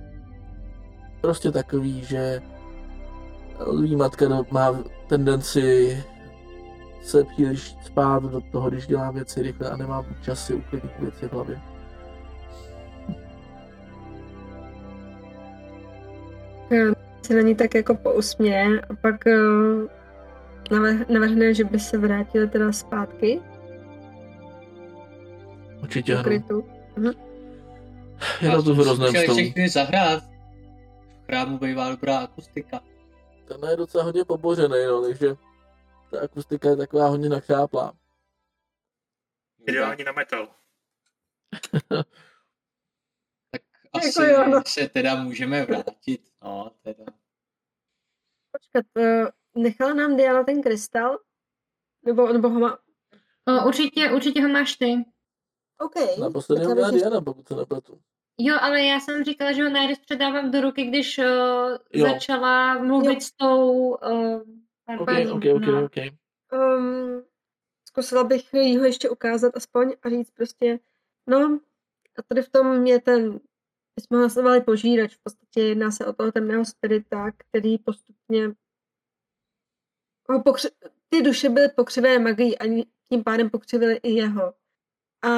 [1.20, 2.42] prostě takový, že
[3.66, 4.78] Lví matka má
[5.08, 6.04] tendenci
[7.06, 11.28] se příliš spát do toho, když dělá věci rychle a nemá čas si uklidnit věci
[11.28, 11.60] v hlavě.
[17.22, 19.24] Se na ní tak jako pousměje a pak
[20.70, 23.40] navr- navrhne, že by se vrátili teda zpátky
[25.82, 26.24] Určitě do ano.
[26.24, 26.64] krytu.
[28.42, 29.38] Je na to v hrozném stavu.
[29.38, 30.22] všechny zahrát.
[31.22, 32.80] V chrámu bývá dobrá akustika.
[33.48, 35.36] Ten je docela hodně pobořený, no, takže
[36.10, 37.92] ta akustika je taková hodně nakřáplá.
[39.66, 40.48] Ideální na metal.
[43.50, 43.62] Tak
[43.94, 44.62] Jako asi jo, no.
[44.66, 46.28] se teda můžeme vrátit.
[46.42, 47.04] No, teda.
[48.52, 49.24] Počkat, eh,
[49.54, 51.18] nechala nám Diana ten krystal?
[52.02, 52.78] Nebo, nebo ho má...
[53.48, 55.04] O, určitě, určitě ho máš ty.
[55.78, 55.94] OK.
[56.20, 58.00] Naposledy ho měla Diana, pokud se nepletu.
[58.38, 61.24] Jo, ale já jsem říkala, že ho Nairis předávám do ruky, když uh,
[61.92, 62.06] Jo.
[62.08, 63.20] začala mluvit Jo.
[63.20, 64.42] s tou uh,
[65.00, 65.26] Ok, paní.
[65.26, 65.84] ok, ok, no.
[65.84, 65.96] ok.
[66.52, 67.24] Um,
[67.88, 70.78] zkusila bych jí ho ještě ukázat aspoň a říct prostě,
[71.26, 71.60] no,
[72.18, 73.32] a tady v tom je ten,
[73.96, 78.54] my jsme ho nazvali požírač, v podstatě jedná se o toho temného spirita, který postupně
[80.28, 80.68] ho pokři...
[81.08, 84.54] ty duše byly pokřivé magií a tím pádem pokřivily i jeho.
[85.22, 85.28] A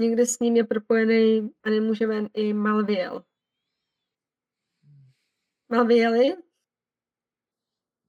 [0.00, 3.24] někde s ním je propojený a nemůže ven i Malviel.
[5.68, 6.36] Malvieli?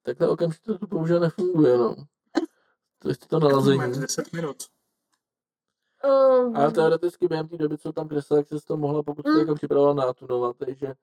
[0.08, 1.96] Takhle okamžitě to bohužel nefunguje, no.
[3.00, 4.02] To je to Moment, nalazení.
[4.02, 4.58] 10 minut.
[6.04, 9.32] Um, Ale teoreticky během té doby, co tam kresla, tak se to mohla, pokud se
[9.32, 9.40] Mm.
[9.40, 10.94] jako připravila nátunovat, takže,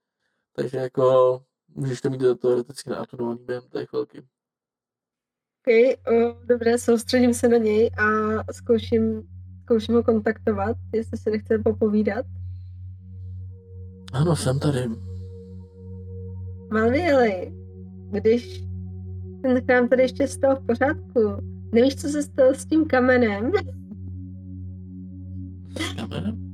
[0.52, 4.18] takže jako můžeš to mít teoreticky nátunovaný během té chvilky.
[4.20, 8.04] OK, o, dobré, soustředím se na něj a
[8.52, 9.28] zkouším,
[9.62, 12.26] zkouším ho kontaktovat, jestli si nechce popovídat.
[14.12, 14.88] Ano, jsem tady.
[16.70, 17.52] Malvieli,
[18.10, 18.64] když
[19.44, 21.20] ten chrám tady ještě stal v pořádku,
[21.74, 23.52] nevíš, co se stalo s tím kamenem?
[25.96, 26.44] Kamenem?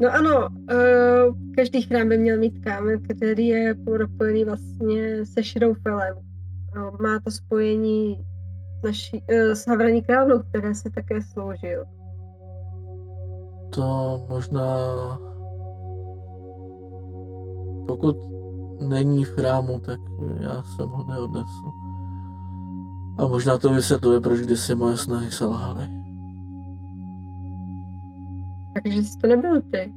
[0.00, 6.14] No ano, uh, každý chrám by měl mít kámen, který je propojený vlastně se Šroufelem.
[7.00, 8.24] má to spojení
[8.84, 11.84] naší, s Havraní královnou, které se také sloužil.
[13.74, 14.68] To možná...
[17.86, 18.41] Pokud
[18.88, 20.00] není v chrámu, tak
[20.40, 21.70] já jsem ho neodnesl.
[23.18, 25.88] A možná to vysvětluje, proč kdysi moje snahy selhaly.
[28.74, 29.92] Takže jsi to nebyl ty.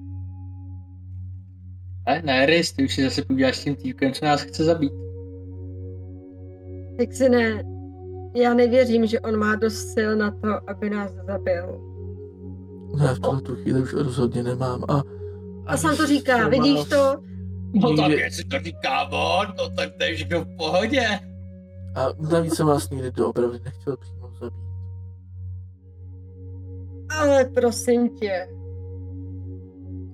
[2.07, 4.93] Ne, ne, Rys, ty už si zase podíváš s tím týpkem, co nás chce zabít.
[6.97, 7.63] Tak si ne,
[8.35, 11.81] já nevěřím, že on má dost sil na to, aby nás zabil.
[12.99, 15.03] Ne, v tuhle tu chvíli už rozhodně nemám a...
[15.65, 17.17] A sám to říká, vidíš to?
[17.75, 21.07] No tak jestli to říká on, no tak to je všechno v pohodě.
[21.95, 24.65] A navíc jsem vás nikdy doopravdy nechtěl přímo zabít.
[27.19, 28.47] Ale prosím tě.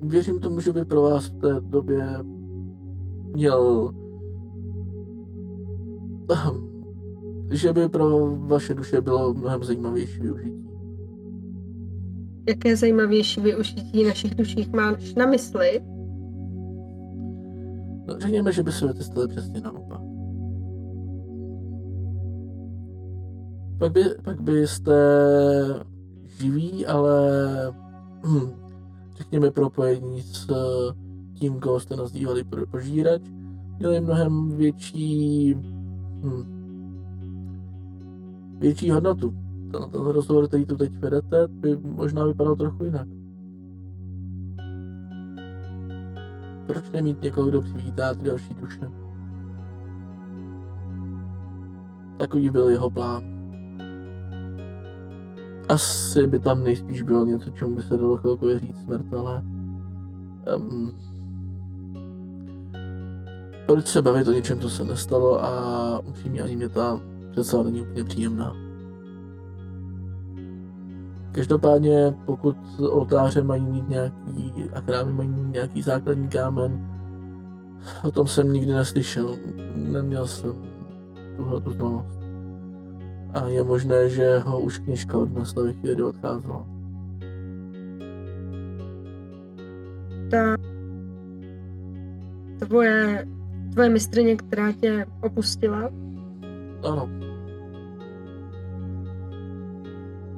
[0.01, 2.07] Věřím tomu, že by pro vás v té době
[3.35, 3.91] měl...
[7.51, 10.67] že by pro vaše duše bylo mnohem zajímavější využití.
[12.47, 15.81] Jaké zajímavější využití našich duších máš na mysli?
[18.19, 20.01] Řekněme, že by se stali přesně naopak.
[23.77, 24.93] Pak, by, pak byste
[26.25, 27.31] živí, ale
[28.25, 28.51] hm,
[29.17, 30.47] řekněme propojení s
[31.33, 33.21] tím, koho jste nazývali požírač,
[33.79, 35.53] měli mnohem větší
[36.23, 36.61] hm,
[38.59, 39.33] větší hodnotu.
[39.71, 43.07] Ten, ten rozhovor, který tu teď vedete, by možná vypadal trochu jinak.
[46.73, 48.79] Proč nemít někoho, kdo přivítá ty další duše?
[52.17, 53.23] Takový byl jeho plán.
[55.69, 59.43] Asi by tam nejspíš bylo něco, čemu by se dalo chvilkově říct smrt, ale...
[60.57, 60.91] Um,
[63.65, 66.99] proč se bavit o něčem, co se nestalo a upřímně ani mě ta
[67.31, 68.70] představa není úplně příjemná.
[71.31, 76.87] Každopádně, pokud oltáře mají mít nějaký a chrámy mají mít nějaký základní kámen,
[78.03, 79.35] o tom jsem nikdy neslyšel.
[79.75, 80.53] Neměl jsem
[81.37, 82.19] tuhle tu znalost.
[83.33, 86.65] A je možné, že ho už knižka odnesla ve chvíli, kdy odcházela.
[90.31, 90.55] Ta
[92.59, 93.27] tvoje,
[93.73, 95.89] tvoje mistrně, která tě opustila?
[96.83, 97.30] Ano.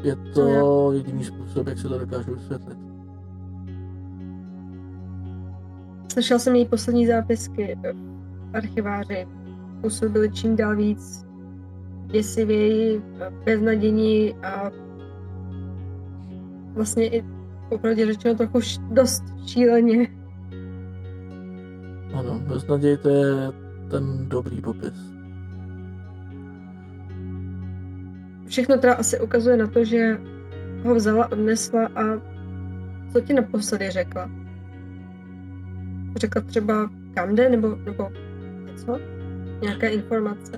[0.03, 2.77] Je to jediný způsob, jak se to dokážu vysvětlit.
[6.13, 7.77] Slyšel jsem její poslední zápisky
[8.53, 9.27] archiváři.
[9.81, 11.25] Působily čím dál víc
[12.05, 13.01] děsivěji,
[13.45, 14.71] beznadění a
[16.73, 17.23] vlastně i
[17.69, 18.59] popravdě řečeno trochu
[18.91, 20.07] dost šíleně.
[22.13, 23.51] Ano, beznaděj to je
[23.91, 25.12] ten dobrý popis.
[28.53, 30.17] Všechno teda asi ukazuje na to, že
[30.85, 32.21] ho vzala, odnesla a
[33.11, 34.29] co ti naposledy řekla?
[36.15, 38.09] Řekla třeba kam jde, nebo, nebo
[38.65, 38.99] něco?
[39.61, 40.51] Nějaké informace?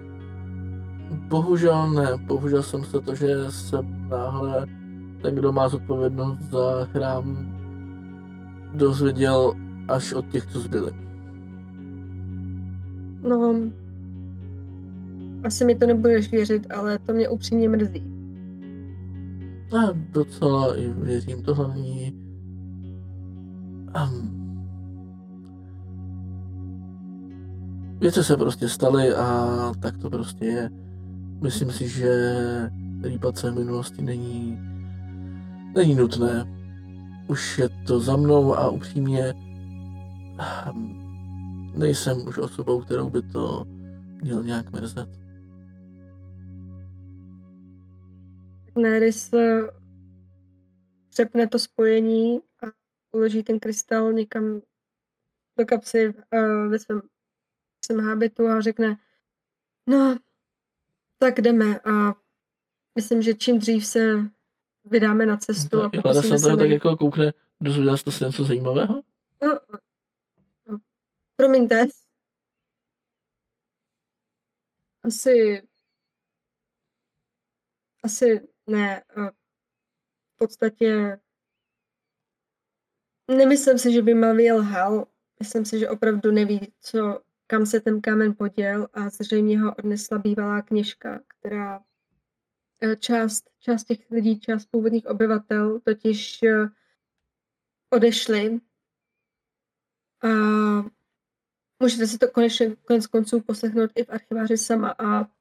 [1.12, 2.08] Bohužel ne.
[2.26, 3.78] Bohužel jsem se to, že se
[4.10, 4.66] náhle
[5.22, 7.56] ten, kdo má zodpovědnost za chrám,
[8.74, 9.54] dozvěděl
[9.88, 10.92] až od těch, co zbyli.
[13.22, 13.56] No,
[15.46, 18.04] asi mi to nebudeš věřit, ale to mě upřímně mrzí.
[19.74, 22.14] Já docela i věřím, to hlavní...
[24.04, 24.36] Um,
[28.00, 30.70] věci se prostě staly a tak to prostě je.
[31.42, 32.12] Myslím si, že
[33.04, 34.60] rýpat se minulosti není,
[35.76, 36.46] není nutné.
[37.28, 39.34] Už je to za mnou a upřímně
[40.72, 41.06] um,
[41.76, 43.66] nejsem už osobou, kterou by to
[44.22, 45.25] měl nějak mrzet.
[48.78, 49.32] Nerys
[51.10, 52.66] přepne to spojení a
[53.12, 54.62] uloží ten krystal někam
[55.58, 57.02] do kapsy uh, ve svém,
[57.86, 58.98] svém hábitu a řekne,
[59.88, 60.18] no,
[61.18, 62.14] tak jdeme a
[62.96, 64.16] myslím, že čím dřív se
[64.86, 65.82] vydáme na cestu.
[65.82, 69.02] a Klada se na to tak jako koukne, dozvěděla jste se něco zajímavého?
[69.44, 69.60] No,
[70.68, 70.78] no,
[71.36, 71.88] promiňte.
[75.04, 75.62] Asi
[78.06, 79.04] asi ne,
[80.36, 81.20] v podstatě
[83.38, 85.08] nemyslím si, že by Mavi lhal.
[85.40, 90.18] Myslím si, že opravdu neví, co, kam se ten kámen poděl a zřejmě ho odnesla
[90.18, 91.84] bývalá kněžka, která
[92.82, 96.70] e, část, část těch lidí, část původních obyvatel totiž e,
[97.90, 98.60] odešli
[100.24, 100.28] a
[101.80, 105.35] můžete si to konečně konec konců poslechnout i v archiváři sama a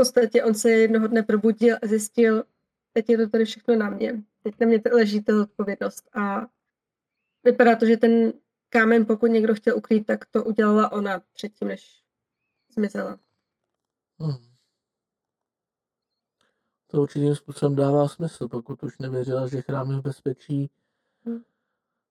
[0.00, 2.44] podstatě on se jednoho dne probudil a zjistil,
[2.92, 4.22] teď je to tady všechno na mě.
[4.42, 6.46] Teď na mě leží ta odpovědnost a
[7.44, 8.32] vypadá to, že ten
[8.68, 12.02] kámen, pokud někdo chtěl ukrýt, tak to udělala ona předtím, než
[12.74, 13.18] zmizela.
[14.18, 14.36] Hmm.
[16.86, 20.70] To určitým způsobem dává smysl, pokud už nevěřila, že chrám je v bezpečí,
[21.24, 21.42] Hmm.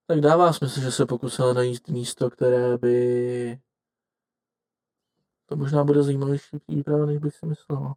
[0.07, 3.59] tak dává smysl, že se pokusila najít místo, které by...
[5.49, 7.95] To možná bude zajímavější výprava, než bych si myslela.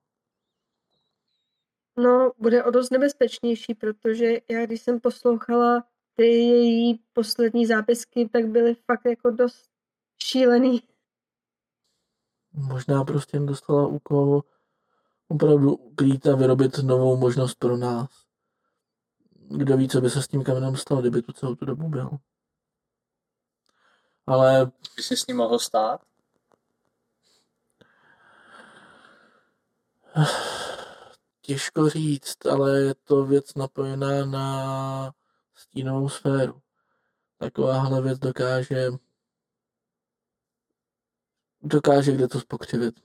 [1.96, 5.84] No, bude o dost nebezpečnější, protože já, když jsem poslouchala
[6.14, 9.70] ty její poslední zápisky, tak byly fakt jako dost
[10.22, 10.82] šílený.
[12.52, 14.42] Možná prostě jen dostala úkol
[15.28, 18.10] opravdu ukrýt a vyrobit novou možnost pro nás.
[19.48, 22.10] Kdo ví, co by se s tím kamenem stalo, kdyby tu celou tu dobu byl.
[24.26, 26.11] Ale By se s ním mohl stát?
[31.40, 35.14] Těžko říct, ale je to věc napojená na
[35.54, 36.62] stínovou sféru.
[37.38, 38.90] Takováhle věc dokáže
[41.62, 43.00] dokáže kde to spokřivit.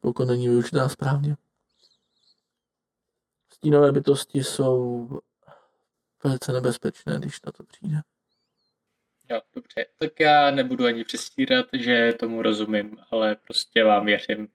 [0.00, 1.36] Pokud není využitá správně.
[3.52, 5.08] Stínové bytosti jsou
[6.24, 8.02] velice nebezpečné, když na to přijde.
[9.30, 9.86] Jo, dobře.
[9.98, 14.48] Tak já nebudu ani přestírat, že tomu rozumím, ale prostě vám věřím.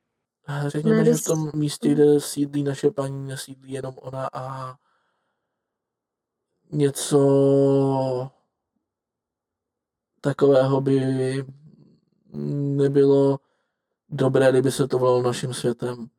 [0.68, 4.76] Řekněme, že v tom místě, kde sídlí naše paní, nesídlí jenom ona a
[6.72, 8.32] něco
[10.22, 11.02] takového by
[12.78, 13.40] nebylo
[14.10, 16.10] dobré, kdyby se to volalo naším světem.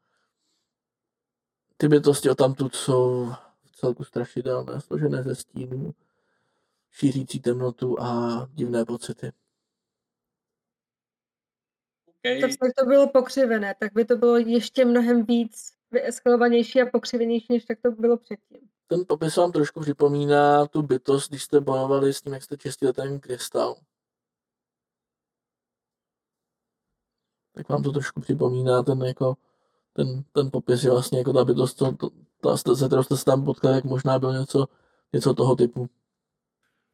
[1.76, 3.32] Ty bytosti o tamtud jsou
[3.64, 5.94] v celku strašidelné, složené ze stínů,
[6.94, 9.32] šířící temnotu a divné pocity.
[12.18, 12.40] Okay.
[12.40, 17.46] To, tak to bylo pokřivené, tak by to bylo ještě mnohem víc vyeskalovanější a pokřivenější,
[17.50, 18.68] než tak to bylo předtím.
[18.86, 22.92] Ten popis vám trošku připomíná tu bytost, když jste bojovali s tím, jak jste čistili
[22.92, 23.76] ten krystal.
[27.52, 29.36] Tak vám to trošku připomíná ten jako
[29.92, 32.10] ten, ten popis, že vlastně jako ta bytost, to, to,
[32.40, 34.66] ta, se kterou jste se tam potkali, jak možná bylo něco,
[35.12, 35.88] něco toho typu.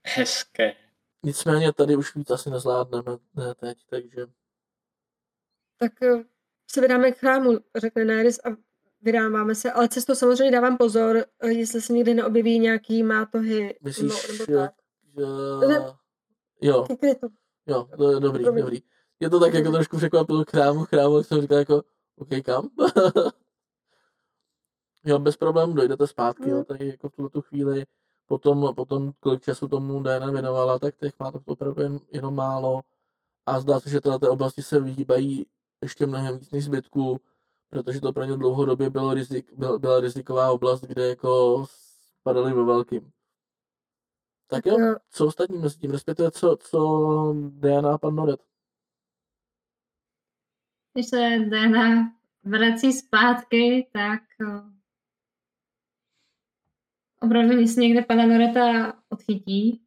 [0.04, 0.76] Hezké.
[1.22, 4.26] Nicméně tady už víc asi nezvládneme ne teď, takže
[5.76, 6.24] Tak eh,
[6.70, 8.56] se vydáme k chrámu, řekne Nerys a
[9.00, 14.28] vydáváme se, ale cestou samozřejmě dávám pozor, eh, jestli se někdy neobjeví nějaký mátohy myslíš,
[14.28, 14.68] nebo, že,
[15.66, 15.96] nebo tak.
[16.62, 17.28] že jo, Ke krytu.
[17.66, 18.64] jo, to je dobrý, Promiň.
[18.64, 18.82] dobrý.
[19.20, 21.82] Je to tak jako trošku překvapilo chrámu, chrámu, jak jsem říkal jako,
[22.16, 22.68] OK, kam?
[25.04, 27.84] jo, bez problémů dojdete zpátky, jo, tady jako v tuto tu chvíli,
[28.30, 32.80] potom, potom kolik času tomu Diana věnovala, tak těch má to opravdu jen, jenom málo
[33.46, 35.46] a zdá se, že tyhle ty oblasti se vyhýbají
[35.82, 37.20] ještě mnohem víc než zbytku,
[37.70, 41.64] protože to pro ně dlouhodobě bylo rizik, byl, byla riziková oblast, kde jako
[42.20, 43.12] spadali ve velkým.
[44.46, 44.76] Tak jo,
[45.10, 48.40] co ostatní mezi tím, respektive co, co Diana a pan Noret.
[50.92, 52.12] Když se Dana
[52.44, 54.79] vrací zpátky, tak eh,
[57.20, 59.82] opravdu si někde pana Noreta odchytí.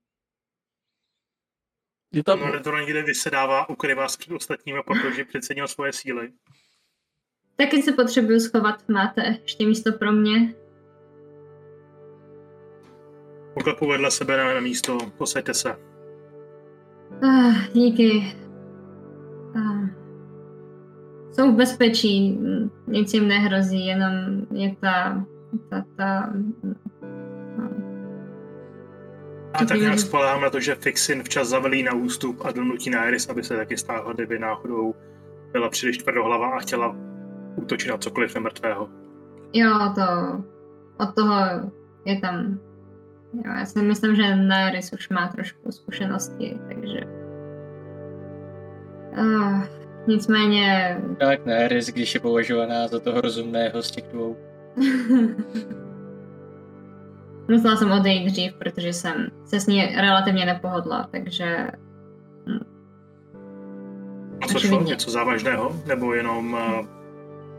[2.13, 6.31] Je tam, No, to někde vysedává, ukryvá se před ostatními, protože přecenil svoje síly.
[7.55, 8.89] Taky se potřebuju schovat.
[8.89, 10.53] Máte ještě místo pro mě?
[13.53, 15.75] Poklepu vedle sebe na, na místo, posaďte se.
[17.23, 18.35] Ah, díky.
[19.55, 19.89] Ah.
[21.31, 22.39] Jsou v bezpečí,
[22.87, 24.11] nic jim nehrozí, jenom
[24.51, 25.25] je ta,
[25.69, 26.33] ta, ta.
[29.53, 33.05] A tak nějak spoléhám na to, že Fixin včas zavelí na ústup a donutí na
[33.05, 34.95] Iris, aby se taky stáhla, kdyby náhodou
[35.51, 36.95] byla příliš tvrdohlava a chtěla
[37.55, 38.89] útočit na cokoliv nemrtvého.
[39.53, 40.03] Jo, to
[40.99, 41.35] od toho
[42.05, 42.59] je tam.
[43.33, 46.99] Jo, já si myslím, že Naeris už má trošku zkušenosti, takže.
[49.17, 49.63] Uh,
[50.07, 50.97] nicméně.
[51.19, 54.37] Tak ne, Riz, když je považovaná za toho rozumného z těch dvou.
[57.47, 61.67] Musela jsem odejít dřív, protože jsem se s ní relativně nepohodla, takže
[64.41, 64.83] A co šlo?
[64.83, 65.75] Něco závažného?
[65.87, 66.85] Nebo jenom uh,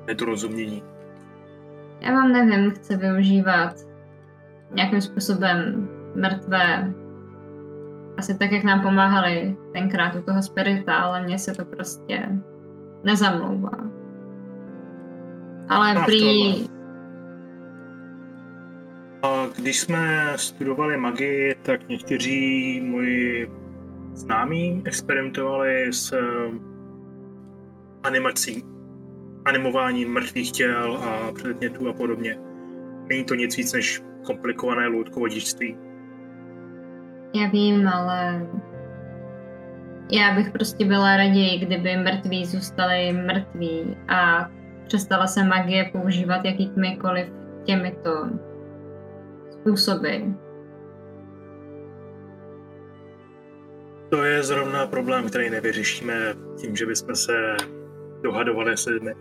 [0.06, 0.82] nedorozumění?
[2.04, 3.74] já vám nevím, chce využívat
[4.74, 6.94] nějakým způsobem mrtvé.
[8.18, 12.28] Asi tak, jak nám pomáhali tenkrát u toho spirita, ale mně se to prostě
[13.04, 13.78] nezamlouvá.
[15.68, 16.66] Ale prý...
[19.24, 23.50] A když jsme studovali magii, tak někteří moji
[24.14, 26.20] známí experimentovali s eh,
[28.02, 28.62] animací
[29.44, 32.38] animování mrtvých těl a předmětů a podobně.
[33.08, 35.76] Není to nic víc než komplikované loutkovodičství.
[37.34, 38.46] Já vím, ale
[40.12, 44.50] já bych prostě byla raději, kdyby mrtví zůstali mrtví a
[44.86, 47.26] přestala se magie používat jakýmikoliv
[47.64, 48.28] těmito
[49.64, 50.16] způsoby.
[54.10, 57.56] To je zrovna problém, který nevyřešíme tím, že bychom se
[58.22, 59.14] dohadovali se lidmi.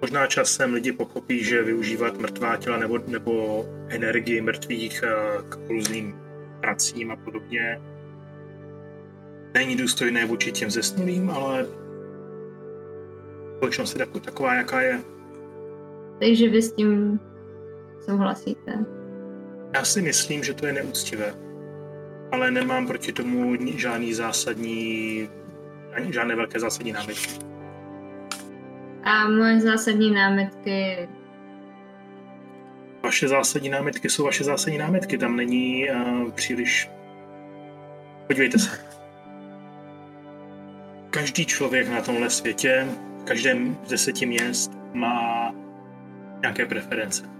[0.00, 6.20] Možná časem lidi pochopí, že využívat mrtvá těla nebo, nebo energii mrtvých eh, k různým
[6.60, 7.80] pracím a podobně
[9.54, 11.66] není důstojné vůči těm zesnulým, ale
[13.56, 15.00] společnost je taková, jaká je.
[16.20, 17.20] Takže vy s tím
[18.08, 18.84] souhlasíte?
[19.74, 21.34] Já si myslím, že to je neúctivé.
[22.32, 25.28] Ale nemám proti tomu žádný zásadní,
[25.92, 27.30] ani žádné velké zásadní námitky.
[29.04, 31.08] A moje zásadní námitky...
[33.02, 35.18] Vaše zásadní námitky jsou vaše zásadní námitky.
[35.18, 36.90] Tam není uh, příliš...
[38.26, 38.88] Podívejte se.
[41.10, 42.88] Každý člověk na tomhle světě,
[43.20, 45.54] v každém z deseti měst má
[46.40, 47.37] nějaké preference.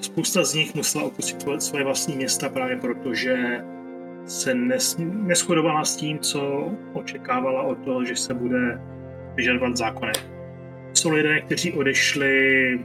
[0.00, 3.64] Spousta z nich musela opustit svoje vlastní města právě proto, že
[4.26, 8.80] se nes, neschodovala s tím, co očekávala od toho, že se bude
[9.34, 10.12] vyžadovat zákony.
[10.94, 12.84] Jsou lidé, kteří odešli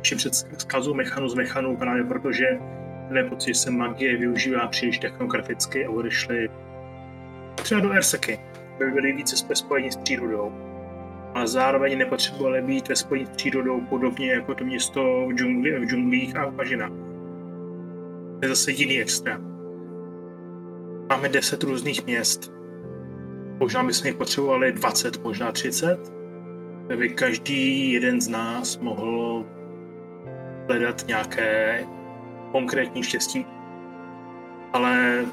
[0.00, 2.58] při předskazu mechanu z mechanu právě proto, že
[3.10, 6.48] měli pocit, že se magie využívá příliš technokraticky a odešli
[7.54, 8.38] třeba do Erseky,
[8.78, 10.71] by byli více spojeni s přírodou.
[11.34, 15.84] A zároveň nepotřebovali být ve spojení s přírodou podobně jako to město v, džungli, v
[15.84, 16.90] džunglích a v bažinách.
[18.38, 19.52] To je zase jiný extrém.
[21.08, 22.52] Máme 10 různých měst.
[23.58, 26.12] Možná bychom jich potřebovali 20, možná 30,
[26.92, 29.44] aby každý jeden z nás mohl
[30.68, 31.84] hledat nějaké
[32.52, 33.46] konkrétní štěstí.
[34.72, 35.24] Ale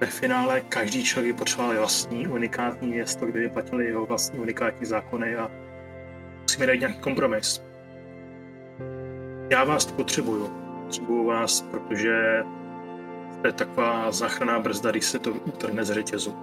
[0.00, 5.50] ve finále každý člověk potřeboval vlastní unikátní město, kde vyplatili jeho vlastní unikátní zákony a
[6.42, 7.62] musíme dát nějaký kompromis.
[9.50, 10.48] Já vás potřebuju.
[10.84, 12.42] Potřebuju vás, protože
[13.32, 16.36] jste taková záchranná brzda, když se to utrhne z řetězu.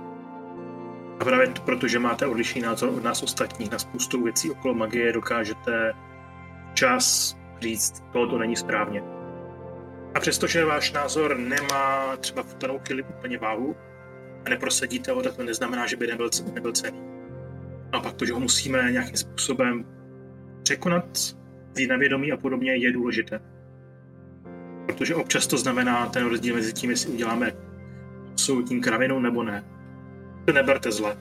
[1.19, 5.13] A právě to, protože máte odlišný názor od nás ostatních na spoustu věcí okolo magie,
[5.13, 5.93] dokážete
[6.73, 9.16] čas říct, tohle to není správně
[10.17, 13.75] a přestože váš názor nemá třeba v danou chvíli úplně váhu
[14.45, 17.01] a neprosadíte ho, to neznamená, že by nebyl, nebyl cený.
[17.91, 19.85] A pak to, že ho musíme nějakým způsobem
[20.63, 21.05] překonat,
[21.73, 23.41] vzít na vědomí a podobně, je důležité.
[24.85, 27.53] Protože občas to znamená ten rozdíl mezi tím, jestli uděláme
[28.35, 29.63] jsou tím kravinou nebo ne.
[30.45, 31.17] To neberte zle.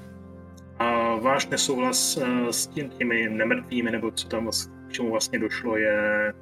[0.79, 4.51] A váš nesouhlas eh, s tím, těmi nemrtvými, nebo co tam
[4.89, 6.33] k čemu vlastně došlo, je,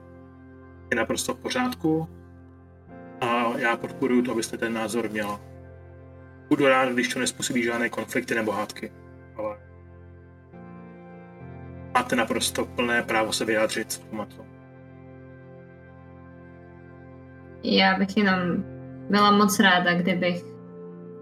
[0.91, 2.09] je naprosto v pořádku
[3.59, 5.41] já podporuji to, abyste ten názor měl.
[6.49, 8.93] Budu rád, když to nespůsobí žádné konflikty nebo hádky,
[9.37, 9.57] ale
[11.95, 14.47] máte naprosto plné právo se vyjádřit v tomto.
[17.63, 18.39] Já bych jenom
[19.11, 20.45] byla moc ráda, kdybych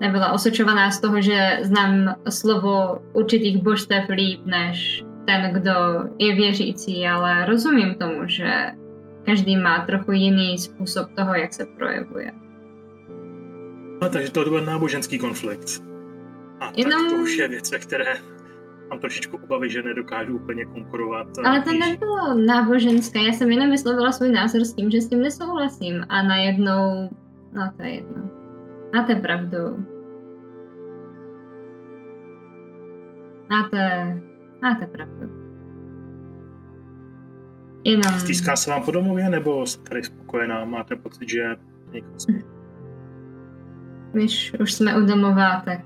[0.01, 5.73] nebyla osočovaná z toho, že znám slovo určitých božstev líp než ten, kdo
[6.19, 8.73] je věřící, ale rozumím tomu, že
[9.27, 12.33] každý má trochu jiný způsob toho, jak se projevuje.
[14.03, 15.83] No, takže to byl náboženský konflikt.
[16.61, 17.03] A Jenom...
[17.03, 18.15] tak to už je věc, které
[18.91, 21.27] mám trošičku obavy, že nedokážu úplně konkurovat.
[21.45, 25.21] Ale to nebylo náboženské, já jsem jenom vyslovila svůj názor s tím, že s tím
[25.21, 27.11] nesouhlasím a najednou,
[27.53, 28.31] no to je jedno.
[28.95, 29.87] Máte pravdu.
[33.51, 34.21] Máte,
[34.63, 35.42] máte pravdu.
[37.85, 38.21] Jenom...
[38.21, 40.65] Stýská se vám po domově, nebo jste tady spokojená?
[40.65, 41.57] Máte pocit, že
[41.93, 42.17] někoho
[44.13, 45.81] Když už jsme u domova, tak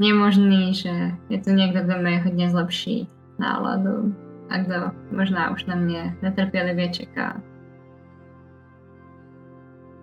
[0.00, 0.90] je možný, že
[1.28, 4.14] je tu někdo, kdo mi hodně zlepší náladu
[4.50, 4.74] a kdo
[5.16, 7.42] možná už na mě netrpělivě čeká.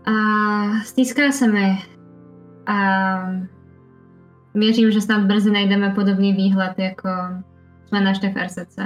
[0.05, 0.13] A
[0.83, 1.77] stýská se mi
[2.65, 3.19] a
[4.53, 7.09] věřím, že snad brzy najdeme podobný výhled, jako
[7.85, 8.79] jsme našli v RCC.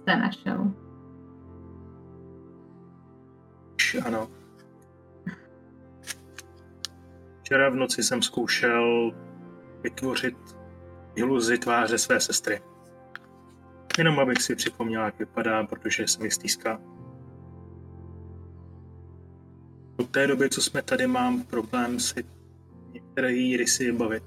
[0.00, 0.81] Jste našel.
[4.00, 4.30] Ano.
[7.40, 9.12] Včera v noci jsem zkoušel
[9.82, 10.36] vytvořit
[11.14, 12.62] iluzi tváře své sestry.
[13.98, 16.80] Jenom abych si připomněla, jak vypadá, protože se mi stýská.
[19.98, 22.24] Od té doby, co jsme tady, mám problém si
[22.92, 24.24] některé její rysy bavit.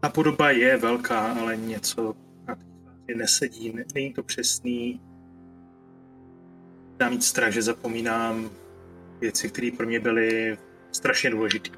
[0.00, 2.14] Ta podoba je velká, ale něco
[3.16, 5.00] nesedí, není to přesný.
[6.98, 8.50] Dám mít strach, že zapomínám
[9.20, 10.58] věci, které pro mě byly
[10.92, 11.70] strašně důležité.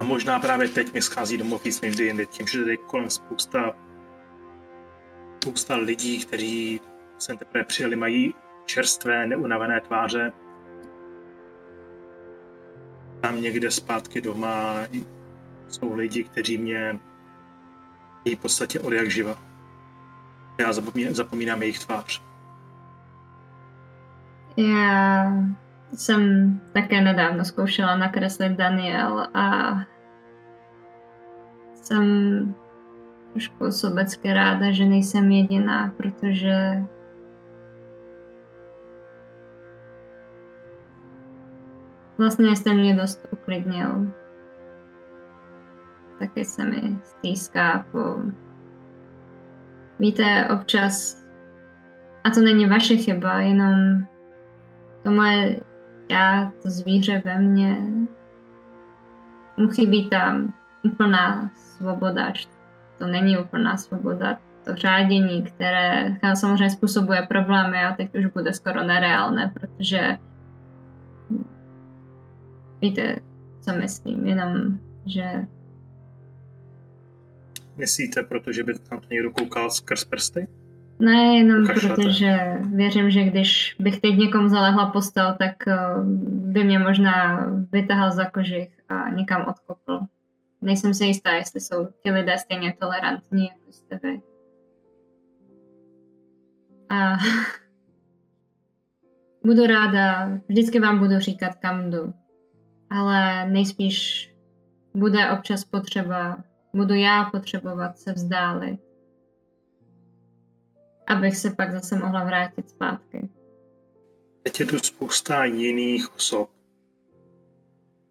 [0.00, 3.76] A možná právě teď mi schází domov víc než jindy, tím, že tady kolem spousta,
[5.42, 6.80] spousta lidí, kteří
[7.18, 8.34] sem teprve přijeli, mají
[8.64, 10.32] čerstvé, neunavené tváře.
[13.20, 14.74] Tam někde zpátky doma
[15.68, 17.00] jsou lidi, kteří mě
[18.26, 19.42] v podstatě od jak živa.
[20.58, 22.27] Já zapomínám, zapomínám jejich tvář.
[24.58, 25.32] Já
[25.92, 29.76] jsem také nedávno zkoušela nakreslit Daniel a
[31.74, 32.54] jsem
[33.32, 36.84] trošku sobecky ráda, že nejsem jediná, protože
[42.18, 44.12] vlastně jste mě dost uklidnil.
[46.18, 48.16] Taky se mi stýská po...
[49.98, 51.24] Víte, občas,
[52.24, 54.06] a to není vaše chyba, jenom
[55.08, 55.60] to moje
[56.10, 57.76] já, to zvíře ve mně,
[59.56, 62.32] mu chybí tam úplná svoboda.
[62.98, 64.38] To není úplná svoboda.
[64.64, 70.18] To řádění, které samozřejmě způsobuje problémy a teď už bude skoro nereálné, protože
[72.80, 73.16] víte,
[73.60, 75.46] co myslím, jenom, že
[77.76, 80.48] Myslíte, protože by tam někdo koukal skrz prsty?
[81.00, 81.94] Ne, jenom Kašlete.
[81.94, 85.76] protože věřím, že když bych teď někomu zalehla postel, tak eh,
[86.26, 90.00] by mě možná vytahal za kožich a někam odkopl.
[90.62, 94.20] Nejsem si jistá, jestli jsou ti lidé stejně tolerantní, jako jste vy.
[96.88, 97.16] A
[99.44, 102.14] budu ráda, vždycky vám budu říkat, kam jdu.
[102.90, 104.30] Ale nejspíš
[104.94, 106.36] bude občas potřeba,
[106.74, 108.87] budu já potřebovat se vzdálit
[111.08, 113.28] abych se pak zase mohla vrátit zpátky.
[114.42, 116.50] Teď je tu spousta jiných osob,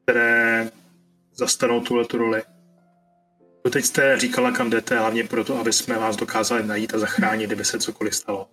[0.03, 0.71] které
[1.33, 2.43] zastanou tuhle roli.
[3.61, 7.45] To teď jste říkala, kam jdete, hlavně proto, aby jsme vás dokázali najít a zachránit,
[7.45, 8.49] kdyby se cokoliv stalo.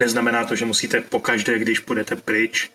[0.00, 2.70] Neznamená to, že musíte pokaždé, když půjdete pryč,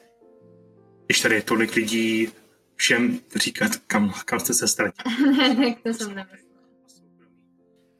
[1.06, 2.30] když tady je tolik lidí,
[2.76, 5.38] všem říkat, kam, kam jste se ztratili.
[5.38, 6.16] ne, tak to jsem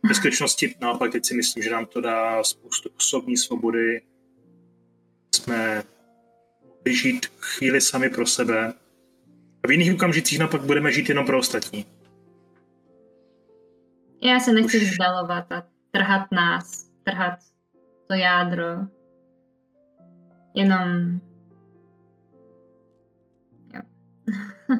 [0.04, 4.02] ve skutečnosti naopak teď si myslím, že nám to dá spoustu osobní svobody.
[5.36, 5.84] Jsme
[6.86, 8.74] žít chvíli sami pro sebe.
[9.64, 11.86] A v jiných okamžicích naopak budeme žít jenom pro ostatní.
[14.24, 14.84] Já se nechci Už...
[14.84, 17.40] vzdalovat a trhat nás, trhat
[18.08, 18.66] to jádro.
[20.56, 21.20] Jenom...
[23.74, 23.82] Jo.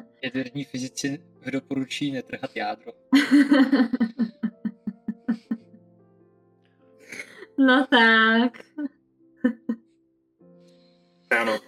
[0.24, 2.92] Jaderní fyzici doporučí netrhat jádro.
[7.58, 8.64] No tak.
[11.40, 11.58] Ano.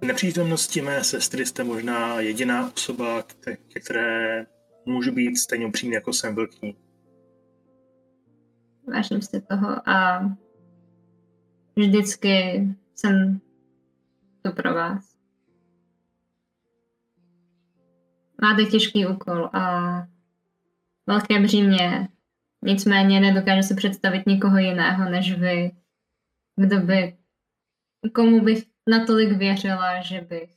[0.00, 3.22] V nepřítomnosti mé sestry jste možná jediná osoba,
[3.68, 4.46] ke které
[4.86, 6.76] můžu být stejně upřímný, jako jsem velký.
[8.86, 10.28] Vážím si toho a
[11.76, 12.62] vždycky
[12.94, 13.40] jsem
[14.42, 15.16] tu pro vás.
[18.42, 19.92] Máte těžký úkol a
[21.06, 22.08] velké břímě
[22.66, 25.70] Nicméně nedokážu si představit nikoho jiného než vy,
[26.56, 27.18] kdo by,
[28.14, 30.50] komu bych natolik věřila, že bych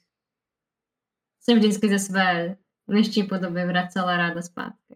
[1.42, 2.58] se vždycky ze své
[2.88, 4.96] dnešní podoby vracela ráda zpátky.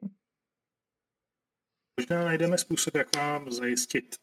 [1.99, 4.15] Možná najdeme způsob, jak vám zajistit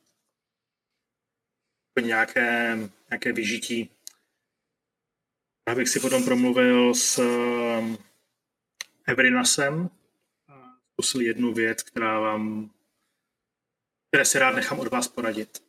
[2.00, 2.76] nějaké,
[3.10, 3.90] nějaké vyžití.
[5.68, 7.98] Já bych si potom promluvil s um,
[9.06, 9.90] Everinasem
[10.48, 12.70] a zkusil jednu věc, která vám
[14.08, 15.62] které si rád nechám od vás poradit.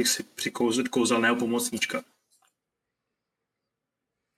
[0.00, 2.04] Bych si přikouzit kouzelného pomocníčka.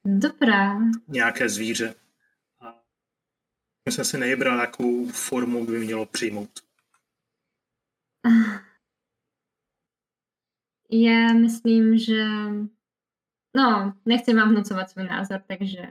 [0.05, 0.78] Dobrá.
[1.09, 1.95] Nějaké zvíře.
[2.61, 6.61] A jsem si nejebral, jakou formu by mělo přijmout.
[10.90, 12.24] Já myslím, že...
[13.57, 15.82] No, nechci vám vnucovat svůj názor, takže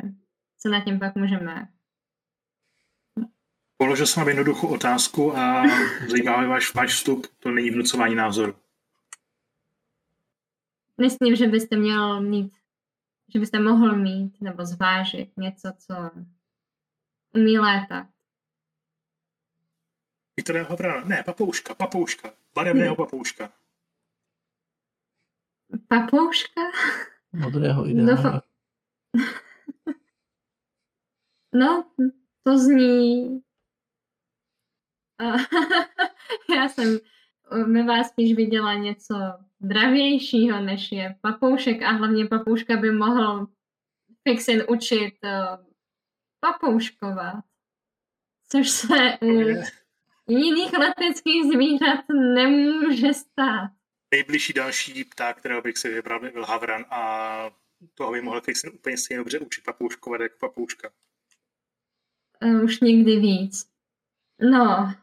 [0.58, 1.77] se nad tím pak můžeme
[3.78, 5.64] Položil jsem vám jednoduchou otázku a
[6.10, 8.56] zajímá mě váš, váš vstup, to není vnucování názoru.
[11.02, 12.58] Myslím, že byste měl mít,
[13.34, 16.12] že byste mohl mít nebo zvážit něco, co
[17.36, 18.08] umí létat.
[20.38, 23.06] Viktoria Havrana, ne, papouška, papouška, barevného hmm.
[23.06, 23.54] papouška.
[25.88, 26.62] Papouška?
[27.32, 28.42] Modrého ideálně.
[31.54, 31.92] No,
[32.44, 33.42] to zní...
[36.56, 37.00] Já jsem
[37.74, 39.16] ve vás spíš viděla něco
[39.60, 43.48] dravějšího, než je papoušek a hlavně papouška by mohl
[44.28, 45.66] Fixin učit uh,
[46.40, 47.44] papouškovat,
[48.50, 49.18] což se
[50.28, 53.72] u jiných leteckých zvířat nemůže stát.
[54.12, 57.52] Nejbližší další pták, kterého bych si vybral, byl havran a
[57.94, 60.90] toho by mohl Fixin úplně stejně dobře učit papouškovat jako papouška.
[62.44, 63.70] Uh, už někdy víc.
[64.42, 64.94] No.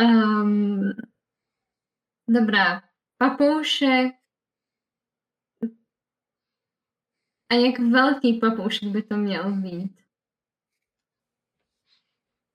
[0.00, 0.92] Um,
[2.28, 2.82] dobrá.
[3.18, 4.14] Papoušek.
[7.48, 10.00] A jak velký papoušek by to měl být?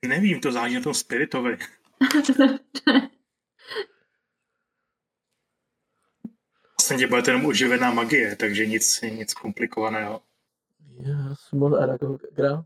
[0.07, 1.57] Nevím, to záleží na tom spiritovi.
[6.89, 10.21] vlastně bude to jenom oživená magie, takže nic, nic komplikovaného.
[10.99, 12.17] Já jsem mohl Aragorn.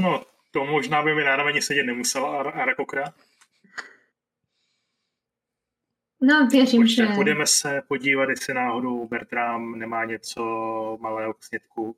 [0.00, 3.04] no, to možná by mi nároveň sedět nemusela Arakokra.
[6.20, 7.14] No, věřím, Pojďte, že...
[7.14, 10.42] Půjdeme se podívat, jestli náhodou Bertram nemá něco
[11.00, 11.96] malého k snědku.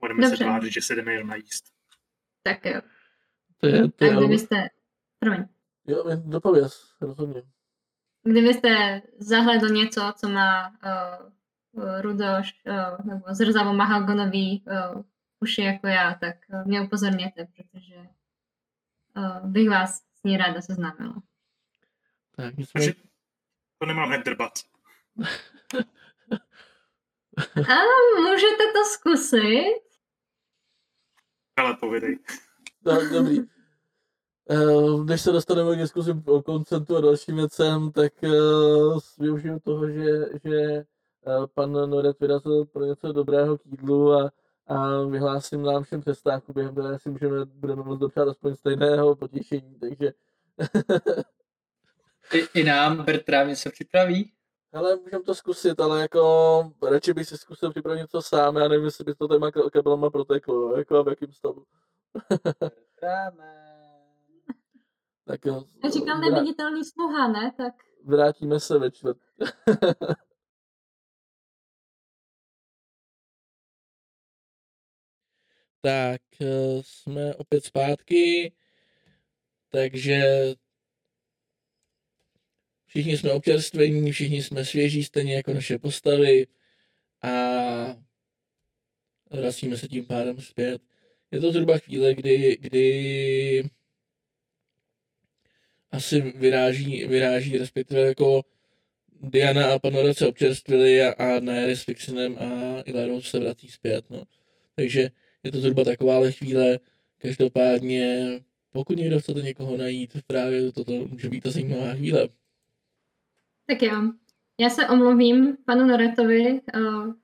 [0.00, 0.36] Budeme Dobře.
[0.36, 1.64] se tvářit, že se jdeme jenom najíst.
[2.42, 2.80] Tak jo.
[3.60, 4.68] To je, to je, A kdybyste...
[5.18, 5.44] Promiň.
[5.86, 7.42] Jo, dopověz, rozhodně.
[8.22, 15.02] Kdybyste zahledl něco, co má uh, Rudoš uh, nebo zrzavo mahagonový uh,
[15.44, 17.96] uši jako já, tak uh, mě upozorněte, protože
[19.16, 21.22] uh, bych vás s ní ráda seznámila.
[22.36, 22.94] Tak, nicméně...
[23.78, 24.52] To nemám hned drbat.
[27.56, 27.74] A
[28.20, 29.82] můžete to zkusit.
[31.56, 32.18] Ale povědej.
[32.84, 33.40] No, dobrý.
[34.50, 38.12] Uh, než se dostaneme k diskuzi o koncentu a dalším věcem, tak
[39.18, 40.84] využiju toho, že, že
[41.54, 44.30] pan Noret vyrazil pro něco dobrého k jídlu a,
[44.66, 49.78] a vyhlásím nám všem přestávku, během které si můžeme, budeme moct dopřát aspoň stejného potěšení,
[49.80, 50.12] takže...
[52.32, 54.32] I, I nám Bertrám něco připraví?
[54.72, 58.84] Ale můžeme to zkusit, ale jako radši bych si zkusil připravit něco sám, já nevím,
[58.84, 61.64] jestli by to téma kabelama proteklo, jako a v jakým stavu.
[65.26, 65.64] tak jo.
[65.84, 67.52] Já říkám neviditelný sluha, ne?
[67.56, 67.74] Tak...
[68.04, 69.16] Vrátíme se ve čtvrt.
[75.84, 76.46] tak, eh,
[76.82, 78.52] jsme opět zpátky,
[79.68, 80.24] takže
[82.94, 86.46] Všichni jsme občerstvení, všichni jsme svěží, stejně jako naše postavy
[87.22, 87.32] a
[89.30, 90.82] vracíme se tím pádem zpět.
[91.30, 93.70] Je to zhruba chvíle, kdy, kdy
[95.90, 98.42] asi vyráží, vyráží, respektive jako
[99.22, 104.10] Diana a Panora se občerstvili a, a Nairi s Fixinem a Ilarou se vrací zpět.
[104.10, 104.24] No.
[104.74, 105.10] Takže
[105.44, 106.78] je to zhruba taková chvíle.
[107.18, 108.30] Každopádně,
[108.72, 112.28] pokud někdo chcete někoho najít, právě toto může být ta zajímavá chvíle.
[113.66, 114.12] Tak jo.
[114.60, 117.14] Já se omluvím panu Noretovi, uh,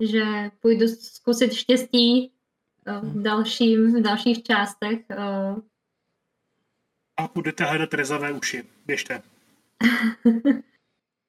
[0.00, 0.24] že
[0.60, 2.32] půjdu zkusit štěstí
[2.86, 4.98] uh, v, dalším, v dalších částech.
[5.10, 5.60] Uh.
[7.16, 8.62] A budete hledat rezavé uši.
[8.86, 9.22] Běžte.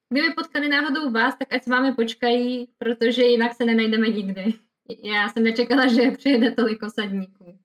[0.08, 4.65] Kdyby potkali náhodou vás, tak ať s vámi počkají, protože jinak se nenajdeme nikdy.
[5.02, 7.58] Já jsem nečekala, že přijede tolik osadníků.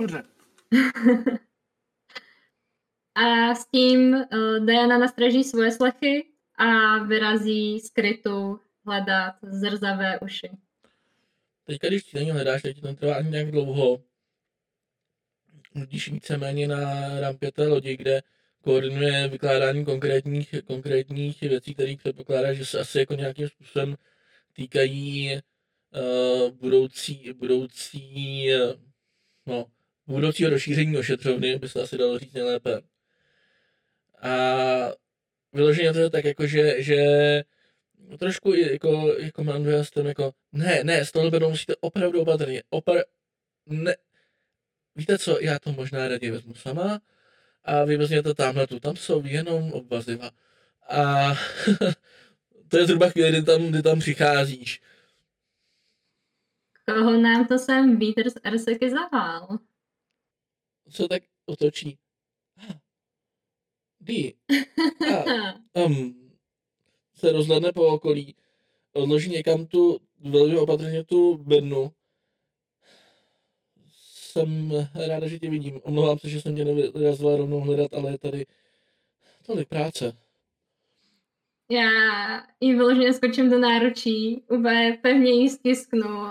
[0.00, 0.22] Dobře.
[3.14, 10.50] A s tím uh, Diana nastraží svoje slechy a vyrazí skrytu hledat zrzavé uši.
[11.64, 14.04] Teďka, když ti není hledáš, tak ti to trvá ani nějak dlouho.
[15.72, 16.80] Když víceméně na
[17.20, 18.22] rampě té lodi, kde
[18.60, 23.96] koordinuje vykládání konkrétních, konkrétních věcí, které předpokládá, že se asi jako nějakým způsobem
[24.52, 25.40] týkají uh,
[26.50, 28.80] budoucí, budoucí, uh,
[29.46, 29.66] no,
[30.06, 32.80] budoucího rozšíření ošetřovny, by se asi dalo říct nejlépe.
[34.22, 34.32] A
[35.52, 37.04] vyloženě to je tak jako, že, že
[38.18, 42.98] trošku jako, jako mám s tím jako, ne, ne, s tohle musíte opravdu opatrně, opar,
[43.66, 43.96] ne,
[44.96, 47.00] víte co, já to možná raději vezmu sama
[47.64, 50.30] a vy vezměte tamhle tu, tam jsou jenom obvaziva.
[50.88, 51.34] A
[52.68, 54.80] to je zhruba chvíli, kdy tam, kdy tam přicházíš.
[56.86, 59.58] Koho nám to sem vítr z Erseky zavál?
[60.90, 61.98] Co tak otočí?
[64.02, 64.34] kdy
[65.14, 65.54] a,
[65.84, 66.14] um,
[67.14, 68.36] se rozhledne po okolí,
[68.92, 71.92] odloží někam tu velmi opatrně tu bednu.
[74.04, 74.72] Jsem
[75.08, 75.80] ráda, že tě vidím.
[75.82, 78.46] Omlouvám se, že jsem tě nevyrazila rovnou hledat, ale je tady
[79.46, 80.16] tolik práce.
[81.70, 81.90] já
[82.60, 86.28] jí vyloženě skočím do náručí, úplně pevně jí stisknu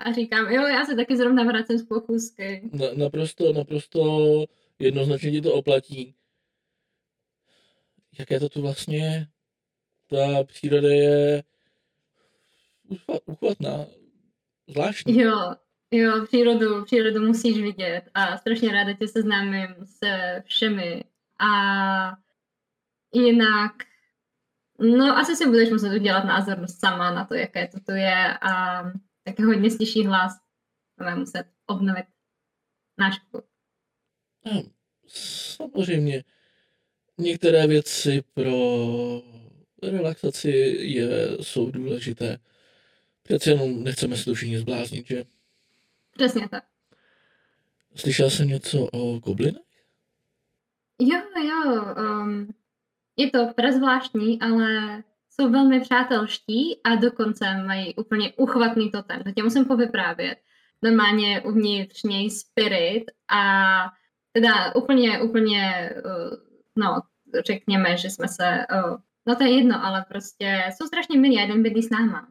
[0.00, 2.70] a říkám, jo, já se taky zrovna vracím z pochůzky.
[2.72, 4.00] Na, naprosto, naprosto
[4.78, 6.14] jednoznačně ti to oplatí.
[8.18, 9.26] Jaké to tu vlastně je?
[10.10, 11.42] Ta příroda je
[13.26, 13.86] uchvatná,
[14.68, 15.18] zvláštní.
[15.18, 15.54] Jo,
[15.90, 21.04] jo, přírodu, přírodu musíš vidět a strašně ráda tě seznámím se všemi.
[21.38, 22.16] A
[23.14, 23.72] jinak,
[24.78, 28.82] no asi si budeš muset udělat názor sama na to, jaké to tu je a
[29.30, 30.32] taky hodně slyší hlas.
[30.98, 32.04] Budeme muset obnovit
[32.98, 33.44] náš klub.
[34.46, 34.62] No,
[35.06, 36.24] samozřejmě.
[37.18, 38.52] Některé věci pro
[39.82, 40.48] relaxaci
[40.80, 41.08] je,
[41.40, 42.38] jsou důležité.
[43.22, 45.24] Přece jenom nechceme se tu všichni zbláznit, že?
[46.16, 46.64] Přesně tak.
[47.94, 49.62] Slyšel jsem něco o goblinech?
[51.00, 51.84] Jo, jo.
[51.98, 52.54] Um,
[53.16, 55.02] je to prezvláštní, ale
[55.40, 59.22] jsou velmi přátelští a dokonce mají úplně uchvatný totem.
[59.22, 60.38] To tě musím povyprávět.
[60.82, 63.42] Normálně uvnitř něj spirit a
[64.32, 66.36] teda úplně, úplně, uh,
[66.76, 67.02] no,
[67.46, 68.96] řekněme, že jsme se, uh,
[69.26, 72.28] no to je jedno, ale prostě jsou strašně milí a jeden bydlí s náma.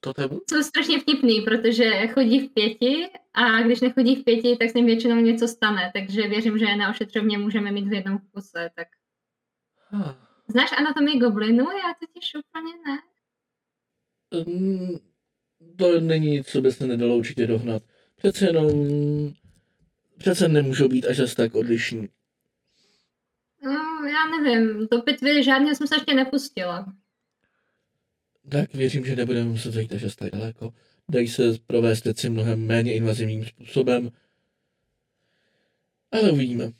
[0.00, 0.40] Totemu?
[0.50, 4.86] Jsou strašně vtipný, protože chodí v pěti a když nechodí v pěti, tak s ním
[4.86, 8.88] většinou něco stane, takže věřím, že na ošetřovně můžeme mít v jednom kuse, tak
[9.92, 10.33] Ah.
[10.48, 11.64] Znáš anatomii goblinu?
[11.64, 12.98] Já totiž úplně ne.
[14.46, 15.00] Um,
[15.76, 17.82] to není nic, co by se nedalo určitě dohnat.
[18.16, 18.70] Přece jenom...
[20.18, 22.08] Přece nemůžou být až zase tak odlišní.
[23.64, 26.92] No, já nevím, do pitvy žádně jsem se ještě nepustila.
[28.48, 30.74] Tak věřím, že nebudeme muset zajít až tak daleko.
[31.08, 34.10] Dají se provést věci mnohem méně invazivním způsobem.
[36.12, 36.72] Ale uvidíme.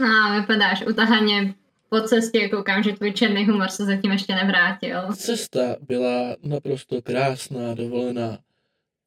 [0.00, 1.54] No, vypadáš utahaně
[1.92, 5.12] po cestě, koukám, že tvůj černý humor se zatím ještě nevrátil.
[5.16, 8.38] Cesta byla naprosto krásná, dovolená.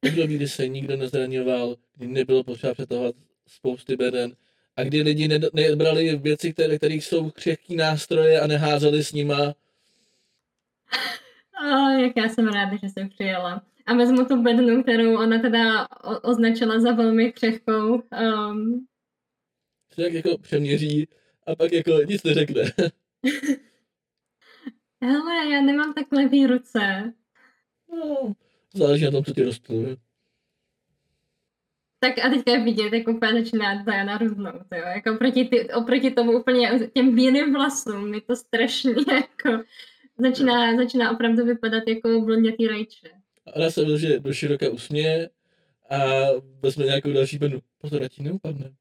[0.08, 3.14] Období, kdy se nikdo nezraňoval, kdy nebylo potřeba přetahovat
[3.46, 4.32] spousty beden
[4.76, 9.54] a kdy lidi ne- nebrali věci, které, kterých jsou křehký nástroje a neházeli s nima.
[11.72, 13.62] O, jak já jsem ráda, že jsem přijela.
[13.86, 17.94] A vezmu tu bednu, kterou ona teda o- označila za velmi křehkou.
[17.94, 18.86] Um,
[19.92, 21.08] Se jak jako přeměří
[21.46, 22.62] a pak jako nic neřekne.
[25.02, 27.12] hele, já nemám tak levý ruce.
[27.92, 28.34] No,
[28.74, 29.96] záleží na tom, co ti rostl.
[31.98, 34.82] Tak a teďka je vidět, jak úplně začíná Diana rudnout, jo.
[34.94, 39.64] Jako oproti, ty, oproti tomu úplně těm bílým vlasům, je to strašně jako,
[40.18, 43.08] začíná, začíná opravdu vypadat jako blondětý rajče.
[43.46, 45.30] A ona se že do široka usměje
[45.90, 45.96] a
[46.62, 47.60] vezme nějakou další bednu.
[47.78, 48.72] Pozor, ti neupadne.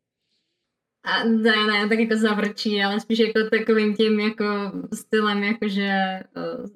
[1.05, 4.45] A Diana tak jako zavrčí, ale spíš jako takovým tím jako
[4.93, 6.69] stylem, jakože uh,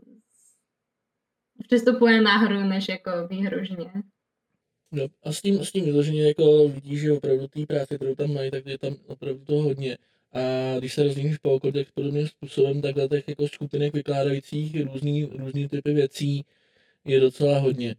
[1.68, 3.92] přistupuje na hru, než jako výhružně.
[4.92, 8.34] No, a s tím, s tím vyloženě jako vidíš, že opravdu té práce, kterou tam
[8.34, 9.98] mají, tak je tam opravdu toho hodně.
[10.34, 10.40] A
[10.80, 15.68] když se rozlíníš po okolí, tak podobným způsobem takhle těch jako skupinek vykládajících různý, různý
[15.68, 16.46] typy věcí
[17.06, 17.96] je docela hodně.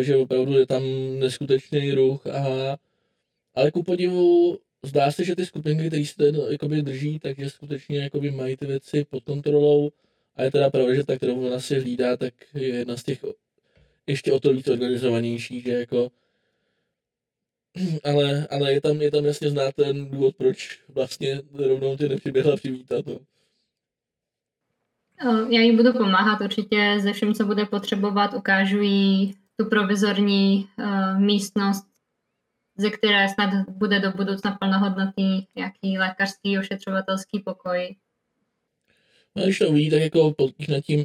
[0.00, 0.82] Že opravdu je tam
[1.18, 2.76] neskutečný ruch a
[3.54, 8.02] ale ku podivu zdá se, že ty skupinky, které se to jakoby drží, takže skutečně
[8.02, 9.90] jakoby mají ty věci pod kontrolou
[10.36, 13.24] a je teda pravda, že ta, kterou ona si hlídá, tak je jedna z těch
[14.06, 16.10] ještě o to víc organizovanější, že jako
[18.04, 22.56] ale, ale je tam, je tam jasně znát ten důvod, proč vlastně rovnou tě nepřiběhla
[22.56, 23.06] přivítat.
[23.06, 23.18] No.
[25.30, 28.34] O, Já jí budu pomáhat určitě ze všem, co bude potřebovat.
[28.34, 31.91] Ukážu jí tu provizorní uh, místnost,
[32.82, 37.96] ze které snad bude do budoucna plnohodnotný nějaký lékařský ošetřovatelský pokoj.
[39.36, 40.34] No, a když to uvidí, tak jako
[40.68, 41.04] nad tím,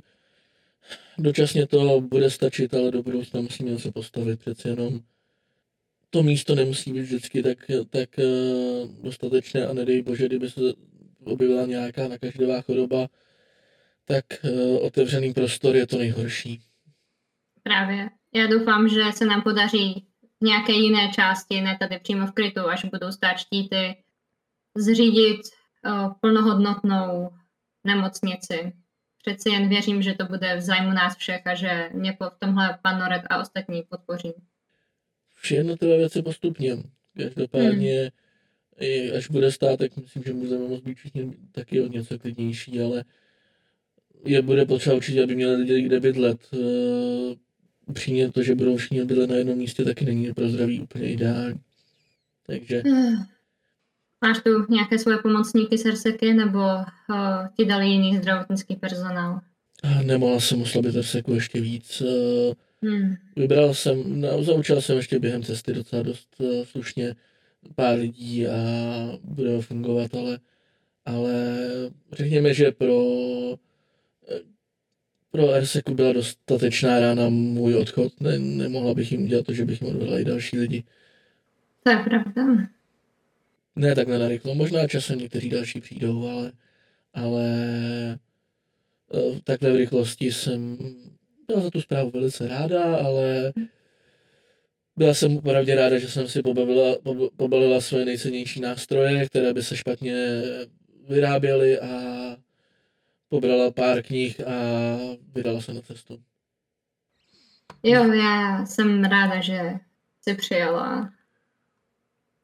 [1.17, 4.99] dočasně to bude stačit, ale do budoucna musíme se postavit přece jenom.
[6.09, 7.57] To místo nemusí být vždycky tak,
[7.89, 8.23] tak eh,
[9.03, 10.61] dostatečné a nedej bože, kdyby se
[11.23, 13.07] objevila nějaká nakažlivá choroba,
[14.05, 16.61] tak eh, otevřený prostor je to nejhorší.
[17.63, 18.09] Právě.
[18.33, 20.06] Já doufám, že se nám podaří
[20.41, 23.97] v nějaké jiné části, ne tady přímo v krytu, až budou stát štíty,
[24.77, 25.41] zřídit
[25.85, 27.29] o, plnohodnotnou
[27.83, 28.73] nemocnici.
[29.21, 32.79] Přeci jen věřím, že to bude v zájmu nás všech a že mě v tomhle
[32.81, 34.33] pan Noret a ostatní podpoří.
[35.35, 36.77] Vše jednotlivé věci postupně.
[37.17, 38.11] Každopádně,
[38.79, 42.81] i až bude stát, tak myslím, že můžeme moct být všichni taky o něco klidnější,
[42.81, 43.03] ale
[44.25, 46.49] je bude potřeba určitě, aby měli lidi kde bydlet.
[47.87, 51.59] Upřímně to, že budou všichni bydlet na jednom místě, taky není pro zdraví úplně ideální.
[52.45, 52.83] Takže
[54.21, 59.39] Máš tu nějaké svoje pomocníky, serseky, nebo uh, ti dali jiný zdravotnický personál?
[60.03, 62.01] Nemohla jsem oslabit Erseku ještě víc.
[62.01, 63.15] Eh, Hmm.
[63.35, 67.15] Vybral jsem, no, zaučil jsem ještě během cesty docela dost uh, slušně
[67.75, 68.57] pár lidí a
[69.23, 70.39] bude fungovat, ale,
[71.05, 71.55] ale
[72.11, 73.01] řekněme, že pro,
[74.31, 74.39] eh,
[75.31, 78.21] pro Erseku byla dostatečná rána můj odchod.
[78.21, 80.83] Ne, nemohla bych jim udělat to, že bych jim odvedla i další lidi.
[81.83, 82.67] To je pravda.
[83.75, 86.51] Ne takhle narychlo, možná časem někteří další přijdou, ale,
[87.13, 87.45] ale
[89.13, 90.77] eh, takhle v rychlosti jsem
[91.47, 93.53] byla za tu zprávu velice ráda, ale
[94.97, 96.95] byla jsem opravdu ráda, že jsem si pobavila,
[97.37, 100.41] pobalila svoje nejcennější nástroje, které by se špatně
[101.09, 101.87] vyráběly a
[103.29, 104.53] pobrala pár knih a
[105.33, 106.23] vydala se na cestu.
[107.83, 109.79] Jo, já jsem ráda, že
[110.21, 111.13] jsi přijela.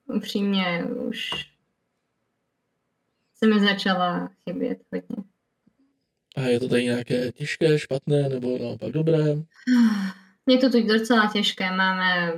[0.06, 1.30] Upřímně už
[3.36, 5.24] se mi začala chybět hodně.
[6.36, 9.24] A je to tady nějaké těžké, špatné nebo naopak dobré?
[10.48, 11.72] Je to tu docela těžké.
[11.72, 12.34] Máme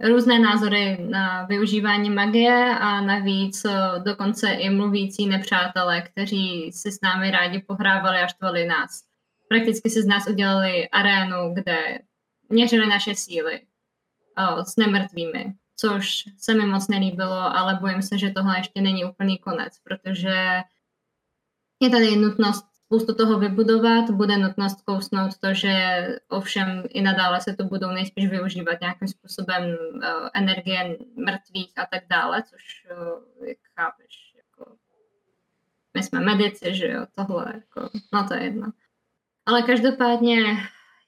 [0.00, 3.70] různé názory na využívání magie a navíc eh,
[4.04, 9.02] dokonce i mluvící nepřátelé, kteří si s námi rádi pohrávali a štvali nás.
[9.48, 11.98] Prakticky si z nás udělali arénu, kde
[12.48, 13.60] měřili naše síly
[14.38, 18.80] o, eh, s nemrtvými, což se mi moc nelíbilo, ale bojím se, že tohle ještě
[18.80, 20.62] není úplný konec, protože
[21.80, 25.74] je tady nutnost spoustu toho vybudovat, bude nutnost kousnout to, že
[26.28, 30.00] ovšem i nadále se to budou nejspíš využívat nějakým způsobem uh,
[30.34, 34.76] energie mrtvých a tak dále, což uh, jak chápeš, jako
[35.94, 38.72] my jsme medici, že jo, tohle, jako, no to je jedno.
[39.46, 40.36] Ale každopádně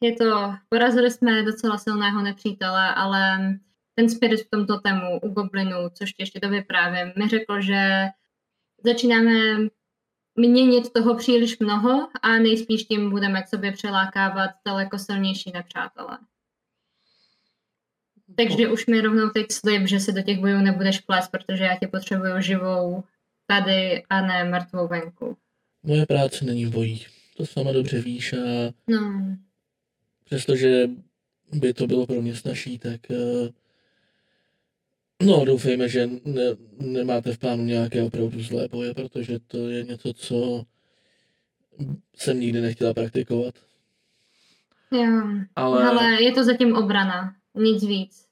[0.00, 3.38] je to, porazili jsme docela silného nepřítele, ale
[3.94, 8.06] ten spirit v tomto tému u goblinů, což ještě to vyprávím, mi řekl, že
[8.84, 9.68] začínáme
[10.36, 16.18] měnit toho příliš mnoho a nejspíš tím budeme k sobě přelákávat daleko silnější nepřátelé.
[18.36, 21.76] Takže už mi rovnou teď slib, že se do těch bojů nebudeš plést, protože já
[21.78, 23.04] tě potřebuju živou
[23.46, 25.36] tady a ne mrtvou venku.
[25.82, 27.08] Moje práce není v bojích.
[27.36, 29.36] To sama dobře víš a no.
[30.24, 30.88] přestože
[31.52, 33.48] by to bylo pro mě snažší, tak uh,
[35.22, 36.42] No, doufejme, že ne,
[36.80, 40.64] nemáte v plánu nějaké opravdu zlé boje, protože to je něco, co
[42.16, 43.54] jsem nikdy nechtěla praktikovat.
[44.90, 45.22] Jo,
[45.56, 45.84] ale...
[45.84, 48.26] ale je to zatím obrana, nic víc.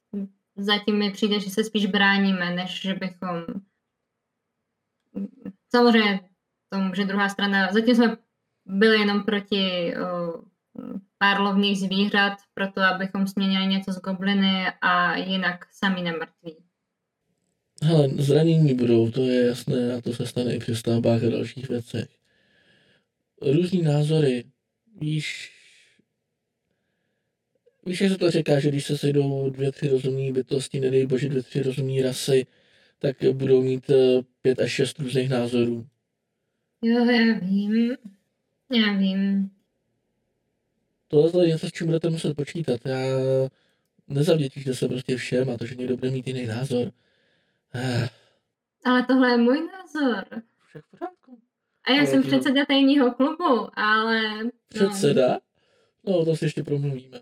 [0.56, 3.44] Zatím mi přijde, že se spíš bráníme, než že bychom...
[5.70, 6.20] Samozřejmě
[6.68, 7.72] to může druhá strana...
[7.72, 8.16] Zatím jsme
[8.66, 10.42] byli jenom proti o,
[11.18, 16.56] pár lovných zvířat, proto abychom směnili něco z gobliny a jinak sami nemrtví.
[17.82, 21.68] Hele, zranění budou, to je jasné a to se stane i při stavbách a dalších
[21.68, 22.08] věcech.
[23.40, 24.44] Různý názory,
[25.00, 25.52] víš,
[27.86, 31.28] víš, jak se to říká, že když se sejdou dvě, tři rozumní bytosti, nedej bože
[31.28, 32.46] dvě, tři rozumní rasy,
[32.98, 35.86] tak budou mít eh, pět až šest různých názorů.
[36.82, 37.96] Jo, já vím.
[38.72, 39.50] Já vím.
[41.08, 42.80] Tohle je něco, s čím budete muset počítat.
[42.84, 42.98] Já
[44.08, 46.92] nezavděčíte se prostě všem a to, že někdo bude mít jiný názor.
[48.84, 50.24] Ale tohle je můj názor.
[50.68, 51.38] Však pořádku.
[51.84, 54.44] A já ale jsem předseda tajního klubu, ale...
[54.44, 54.50] No.
[54.68, 55.38] Předseda?
[56.04, 57.20] No, to si ještě promluvíme.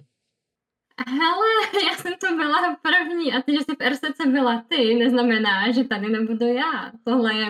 [1.09, 1.47] Hele,
[1.91, 5.85] já jsem to byla první a ty, že jsi v RSC byla ty, neznamená, že
[5.85, 6.93] tady nebudu já.
[7.05, 7.47] Tohle je...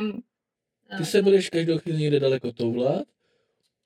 [0.96, 3.04] Ty se budeš každou chvíli někde daleko toulat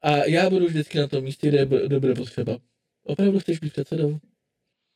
[0.02, 2.58] a já budu vždycky na tom místě, kde, kde bude potřeba.
[3.04, 4.18] Opravdu chceš být předsedou?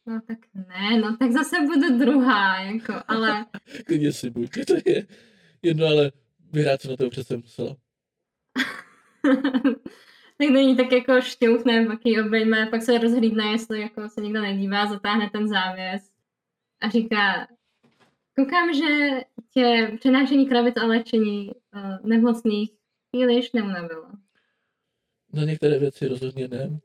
[0.09, 3.47] No tak ne, no tak zase budu druhá, jako, ale...
[3.86, 5.06] Klidně si buď, to je
[5.62, 6.12] jedno, ale
[6.52, 7.76] vyhrát se na to přece musela.
[10.39, 14.40] tak není tak jako šťouchne, pak ji obejme, pak se rozhlídne, jestli jako se někdo
[14.40, 16.10] nedívá, zatáhne ten závěs
[16.80, 17.48] a říká,
[18.36, 19.20] koukám, že
[19.51, 22.70] tě přenášení kravic a léčení uh, nemocných
[23.10, 24.06] příliš neunavilo.
[25.32, 26.80] Na některé věci rozhodně ne.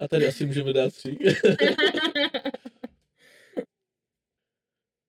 [0.00, 1.18] A tady asi můžeme dát tři.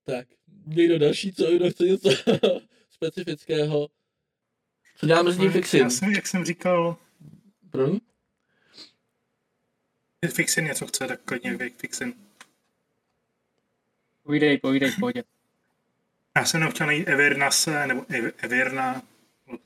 [0.04, 0.28] tak,
[0.66, 2.10] někdo další, co kdo chce něco
[2.90, 3.90] specifického?
[4.96, 5.80] Co děláme s ním fixin?
[5.80, 6.98] Já jsem, jak jsem říkal...
[7.70, 7.88] Pro
[10.28, 12.14] Fixin něco chce, tak klidně fixin.
[14.24, 15.24] Povídej, povídej, pohodě.
[16.36, 18.06] Já jsem chtěl najít Evernase, nebo
[18.38, 19.02] Everna,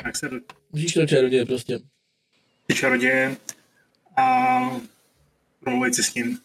[0.05, 0.35] jak se to...
[0.72, 1.80] Můžeš to čaroděje prostě.
[2.76, 3.38] Čaroděje.
[4.18, 4.59] A
[5.59, 6.39] promluvit si s ním.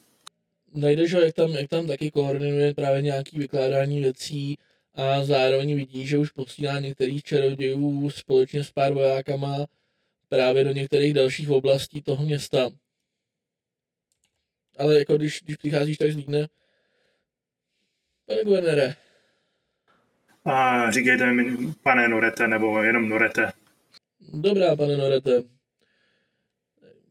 [0.75, 4.59] Najdeš ho, jak tam, jak tam taky koordinuje právě nějaký vykládání věcí
[4.95, 9.67] a zároveň vidí, že už posílá některých čarodějů společně s pár vojákama
[10.29, 12.71] právě do některých dalších oblastí toho města.
[14.79, 16.49] Ale jako když, když přicházíš tak z Vídne,
[18.27, 18.97] pane guvernére.
[20.45, 23.53] A říkejte mi, pane Norete, nebo jenom Norete.
[24.21, 25.43] Dobrá, pane Norete.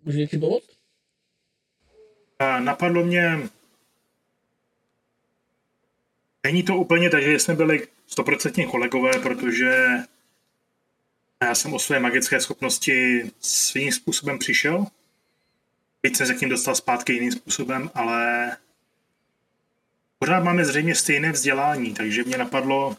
[0.04, 0.81] Můžu něčím pomoct?
[2.60, 3.50] Napadlo mě,
[6.44, 9.88] není to úplně tak, že jsme byli stoprocentně kolegové, protože
[11.44, 14.86] já jsem o své magické schopnosti svým způsobem přišel.
[16.02, 18.52] Teď jsem se k ním dostal zpátky jiným způsobem, ale
[20.20, 22.98] pořád máme zřejmě stejné vzdělání, takže mě napadlo,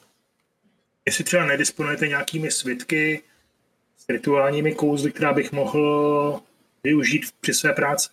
[1.06, 3.23] jestli třeba nedisponujete nějakými svitky
[3.97, 6.43] s rituálními kouzly, která bych mohl
[6.85, 8.09] využít při své práci.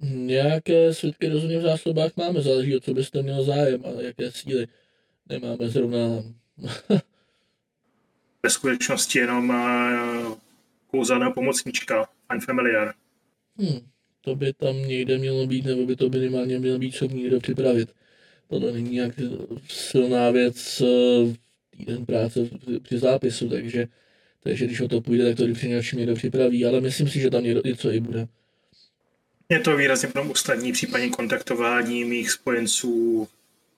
[0.00, 4.66] Nějaké svitky rozhodně v zásobách máme, záleží o co byste měl zájem a jaké síly.
[5.28, 5.98] Nemáme zrovna...
[8.42, 10.36] Ve skutečnosti jenom uh,
[10.86, 12.94] kouzelného pomocníčka, fine familiar.
[13.58, 13.78] Hmm,
[14.20, 17.94] to by tam někde mělo být, nebo by to minimálně mělo být schopný někdo připravit.
[18.48, 19.14] Tohle není nějak
[19.68, 21.34] silná věc uh,
[21.70, 22.40] týden práce
[22.82, 23.86] při zápisu, takže,
[24.42, 27.44] takže když o to půjde, tak to něčem někdo připraví, ale myslím si, že tam
[27.44, 28.28] něco i bude.
[29.50, 33.28] Je to výrazně potom usnadní případně kontaktování mých spojenců,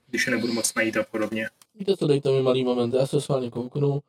[0.07, 1.49] když je nebudu moc najít a podobně.
[1.75, 4.03] Víte co, dejte mi malý moment, já se s vámi kouknu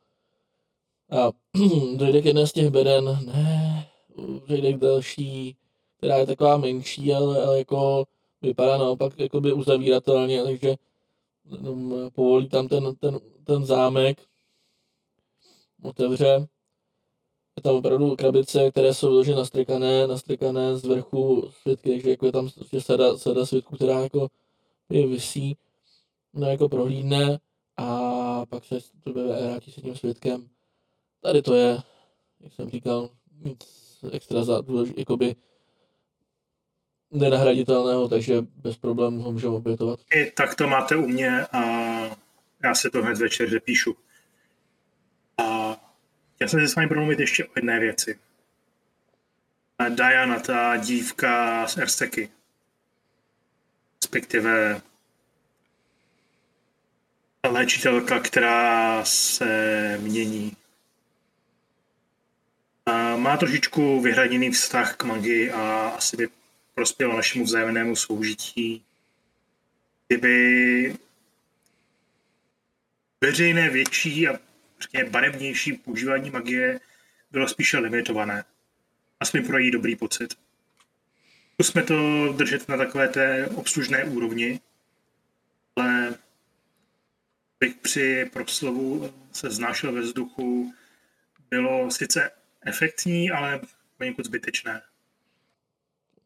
[1.10, 1.30] a
[1.96, 3.88] dojde k jedné z těch beden, ne,
[4.48, 5.56] dojde k další,
[5.98, 8.06] která je taková menší, ale, ale jako
[8.42, 10.74] vypadá naopak jakoby uzavíratelně, takže
[12.12, 14.18] povolí tam ten, ten, ten zámek,
[15.82, 16.46] otevře
[17.56, 22.32] je tam opravdu krabice, které jsou vloženy nastrikané, nastrikané z vrchu světky, takže jako je
[22.32, 24.28] tam prostě sada, sada světku, která jako
[24.90, 25.56] je vysí,
[26.34, 27.38] no jako prohlídne
[27.76, 30.48] a pak se to vrátí se tím světkem.
[31.20, 31.78] Tady to je,
[32.40, 33.08] jak jsem říkal,
[33.44, 33.58] nic
[34.12, 34.62] extra za,
[34.96, 35.36] jakoby
[37.10, 40.00] nenahraditelného, takže bez problémů ho můžeme obětovat.
[40.14, 41.62] I tak to máte u mě a
[42.64, 43.94] já se to hned večer zapíšu.
[46.42, 48.18] Já jsem se s vámi promluvit ještě o jedné věci.
[49.88, 52.30] Diana, ta dívka z Ersteky,
[54.02, 54.80] respektive
[57.50, 60.56] léčitelka, která se mění.
[62.86, 66.28] A má trošičku vyhraněný vztah k magii a asi by
[66.74, 68.84] prospělo našemu vzájemnému soužití,
[70.06, 70.96] kdyby
[73.20, 74.51] veřejné větší a
[74.82, 76.80] řekněme, barevnější používání magie
[77.30, 78.44] bylo spíše limitované.
[79.20, 80.34] Aspoň pro její dobrý pocit.
[81.52, 84.60] Zkusme to držet na takové té obslužné úrovni,
[85.76, 86.14] ale
[87.60, 90.74] bych při proslovu se znášel ve vzduchu
[91.50, 92.30] bylo sice
[92.66, 93.60] efektní, ale
[93.98, 94.82] poněkud zbytečné.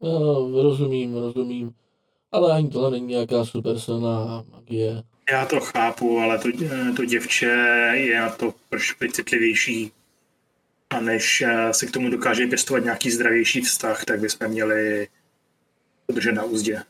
[0.01, 0.11] No,
[0.63, 1.75] rozumím, rozumím.
[2.31, 5.03] Ale ani tohle není nějaká super silná magie.
[5.31, 6.49] Já to chápu, ale to,
[6.95, 7.45] to děvče
[7.93, 9.91] je na to trošku citlivější.
[10.89, 15.07] A než eh, se k tomu dokáže pěstovat nějaký zdravější vztah, tak bychom měli
[16.11, 16.83] držet na úzdě.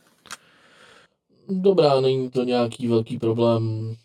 [1.50, 3.96] Dobrá, není to nějaký velký problém.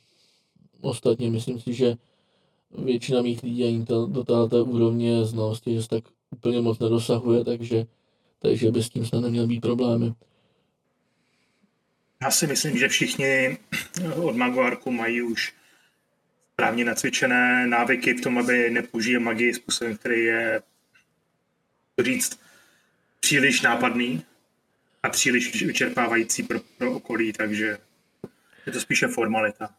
[0.80, 1.94] Ostatně myslím si, že
[2.78, 7.44] většina mých lidí ani to, do této úrovně znalosti, že se tak úplně moc nedosahuje,
[7.44, 7.86] takže,
[8.38, 10.12] takže by s tím snad neměl být problémy.
[12.22, 13.58] Já si myslím, že všichni
[14.22, 15.54] od Magoarku mají už
[16.52, 20.62] správně nacvičené návyky v tom, aby nepoužije magii způsobem, který je
[22.04, 22.38] říct
[23.20, 24.22] příliš nápadný
[25.02, 27.78] a příliš vyčerpávající pro, pro okolí, takže
[28.66, 29.70] je to spíše formalita.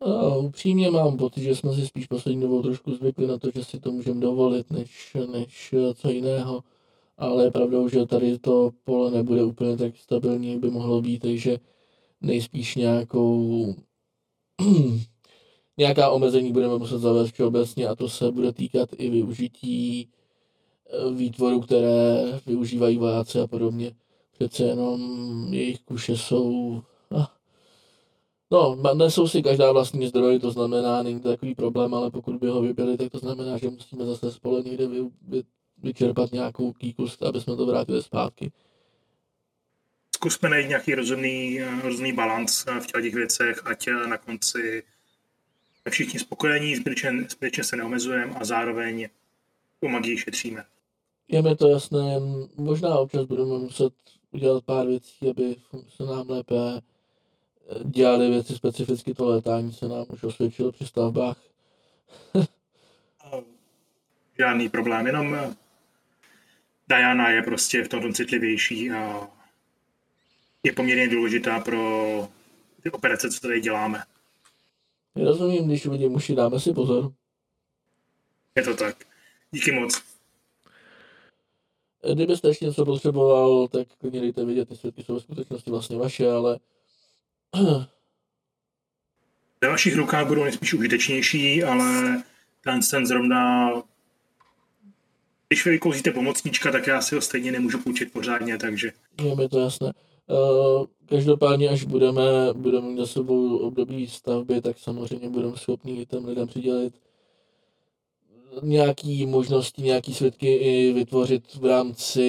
[0.00, 3.64] A upřímně mám pocit, že jsme si spíš poslední dobou trošku zvykli na to, že
[3.64, 6.64] si to můžeme dovolit, než, než co jiného.
[7.18, 11.18] Ale je pravdou, že tady to pole nebude úplně tak stabilní, jak by mohlo být,
[11.18, 11.58] takže
[12.24, 13.74] nejspíš nějakou
[15.76, 20.08] nějaká omezení budeme muset zavést všeobecně a to se bude týkat i využití
[20.86, 23.92] eh, výtvorů, které využívají vojáci a podobně.
[24.32, 25.00] Přece jenom
[25.54, 26.82] jejich kuše jsou...
[27.10, 27.26] Ah.
[28.50, 32.48] No, nesou si každá vlastní zdroj, to znamená, není to takový problém, ale pokud by
[32.48, 35.42] ho vybili, tak to znamená, že musíme zase spole někde vy, vy,
[35.78, 38.52] vyčerpat nějakou kýkust, aby jsme to vrátili zpátky
[40.24, 44.82] zkusme najít nějaký rozumný, rozumný balans v těch věcech, ať na konci
[45.90, 49.08] všichni spokojení, zbytečně, zbytečně se neomezujeme a zároveň
[49.80, 50.64] tu magii šetříme.
[51.28, 52.00] Je mi to jasné,
[52.56, 53.92] možná občas budeme muset
[54.30, 55.56] udělat pár věcí, aby
[55.96, 56.54] se nám lépe
[57.84, 61.36] dělali věci specificky, to létání se nám už osvědčilo při stavbách.
[64.38, 65.54] žádný problém, jenom eh,
[66.88, 69.33] Diana je prostě v tom citlivější a
[70.64, 71.80] je poměrně důležitá pro
[72.82, 74.02] ty operace, co tady děláme.
[75.16, 77.12] Rozumím, když vidím muši, dáme si pozor.
[78.56, 79.04] Je to tak.
[79.50, 80.02] Díky moc.
[82.14, 86.30] Kdybyste ještě něco potřeboval, tak klidně dejte vidět, ty svědky jsou v skutečnosti vlastně vaše,
[86.30, 86.58] ale
[89.60, 92.22] Ve vašich rukách budou nejspíš užitečnější, ale
[92.60, 93.70] ten sen zrovna
[95.48, 98.92] když vy vykouzíte pomocníčka, tak já si ho stejně nemůžu půjčit pořádně, takže
[99.22, 99.92] je mi to jasné.
[100.28, 102.22] Uh, každopádně, až budeme,
[102.52, 106.94] budeme mít za sebou období stavby, tak samozřejmě budeme schopni těm lidem přidělit
[108.62, 112.20] nějaký možnosti, nějaký svědky i vytvořit v rámci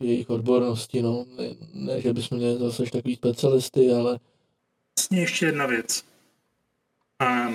[0.00, 1.02] jejich odbornosti.
[1.02, 1.26] No.
[1.36, 1.44] Ne,
[1.74, 4.18] ne že bychom měli zase takový specialisty, ale
[4.98, 6.04] vlastně ještě jedna věc.
[7.18, 7.48] A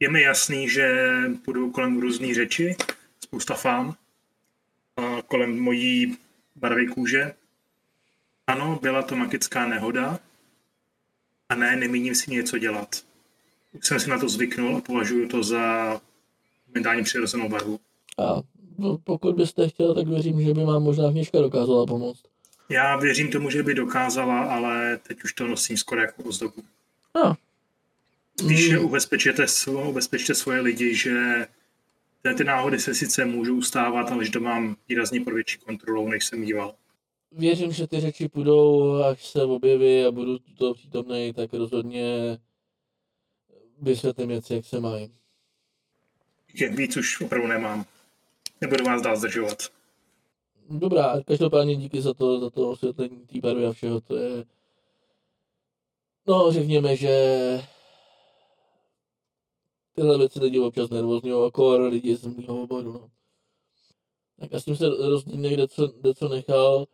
[0.00, 1.06] je mi jasný, že
[1.46, 2.76] budou kolem různý řeči,
[3.24, 3.94] spousta fám,
[5.26, 6.16] kolem mojí
[6.56, 7.34] barvy kůže.
[8.50, 10.18] Ano, byla to magická nehoda
[11.48, 12.96] a ne, nemíním si něco dělat.
[13.72, 16.00] Už jsem si na to zvyknul a považuji to za
[16.74, 17.80] mentálně přirozenou barvu.
[18.18, 18.42] a
[19.04, 22.22] pokud byste chtěl, tak věřím, že by vám možná knižka dokázala pomoct.
[22.68, 26.62] Já věřím tomu, že by dokázala, ale teď už to nosím skoro jako ozdobu.
[27.14, 27.34] No.
[28.40, 31.46] Spíš Mm, ubezpečete, svo- ubezpečte svoje lidi, že
[32.22, 36.08] ty- ty náhody se sice můžou stávat, ale že to mám výrazně pro větší kontrolou,
[36.08, 36.74] než jsem díval.
[37.32, 42.38] Věřím, že ty řeči půjdou, až se objeví a budu to přítomný, tak rozhodně
[43.78, 45.14] vysvětlím věci, jak se mají.
[46.54, 47.84] Je, víc už opravdu nemám.
[48.60, 49.58] Nebudu vás dál zdržovat.
[50.70, 54.44] Dobrá, každopádně díky za to, za to osvětlení té barvy a všeho, to je...
[56.26, 57.14] No, řekněme, že
[59.94, 63.10] tyhle věci lidi občas nervózňují, jako lidi z mého oboru, no.
[64.40, 66.86] Tak s tím se rozdílně, kde co, kde co nechal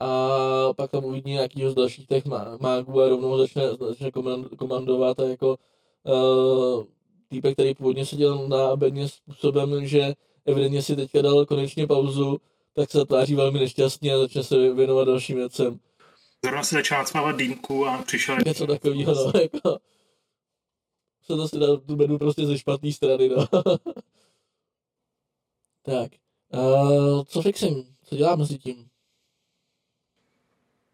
[0.00, 4.56] a pak tam uvidí nějakýho z dalších těch má- mágů a rovnou začne, začne komand-
[4.56, 5.58] komandovat a jako
[6.02, 6.84] uh,
[7.28, 10.14] týpek, který původně seděl na bedně způsobem, že
[10.46, 12.40] evidentně si teďka dal konečně pauzu,
[12.72, 15.80] tak se tváří velmi nešťastně a začne se věnovat dalším věcem.
[16.44, 19.78] Zrovna se začal nacmávat dýmku a přišel Něco takového, no, jako...
[21.22, 23.46] Se to si dal tu bedu prostě ze špatné strany, no.
[25.82, 26.12] tak.
[26.54, 27.96] Uh, co fixím?
[28.04, 28.88] Co dělám mezi tím?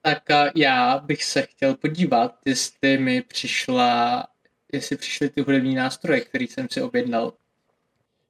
[0.02, 0.22] Tak
[0.56, 4.26] já bych se chtěl podívat, jestli mi přišla,
[4.72, 7.32] jestli přišly ty hudební nástroje, který jsem si objednal.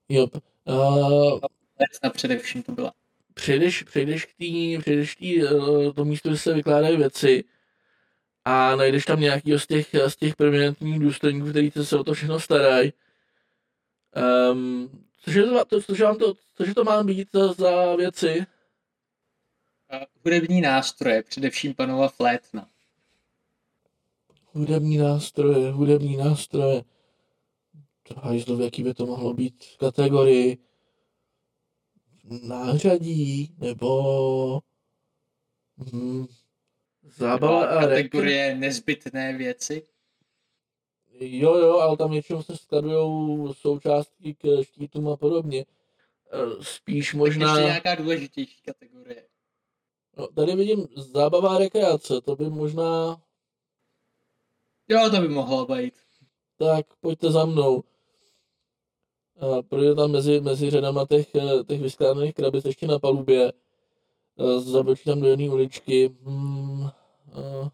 [0.08, 0.34] Jop.
[0.64, 1.40] Uh,
[2.04, 2.92] Na především to byla.
[3.34, 7.44] přejdeš, přejdeš k tý, přejdeš k tý, uh, to místo, kde se vykládají věci
[8.44, 12.40] a najdeš tam nějaký z těch, z těch prominentních důstojníků, který se o to všechno
[12.40, 12.92] starají.
[14.52, 18.46] Um, cože, to, to, cože, vám to, cože to má být za, za věci?
[20.24, 22.68] Hudební nástroje, především panova flétna.
[24.52, 26.84] Hudební nástroje, hudební nástroje.
[28.02, 30.58] To hajzlo, v jaký by to mohlo být v kategorii
[32.42, 34.60] nářadí, nebo
[35.92, 36.26] hm,
[37.02, 39.86] zábava a kategorie nezbytné věci.
[41.20, 45.64] Jo, jo, ale tam většinou se skladujou součástky k štítům a podobně.
[46.32, 47.46] Eh, Spíš Možná...
[47.46, 47.58] možná...
[47.58, 49.24] ještě nějaká důležitější kategorie.
[50.20, 53.20] No, tady vidím zábava a rekreace, to by možná...
[54.88, 55.94] Jo, to by mohlo být.
[56.56, 57.82] Tak, pojďte za mnou.
[59.40, 63.52] A projde tam mezi, mezi řadama těch, eh, těch vyskládaných krabic ještě na palubě.
[64.38, 66.08] Eh, Zabročí tam do jedné uličky.
[66.22, 66.88] Hmm,
[67.28, 67.70] eh,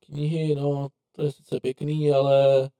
[0.00, 2.70] knihy, no, to je sice pěkný, ale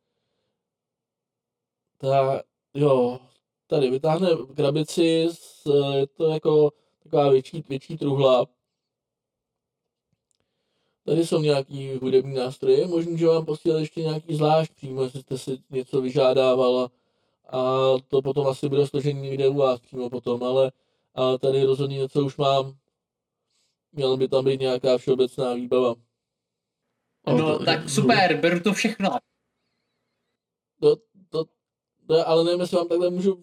[1.98, 2.42] ta,
[2.74, 3.18] jo,
[3.66, 6.70] tady vytáhne krabici, s, je to jako
[7.02, 8.46] taková větší, větší truhla.
[11.04, 15.38] Tady jsou nějaký hudební nástroje, možná, že vám posílat ještě nějaký zvlášť přímo, jestli jste
[15.38, 16.90] si něco vyžádávala
[17.48, 17.58] a
[18.08, 20.72] to potom asi bude složení někde u vás přímo potom, ale,
[21.14, 22.76] ale tady rozhodně něco už mám.
[23.92, 25.94] Měla by tam být nějaká všeobecná výbava.
[27.26, 29.10] No, to- tak super, beru to všechno.
[30.80, 30.96] To,
[31.28, 31.44] to,
[32.06, 33.42] to, ale nevím, jestli vám takhle můžu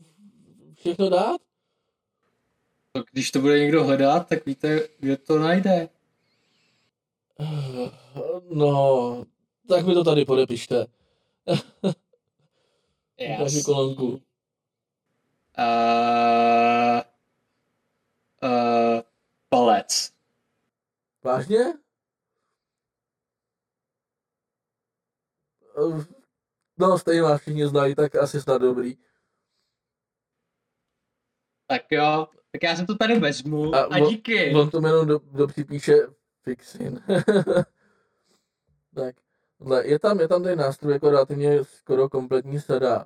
[0.74, 1.47] všechno dát.
[3.12, 5.90] Když to bude někdo hledat, tak víte, kde to najde.
[8.50, 9.26] No,
[9.68, 10.86] tak mi to tady podepište.
[13.36, 14.08] Ukáži kolonku.
[14.08, 14.22] Uh,
[18.44, 19.02] uh,
[19.50, 20.14] palec.
[21.24, 21.60] Vážně?
[25.78, 26.18] Eh,
[26.80, 28.98] No, stejně vás všichni znají, tak asi snad dobrý.
[31.68, 34.56] Tak jo, tak já se to tady vezmu A a, a on- díky.
[34.56, 35.94] On to jenom do, do připíše
[36.44, 37.02] Fixin.
[38.96, 39.16] tak,
[39.60, 43.06] dle, je tam, je tam ten nástroj jako relativně skoro kompletní sada,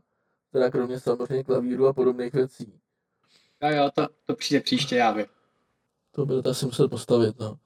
[0.52, 2.74] teda kromě samozřejmě klavíru a podobných věcí.
[3.64, 5.26] Jo, jo, to, to přijde příště, já vím.
[6.12, 7.58] To by asi musel postavit, no.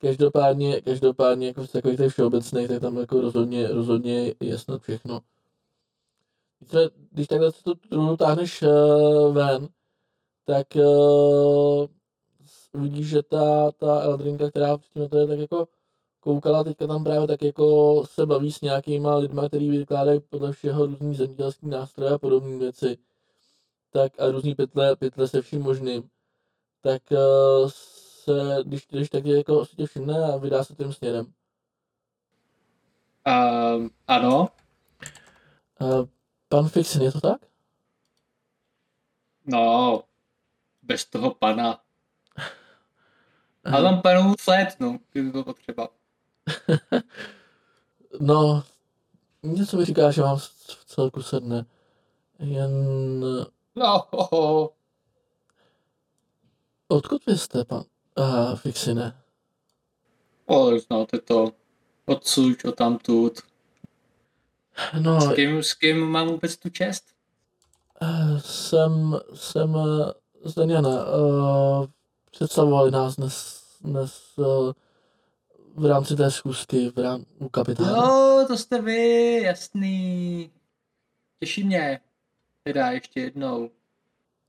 [0.00, 5.20] Každopádně, každopádně jako z takových těch všeobecných, tak tam jako rozhodně, rozhodně je snad všechno.
[7.10, 9.68] Když takhle tu truhlu táhneš uh, ven,
[10.46, 11.86] tak uh,
[12.74, 15.68] vidíš, že ta, ta Eldrinka, která předtím na to je tak jako
[16.20, 20.86] koukala, teďka tam právě tak jako se baví s nějakýma lidma, který vykládají podle všeho
[20.86, 22.98] různý zemědělský nástroje a podobné věci.
[23.90, 26.10] Tak a různý pytle, pytle se vším možným.
[26.80, 30.92] Tak uh, se, když, když tak je jako si tě všimne a vydá se tím
[30.92, 31.26] směrem.
[33.26, 34.48] Um, ano,
[35.80, 36.06] Uh,
[36.48, 37.40] pan Fixin, je to tak?
[39.44, 40.02] no,
[40.86, 41.80] bez toho pana.
[43.64, 45.88] Ale tam panu flétnu, kdyby bylo potřeba.
[48.20, 48.64] No,
[49.42, 51.66] něco mi říká, že vám v celku sedne.
[52.38, 52.70] Jen
[53.74, 54.72] No, ho, ho.
[56.88, 57.84] odkud vy jste, pan
[58.18, 59.22] uh, Fixine?
[60.46, 61.52] O, znáte to.
[62.06, 63.40] Odsuť, o tamtud.
[65.00, 67.04] No, S kým, s kým mám vůbec tu čest?
[68.02, 69.76] eh, jsem, jsem
[70.46, 71.04] eh, z Daňana.
[71.18, 71.86] Uh,
[72.30, 74.72] představovali nás dnes, dnes uh,
[75.76, 77.90] v rámci té schůzky v rám, u kapitána.
[77.90, 80.50] Jo, to jste vy, jasný.
[81.40, 82.00] Těší mě.
[82.64, 83.70] Teda ještě jednou.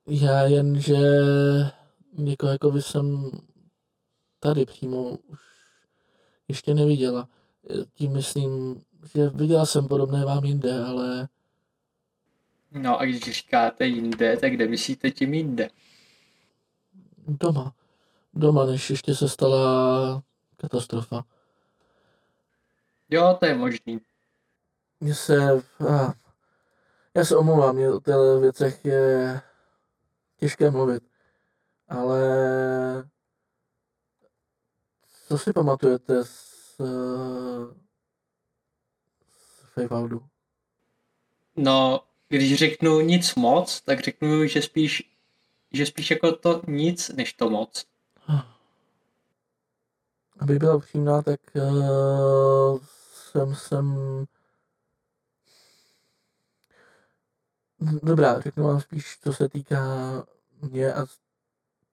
[0.07, 0.97] Já jen, že
[2.13, 3.31] někoho jako vy jsem
[4.39, 5.39] tady přímo už
[6.47, 7.27] ještě neviděla.
[7.69, 8.81] Eh, Tím myslím,
[9.13, 11.27] že viděla jsem podobné vám jinde, ale
[12.71, 15.69] No a když říkáte jinde, tak kde myslíte tím jinde?
[17.27, 17.73] Doma.
[18.33, 20.23] Doma, než ještě se stala
[20.57, 21.23] katastrofa.
[23.09, 24.01] Jo, to je možný.
[24.99, 25.63] Mně se...
[25.89, 26.13] Ah,
[27.15, 29.41] já se omlouvám, mě o těchto věcech je
[30.37, 31.03] těžké mluvit.
[31.87, 32.19] Ale...
[35.27, 36.77] Co si pamatujete z...
[39.27, 40.25] z Feyvaldu?
[41.55, 45.16] No, když řeknu nic moc, tak řeknu, že spíš,
[45.71, 47.85] že spíš jako to nic, než to moc.
[50.39, 52.79] Aby byla upřímná, tak uh,
[53.13, 53.97] jsem, jsem...
[58.03, 59.83] Dobrá, řeknu vám spíš, co se týká
[60.61, 61.05] mě a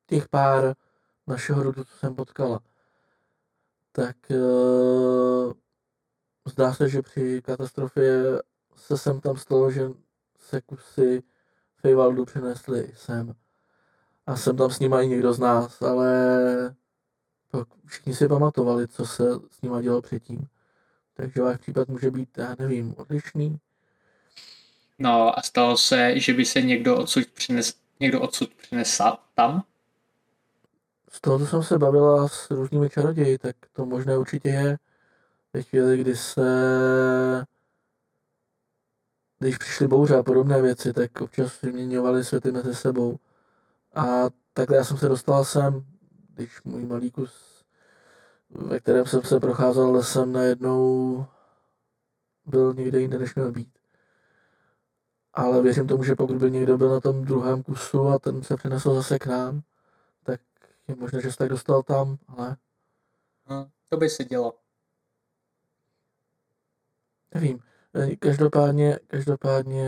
[0.07, 0.75] těch pár
[1.27, 2.61] našeho rodu, co jsem potkala.
[3.93, 5.53] Tak uh,
[6.45, 8.23] zdá se, že při katastrofě
[8.77, 9.89] se sem tam stalo, že
[10.39, 11.23] se kusy
[11.77, 13.35] Feyvaldu přinesli sem.
[14.27, 16.17] A jsem tam s nima i někdo z nás, ale
[17.51, 20.47] pak všichni si pamatovali, co se s nima dělo předtím.
[21.15, 23.59] Takže váš případ může být, já nevím, odlišný.
[24.99, 29.63] No a stalo se, že by se někdo odsud přines, někdo odsud přinesl tam?
[31.11, 34.79] Z toho, co jsem se bavila s různými čaroději, tak to možné určitě je.
[35.53, 36.45] Ve chvíli, kdy se...
[39.39, 43.19] Když přišly bouře a podobné věci, tak občas vyměňovali světy mezi sebou.
[43.95, 45.85] A takhle já jsem se dostal sem,
[46.35, 47.65] když můj malý kus,
[48.51, 51.27] ve kterém jsem se procházel lesem, najednou
[52.47, 53.79] byl někde jinde, než měl být.
[55.33, 58.57] Ale věřím tomu, že pokud by někdo byl na tom druhém kusu a ten se
[58.57, 59.63] přinesl zase k nám,
[60.23, 60.41] tak
[60.89, 62.57] je možné, že se tak dostal tam, ale
[63.51, 64.59] Hm, to by se dělo.
[67.35, 67.59] nevím.
[68.19, 69.87] Každopádně, každopádně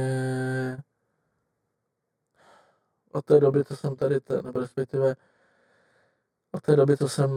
[3.16, 5.16] od té doby, co jsem tady, te- nebo respektive
[6.52, 7.30] od té doby, co jsem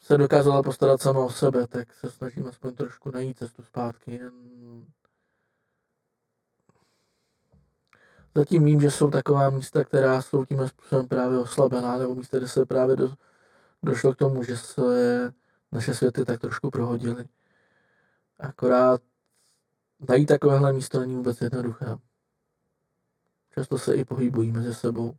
[0.00, 4.20] se dokázala postarat sama o sebe, tak se snažím aspoň trošku najít cestu zpátky.
[8.34, 12.48] Zatím vím, že jsou taková místa, která jsou tím způsobem právě oslabená, nebo místa, kde
[12.48, 13.14] se právě do,
[13.82, 14.82] došlo k tomu, že se
[15.72, 17.24] naše světy tak trošku prohodily.
[18.38, 19.00] Akorát
[20.08, 21.86] najít takovéhle místo není vůbec jednoduché.
[23.58, 25.14] Často se i pohybují mezi sebou.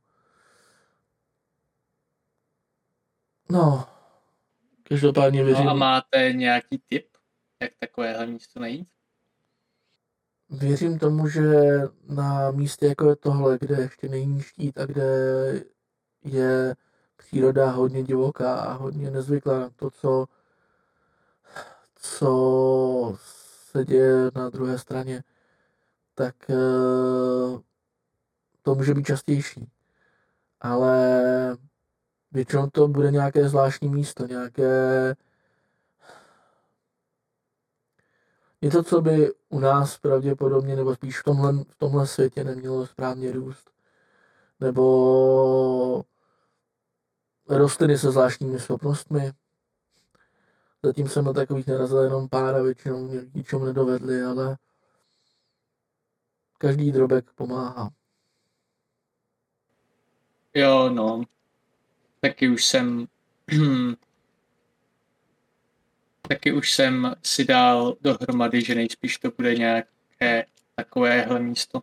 [3.52, 3.88] No,
[4.84, 7.08] každopádně věřím, No a máte nějaký tip,
[7.62, 8.88] jak takovéhle místo najít?
[10.50, 11.42] věřím tomu, že
[12.10, 15.04] na místě jako je tohle, kde ještě není štít a kde
[16.24, 16.76] je
[17.18, 20.26] příroda hodně divoká a hodně nezvyklá na to, co,
[21.96, 23.18] co
[23.72, 25.24] se děje na druhé straně,
[26.16, 26.56] tak eh,
[28.68, 29.72] to může být častější.
[30.62, 31.58] ale
[32.32, 35.16] většinou to bude nějaké zvláštní místo, nějaké
[38.62, 43.32] něco, co by u nás pravděpodobně, nebo spíš v tomhle, v tomhle světě nemělo správně
[43.32, 43.72] růst.
[44.60, 46.04] Nebo
[47.50, 49.32] rostliny se zvláštními schopnostmi.
[50.84, 54.58] Zatím jsem na takových narazil jenom pár a většinou mě ničemu nedovedli, ale
[56.58, 57.97] každý drobek pomáhá.
[60.58, 61.24] Jo, no.
[62.20, 63.08] Taky už jsem
[66.28, 71.82] taky už jsem si dal dohromady, že nejspíš to bude nějaké takovéhle místo.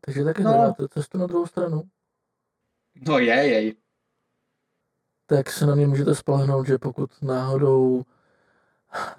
[0.00, 0.50] Takže taky no.
[0.50, 1.82] hledáte cestu na druhou stranu?
[3.06, 3.76] No je, jej.
[5.26, 8.02] Tak se na mě můžete spolehnout, že pokud náhodou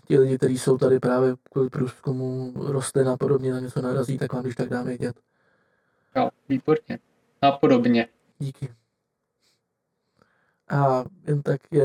[0.07, 4.33] ti lidi, kteří jsou tady právě kvůli průzkumu rostlin a podobně na něco narazí, tak
[4.33, 5.15] vám když tak dám vědět.
[6.15, 6.99] Jo, výborně.
[7.43, 8.07] A podobně.
[8.39, 8.73] Díky.
[10.69, 11.83] A jen tak je,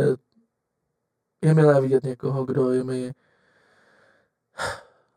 [1.42, 3.12] je milé vidět někoho, kdo je mi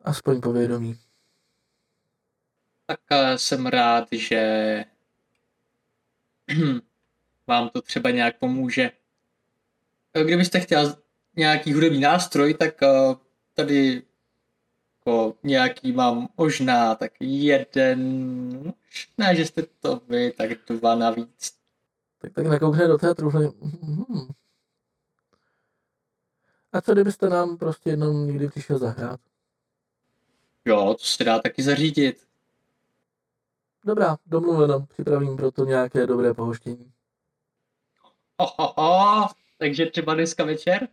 [0.01, 0.99] aspoň povědomí.
[2.85, 4.85] Tak eh, jsem rád, že
[7.47, 8.91] vám to třeba nějak pomůže.
[10.13, 10.95] Eh, kdybyste chtěl
[11.35, 13.15] nějaký hudební nástroj, tak eh,
[13.53, 14.03] tady
[15.05, 18.73] jako nějaký mám možná tak jeden,
[19.17, 21.53] ne, že jste to vy, tak dva navíc.
[22.17, 23.51] Tak tak nakoukne do té truhly.
[23.81, 24.27] Hmm.
[26.73, 29.19] A co kdybyste nám prostě jednou někdy přišel zahrát?
[30.65, 32.27] Jo, to se dá taky zařídit.
[33.85, 34.85] Dobrá, domluveno.
[34.85, 36.91] Připravím proto nějaké dobré pohoštění.
[38.39, 39.27] Ho, ho, ho.
[39.57, 40.87] Takže třeba dneska večer?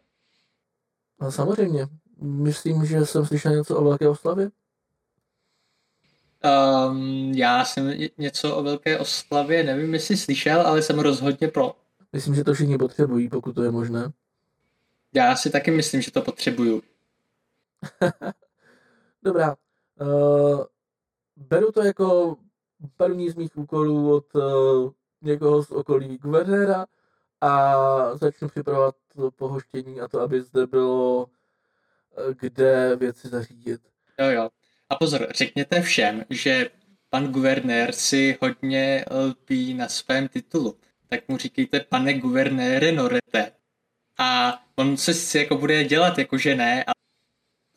[1.21, 1.89] No samozřejmě.
[2.21, 4.51] Myslím, že jsem slyšel něco o velké oslavě.
[6.89, 11.75] Um, já jsem něco o velké oslavě, nevím, jestli slyšel, ale jsem rozhodně pro.
[12.13, 14.13] Myslím, že to všichni potřebují, pokud to je možné.
[15.15, 16.83] Já si taky myslím, že to potřebuju.
[19.23, 19.57] Dobrá.
[20.01, 20.65] Uh,
[21.37, 22.37] beru to jako
[22.97, 24.91] první z mých úkolů od uh,
[25.23, 26.87] někoho z okolí guvernéra
[27.41, 31.27] a začnu připravovat to pohoštění a to, aby zde bylo
[32.41, 33.81] kde věci zařídit.
[34.21, 34.49] Jo, jo.
[34.91, 36.71] A pozor, řekněte všem, že
[37.11, 40.77] pan guvernér si hodně lpí na svém titulu.
[41.09, 43.53] Tak mu říkejte, pane guvernére Norete.
[44.19, 46.85] A on se si jako bude dělat, jako že ne,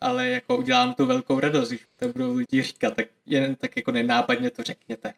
[0.02, 3.92] ale jako udělám tu velkou radost, když to budou lidi říkat, tak jen tak jako
[3.92, 5.14] nenápadně to řekněte.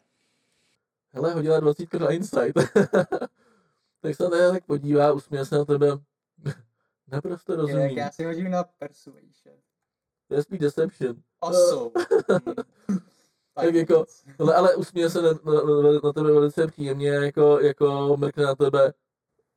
[1.13, 2.55] Hele, hodila 20 na insight.
[4.01, 5.87] tak se na tak podívá, usměje se na tebe.
[7.07, 7.97] Naprosto rozumím.
[7.97, 9.55] Já si hodím na persuasion.
[10.27, 11.15] To je spíš deception.
[11.39, 11.91] Osou.
[13.53, 14.05] tak jako,
[14.39, 15.53] ale, ale usměje se na, na,
[16.03, 18.93] na, tebe velice příjemně, jako, jako mrkne na tebe.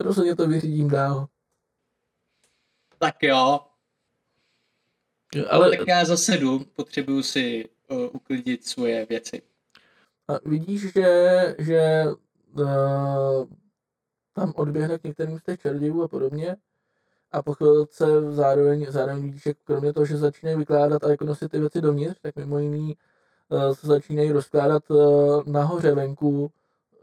[0.00, 1.26] Rozhodně to vyřídím dál.
[2.99, 3.60] Tak jo.
[5.50, 5.76] Ale...
[5.76, 9.42] Tak já zase jdu, potřebuju si uh, uklidit svoje věci.
[10.28, 12.05] A vidíš, že, že
[12.52, 13.47] uh,
[14.33, 16.57] tam odběhne k některým z těch čarodějů a podobně
[17.32, 21.50] a po chvilce zároveň, zároveň vidíš, že kromě toho, že začínají vykládat a jako nosit
[21.50, 22.96] ty věci dovnitř, tak mimo jiný
[23.48, 26.52] uh, se začínají rozkládat uh, nahoře venku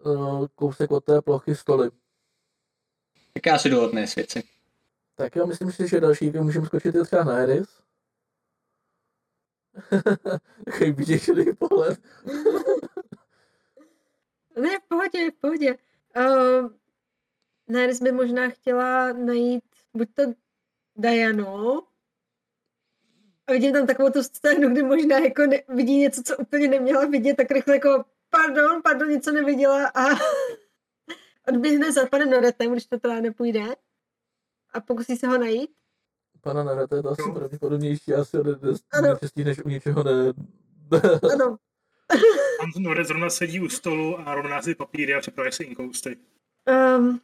[0.06, 1.92] uh, kousek od té plochy stoly.
[3.34, 4.44] Tak já si jdu odnést věci.
[5.16, 7.84] Tak jo, myslím si, že další, můžeme skočit, je třeba na Eris.
[10.66, 12.00] Takový vyděšený pohled.
[14.62, 15.78] ne, v pohodě, v pohodě.
[16.18, 16.70] Uh,
[17.78, 20.24] Eris by možná chtěla najít buď to
[20.96, 21.84] Dianu,
[23.48, 27.06] a vidím tam takovou tu scénu, kdy možná jako ne, vidí něco, co úplně neměla
[27.06, 30.04] vidět, tak rychle jako pardon, pardon, něco neviděla a
[31.48, 33.76] odběhne za panem Noretem, když to teda nepůjde
[34.74, 35.72] a pokusí se ho najít.
[36.42, 38.52] Pana Narata je to asi pravděpodobnější, asi ode
[39.02, 40.12] neštěstí, než u něčeho ne.
[41.34, 41.58] ano.
[42.60, 46.18] Pan Noret zrovna sedí u stolu a rovná si papíry a připravuje si inkousty.
[46.98, 47.22] Um,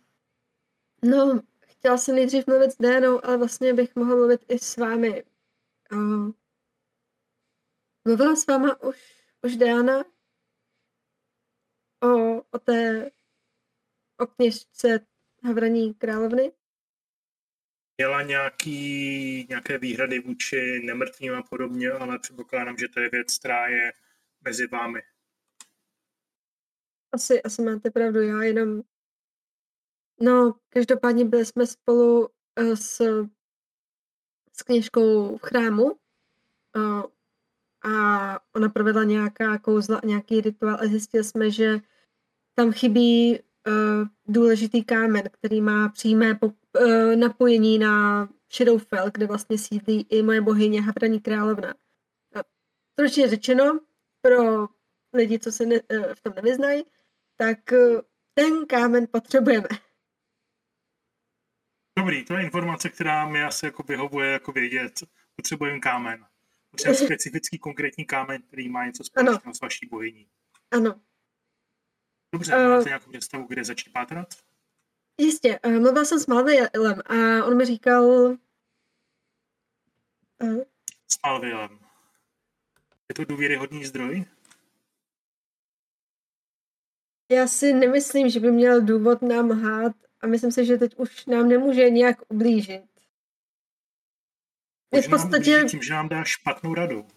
[1.03, 1.41] no,
[1.79, 5.23] chtěla jsem nejdřív mluvit s Dénou, ale vlastně bych mohla mluvit i s vámi.
[5.91, 6.31] Uh,
[8.07, 10.03] mluvila s váma už, už Diana
[12.03, 13.11] o, o té
[14.19, 15.07] o kněžce
[15.43, 16.51] Havraní královny?
[17.97, 23.67] Měla nějaký, nějaké výhrady vůči nemrtvým a podobně, ale předpokládám, že to je věc, která
[23.67, 23.93] je
[24.41, 25.01] mezi vámi.
[27.11, 28.81] Asi, asi máte pravdu, já jenom...
[30.21, 33.01] No, každopádně byli jsme spolu uh, s,
[34.53, 37.03] s kněžkou v chrámu uh,
[37.93, 41.79] a ona provedla nějaká kouzla, nějaký rituál a zjistili jsme, že
[42.55, 46.51] tam chybí uh, důležitý kámen, který má přímé po,
[47.15, 51.73] napojení na Shadowfell, kde vlastně sídlí i moje bohyně Havraní královna.
[52.93, 53.79] Stručně řečeno,
[54.21, 54.67] pro
[55.13, 55.79] lidi, co se ne,
[56.13, 56.83] v tom nevyznají,
[57.37, 57.57] tak
[58.33, 59.67] ten kámen potřebujeme.
[61.99, 65.03] Dobrý, to je informace, která mi asi jako vyhovuje jako vědět.
[65.35, 66.25] Potřebujeme kámen.
[66.71, 70.27] Potřebujeme specifický konkrétní kámen, který má něco společného s vaší bohyní.
[70.71, 71.01] Ano.
[72.33, 74.27] Dobře, uh, máte nějakou představu, kde začít pátrat?
[75.17, 78.05] Jistě, uh, mluvila jsem s Malvilem a on mi říkal...
[78.05, 78.37] Uh,
[81.07, 81.79] s Malvilem.
[83.09, 84.25] Je to důvěryhodný zdroj?
[87.31, 91.25] Já si nemyslím, že by měl důvod nám hát a myslím si, že teď už
[91.25, 92.83] nám nemůže nějak ublížit.
[94.93, 95.65] Je v podstatě...
[95.69, 97.07] tím, že nám dá špatnou radu.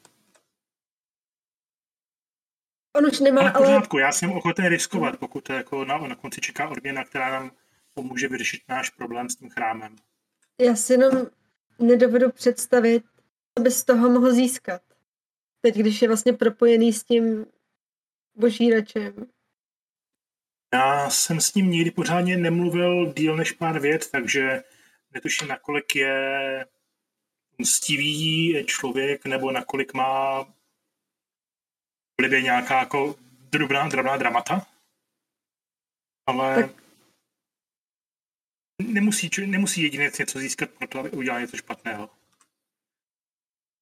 [2.97, 3.53] On už nemá, ale...
[3.53, 4.03] pořádku, ale...
[4.03, 7.51] já jsem ochoten riskovat, pokud to jako na, na konci čeká odměna, která nám
[7.95, 9.97] pomůže vyřešit náš problém s tím chrámem.
[10.61, 11.27] Já si jenom
[11.79, 13.05] nedovedu představit,
[13.59, 14.83] co by z toho mohl získat.
[15.61, 17.47] Teď, když je vlastně propojený s tím
[18.35, 19.27] božíračem.
[20.75, 24.65] Já jsem s ním nikdy pořádně nemluvil díl než pár vět, takže
[25.11, 26.67] netuším, nakolik je
[27.59, 33.17] mstivý člověk, nebo nakolik má v libě nějaká jako
[33.51, 34.67] drobná, drobná dramata.
[36.27, 36.83] Ale tak.
[38.79, 42.11] nemusí, nemusí jedinec něco získat pro to, aby udělal něco špatného.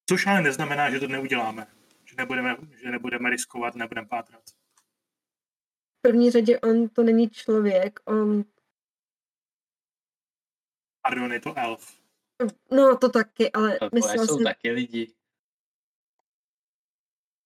[0.09, 1.67] Což ale neznamená, že to neuděláme.
[2.05, 4.43] Že nebudeme, že nebudeme riskovat, nebudeme pátrat
[6.01, 8.43] první řadě on to není člověk, on...
[11.01, 12.01] Pardon, je to elf.
[12.71, 14.43] No, to taky, ale to myslím jsou si...
[14.43, 15.13] taky lidi.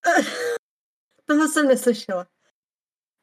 [1.26, 2.28] Tohle jsem neslyšela.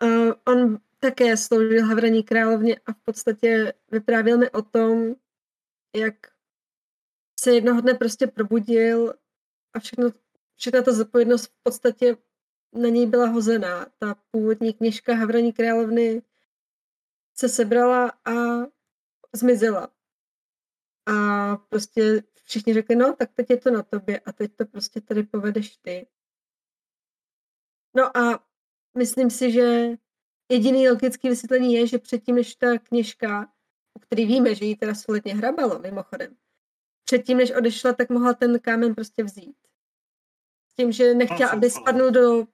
[0.02, 5.14] Uh, on také sloužil Havraní královně a v podstatě vyprávěl mi o tom,
[5.96, 6.14] jak
[7.40, 9.14] se jednoho dne prostě probudil
[9.74, 10.10] a všechno,
[10.56, 12.16] všechna ta zodpovědnost v podstatě
[12.72, 13.86] na něj byla hozená.
[13.98, 16.22] Ta původní kněžka Havraní královny
[17.34, 18.32] se sebrala a
[19.32, 19.88] zmizela.
[21.06, 25.00] A prostě všichni řekli, no tak teď je to na tobě a teď to prostě
[25.00, 26.06] tady povedeš ty.
[27.96, 28.44] No a
[28.98, 29.88] myslím si, že
[30.48, 33.52] jediný logický vysvětlení je, že předtím, než ta kněžka,
[33.96, 36.36] o který víme, že jí teda solidně hrabalo, mimochodem,
[37.04, 39.56] předtím, než odešla, tak mohla ten kámen prostě vzít.
[40.70, 42.46] S tím, že nechtěla, aby spadnul do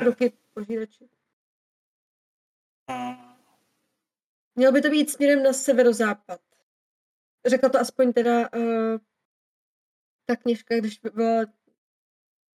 [0.00, 1.04] ruky požírače.
[4.54, 6.40] Mělo by to být směrem na severozápad.
[7.46, 8.98] Řekla to aspoň teda uh,
[10.26, 11.44] ta knižka, když by byla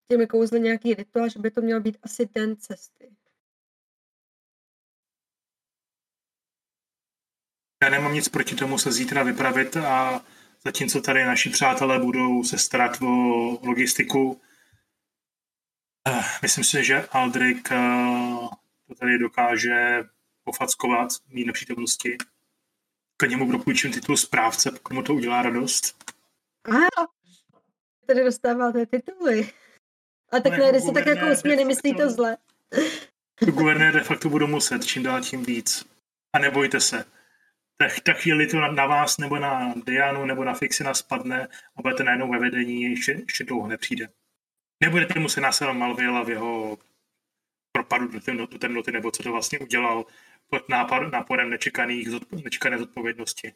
[0.08, 3.16] těmi kouzly nějaký rituál, že by to mělo být asi den cesty.
[7.84, 10.26] Já nemám nic proti tomu se zítra vypravit a
[10.66, 13.06] zatímco tady naši přátelé budou se starat o
[13.68, 14.42] logistiku,
[16.42, 17.78] myslím si, že Aldrik eh,
[18.88, 20.04] to tady dokáže
[20.44, 22.18] pofackovat mý nepřítomnosti.
[23.18, 26.14] K němu propůjčím titul správce, pokud mu to udělá radost.
[26.70, 27.08] A
[28.06, 29.50] tady dostáváte tituly.
[30.32, 32.38] A tak ne, si tak jako usmě, nemyslí to zle.
[33.40, 35.86] Guvernér de facto budu muset, čím dál tím víc.
[36.34, 37.06] A nebojte se.
[37.78, 41.82] Tak, ta chvíli to na, na vás nebo na Dianu nebo na Fixina spadne a
[41.82, 44.10] budete najednou ve vedení, ještě, ještě dlouho nepřijde
[44.84, 46.78] nebudete muset následovat Malvěla v jeho
[47.72, 50.06] propadu do, do temnoty, nebo co to vlastně udělal
[50.48, 52.08] pod nápad, náporem nečekaných,
[52.44, 53.54] nečekané zodpovědnosti.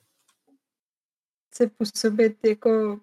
[1.52, 3.00] Chce působit jako...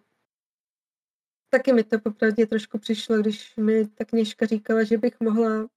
[1.50, 5.68] Taky mi to popravdě trošku přišlo, když mi ta kněžka říkala, že bych mohla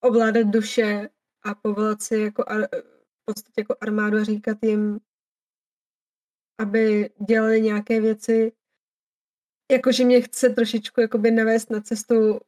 [0.00, 1.08] ovládat duše
[1.42, 2.68] a povolat si jako ar,
[3.22, 5.00] v podstatě jako armádu a říkat jim,
[6.58, 8.52] aby dělali nějaké věci,
[9.70, 12.40] jakože mě chce trošičku jakoby navést na cestu,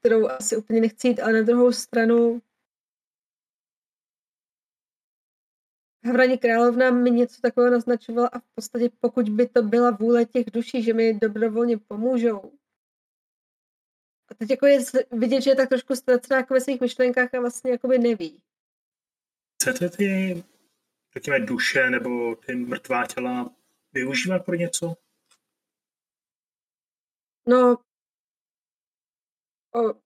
[0.00, 2.42] kterou asi úplně nechci jít, ale na druhou stranu
[6.06, 10.50] Havraní královna mi něco takového naznačovala a v podstatě pokud by to byla vůle těch
[10.50, 12.52] duší, že mi dobrovolně pomůžou.
[14.28, 14.80] A teď jako je
[15.12, 18.42] vidět, že je tak trošku ztracená jako ve svých myšlenkách a vlastně jakoby neví.
[19.54, 20.44] Chcete ty,
[21.14, 23.54] řekněme, duše nebo ty mrtvá těla
[23.92, 24.96] využívat pro něco?
[27.48, 27.76] No
[29.74, 30.00] o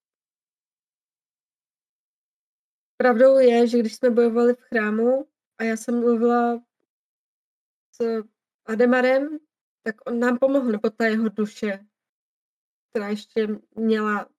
[2.97, 6.63] pravdou je, že když jsme bojovali v chrámu a já jsem mluvila
[7.91, 8.23] s
[8.65, 9.39] Ademarem,
[9.83, 11.85] tak on nám pomohl, nebo ta jeho duše,
[12.89, 14.29] která ještě měla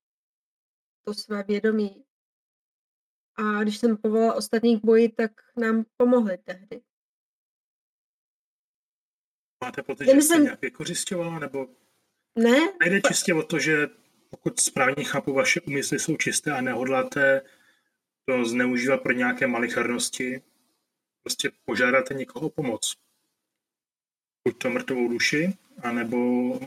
[1.05, 2.05] to své vědomí.
[3.35, 6.83] A když jsem povolala ostatní k boji, tak nám pomohli tehdy.
[9.65, 11.82] Máte pocit, Já že jste myslím- nějak vykořišťovala, nebo
[12.37, 12.73] Ne?
[12.81, 13.89] nejde čistě o to, že
[14.31, 17.43] pokud správně chápu, vaše úmysly jsou čisté a nehodláte
[18.25, 20.43] to zneužívat pro nějaké malicharnosti,
[21.23, 22.97] prostě požádáte někoho o pomoc.
[24.45, 25.53] Buď to mrtvou duši,
[25.83, 26.61] anebo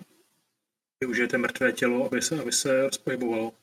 [1.00, 3.54] využijete mrtvé tělo, aby se, aby se rozpohybovalo.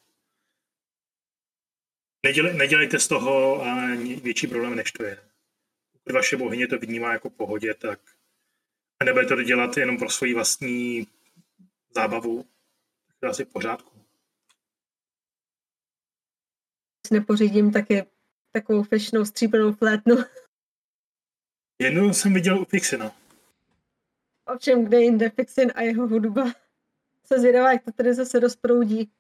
[2.27, 5.19] Neděle, nedělejte z toho ani větší problém, než to je.
[5.93, 8.01] Pokud vaše bohyně to vnímá jako pohodě, tak
[9.01, 11.07] a nebudete to dělat jenom pro svoji vlastní
[11.95, 12.43] zábavu,
[13.07, 13.91] tak to je asi v pořádku.
[17.11, 18.05] Nepořídím taky
[18.53, 20.17] takovou fešnou stříbrnou flétnu.
[21.79, 23.13] Jednu jsem viděl u Pixina.
[24.55, 26.53] Ovšem, kde jinde Fixin a jeho hudba.
[27.27, 29.13] Se zvědavá, jak to tady zase rozproudí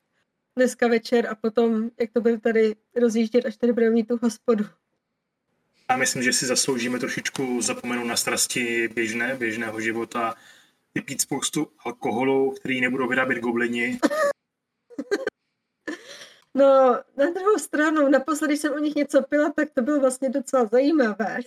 [0.57, 4.65] dneska večer a potom, jak to bude tady rozjíždět, až tady budeme mít tu hospodu.
[5.91, 10.35] Já myslím, že si zasloužíme trošičku zapomenout na strasti běžné, běžného života,
[10.95, 13.99] vypít spoustu alkoholu, který nebudou vyrábět goblini.
[16.55, 20.31] No, na druhou stranu, naposledy, když jsem o nich něco pila, tak to bylo vlastně
[20.31, 21.39] docela zajímavé.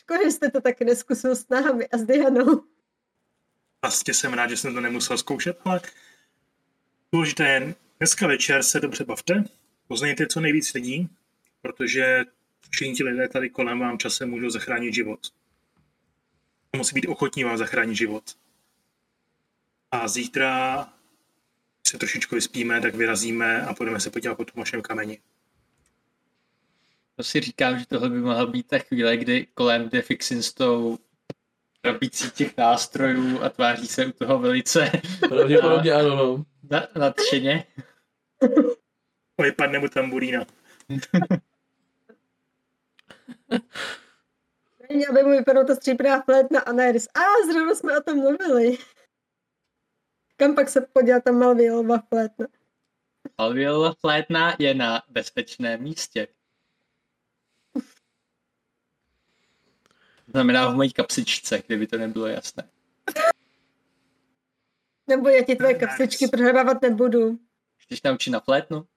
[0.00, 2.64] Škoda, že jste to taky neskusil s námi a s Dianou.
[3.82, 5.80] Vlastně jsem rád, že jsem to nemusel zkoušet, ale
[7.12, 9.44] důležité je, dneska večer se dobře bavte,
[9.88, 11.08] poznejte co nejvíc lidí,
[11.62, 12.24] protože
[12.70, 15.20] všichni ti lidé tady kolem vám časem můžou zachránit život.
[16.76, 18.24] Musí být ochotní vám zachránit život.
[20.02, 20.76] A zítra
[21.86, 25.20] když se trošičku vyspíme, tak vyrazíme a budeme se podívat po tom vašem kameni.
[27.16, 30.52] To si říkám, že tohle by mohla být ta chvíle, kdy kolem jde Fixin s
[30.52, 30.98] tou
[31.82, 34.90] krabicí těch nástrojů a tváří se u toho velice
[35.28, 36.44] Pravděpodobně ano, no.
[36.70, 37.64] na- nadšeně.
[39.42, 40.46] Vypadne mu tamburína.
[44.90, 47.08] Měla by mu vypadnout ta stříbrná flétna a Neris.
[47.14, 47.20] A
[47.52, 48.78] zrovna jsme o tom mluvili.
[50.36, 52.46] Kam pak se podívat ta Malvielová flétna?
[53.38, 56.28] Alviel flétna je na bezpečném místě.
[60.26, 62.70] Znamená v mojí kapsičce, kdyby to nebylo jasné.
[65.06, 67.38] Nebo já ti tvoje kapsičky prohrávat nebudu.
[67.76, 68.88] Chceš naučit na flétnu?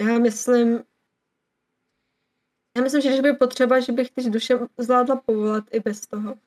[0.00, 0.84] Já myslím,
[2.76, 6.38] já myslím, že když by potřeba, že bych ty duše zvládla povolat i bez toho.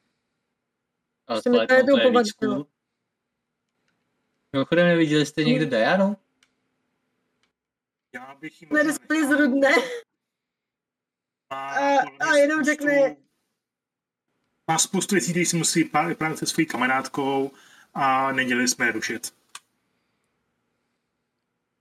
[1.30, 2.24] Ale to to je povadilo.
[2.56, 2.68] cool.
[4.54, 6.18] Mimochodem neviděli jste někde Dianu?
[8.14, 9.08] Já bych jí možná Neris nechal.
[9.08, 9.70] plizrudne.
[11.50, 11.70] Má
[12.20, 13.16] A- jenom spoustu- řekne-
[14.68, 17.52] Má spoustu věcí, které si musí právě se svojí kamarádkou
[17.94, 19.34] a neděli jsme je rušit.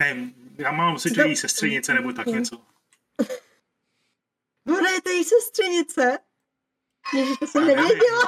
[0.03, 2.63] Nevím, já mám si to její sestřenice nebo tak něco.
[4.79, 6.19] Ona je to její sestřenice.
[7.17, 8.23] Ježiš, to jsem nevěděla.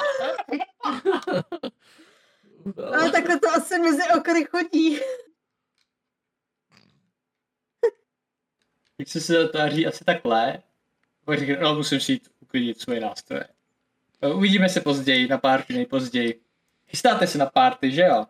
[2.94, 4.98] Ale takhle to asi mezi okry chodí.
[8.96, 10.62] Když se se zatáří asi takhle,
[11.24, 13.44] pak řekne, no musím si jít uklidit svoje nástroje.
[14.22, 16.40] No, Uvidíme se později, na párty nejpozději.
[16.86, 18.26] Chystáte se na párty, že jo?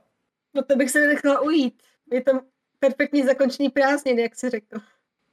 [0.55, 1.83] No to bych se nenechala ujít.
[2.12, 2.33] Je to
[2.79, 4.81] perfektní zakončení prázdniny, jak jsi řekl.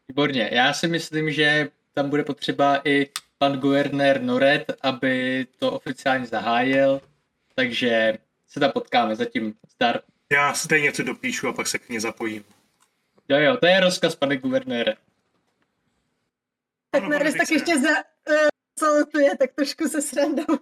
[0.07, 6.25] Výborně, já si myslím, že tam bude potřeba i pan guvernér Noret, aby to oficiálně
[6.25, 7.01] zahájil,
[7.55, 8.17] takže
[8.47, 10.01] se tam potkáme, zatím zdar.
[10.31, 12.43] Já si tady něco dopíšu a pak se k ní zapojím.
[13.29, 14.95] Jo jo, to je rozkaz, pane guvernére.
[16.91, 18.47] Tak pane tak ještě za, uh,
[18.79, 20.57] salutuje, tak trošku se srandou.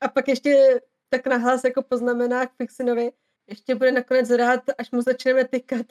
[0.00, 3.12] A pak ještě tak nahlas jako poznamená k Fixinovi,
[3.46, 5.86] ještě bude nakonec rád, až mu začneme tykat.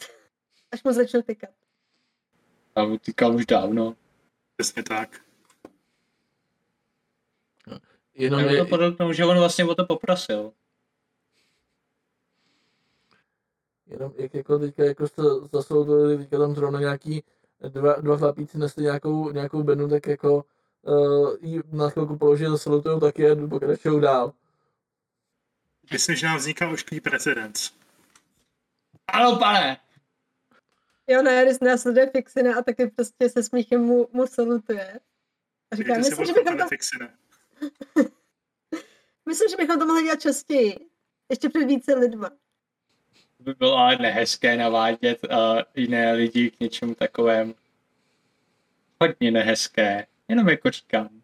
[0.71, 1.49] Až mu začnu tykat.
[2.77, 3.95] Já mu týkám už dávno.
[4.57, 5.21] Přesně tak.
[8.15, 10.53] Jenom Já je, to podotknu, že on vlastně o to poprosil.
[13.87, 15.21] jenom jak jako teďka jako jste
[15.51, 17.23] zasloužili, teďka tam zrovna nějaký
[17.69, 20.45] dva, dva chlapíci nesli nějakou, nějakou benu, tak jako
[20.81, 24.33] uh, jí na chvilku položil, salutujou taky a jdu pokračují dál.
[25.91, 27.71] Myslím, že nám vzniká ošklivý precedens.
[29.07, 29.77] Ano, pane!
[31.07, 34.99] Jo, Neris následuje Fixina a taky prostě se smíchem mu, mu salutuje.
[35.71, 36.65] A říká, si myslím že, bychom to,
[39.29, 40.89] myslím, že bychom to mohli dělat častěji.
[41.29, 42.31] Ještě před více lidma.
[43.39, 47.55] By bylo ale nehezké navádět uh, jiné lidi k něčemu takovému.
[49.01, 51.21] Hodně nehezké, jenom jako říkám.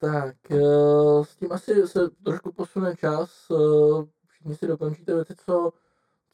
[0.00, 3.46] Tak, eh, s tím asi se trošku posune čas.
[3.50, 5.72] eh, Všichni si dokončíte věci, co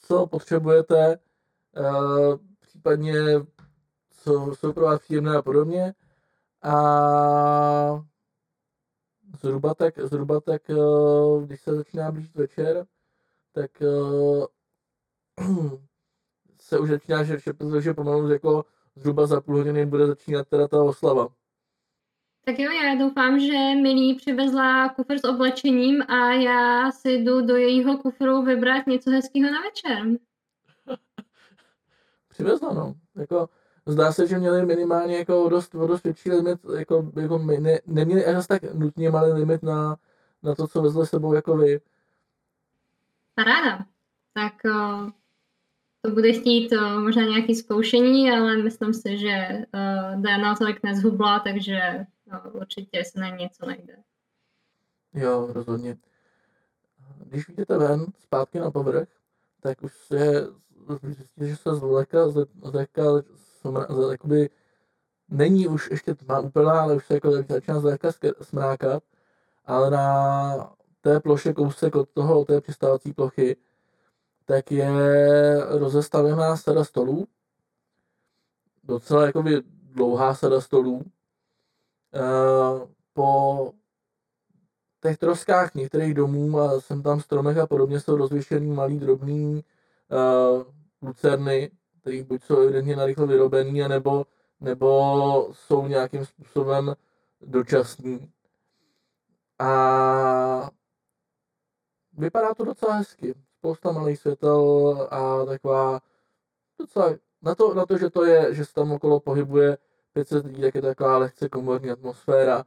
[0.07, 1.34] co potřebujete, uh,
[2.61, 3.15] případně
[4.25, 5.95] co jsou pro vás příjemné a podobně.
[6.63, 8.05] A
[9.41, 12.87] zhruba tak, zhruba tak, uh, když se začíná blížit večer,
[13.53, 14.47] tak uh,
[16.61, 17.39] se už začíná, že,
[17.81, 18.65] že pomalu jako
[18.97, 21.29] zhruba za půl hodiny bude začínat teda ta oslava.
[22.45, 27.57] Tak jo, já doufám, že Milí přivezla kufr s oblečením a já si jdu do
[27.57, 30.07] jejího kufru vybrat něco hezkého na večer.
[32.35, 32.95] přivezla, no.
[33.17, 33.49] Jako,
[33.87, 38.47] zdá se, že měli minimálně jako dost, dost větší limit, jako, jako ne, neměli až
[38.47, 39.97] tak nutně malý limit na,
[40.43, 41.81] na to, co vezli sebou jako vy.
[43.35, 43.87] Paráda.
[44.35, 45.11] Tak uh,
[46.01, 51.39] to bude chtít uh, možná nějaké zkoušení, ale myslím si, že uh, Diana tolik nezhubla,
[51.39, 53.97] takže no, určitě se na něco najde.
[55.15, 55.97] Jo, rozhodně.
[57.25, 59.09] Když vidíte ven, zpátky na povrch,
[59.61, 60.49] tak už se
[61.03, 62.29] zjistíte, že se zvleka,
[62.63, 63.03] zleka,
[64.11, 64.51] jakoby
[65.29, 68.09] není už ještě tma úplná, ale už se jako začíná zleka
[68.43, 69.03] smrákat,
[69.67, 73.57] ale na té ploše kousek od toho, od té přistávací plochy,
[74.45, 74.91] tak je
[75.69, 77.27] rozestavená sada stolů,
[78.85, 79.63] docela jakoby
[79.95, 81.05] dlouhá sada stolů,
[82.15, 83.73] Eh, po
[85.03, 89.65] těch troskách některých domů a jsem tam stromech a podobně jsou rozvěšený malý drobný
[90.11, 90.63] uh,
[91.05, 94.27] lucerny, které buď jsou evidentně narychlo vyrobený, anebo,
[94.61, 96.95] nebo jsou nějakým způsobem
[97.41, 98.31] dočasný.
[99.59, 100.71] A
[102.13, 103.35] vypadá to docela hezky.
[103.59, 106.01] Spousta malých světel a taková
[106.79, 107.11] docela,
[107.43, 109.79] na to, na to, že to je, že se tam okolo pohybuje
[110.13, 112.65] 500 lidí, tak je taková lehce komorní atmosféra.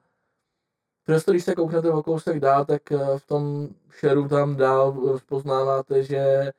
[1.03, 6.03] Přesto, když se kouknete o kousek dál, tak eh, v tom šeru tam dál rozpoznáváte,
[6.03, 6.51] že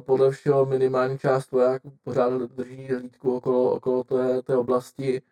[0.00, 5.22] podle všeho minimální část vojáků pořád drží hlídku okolo, okolo té, té oblasti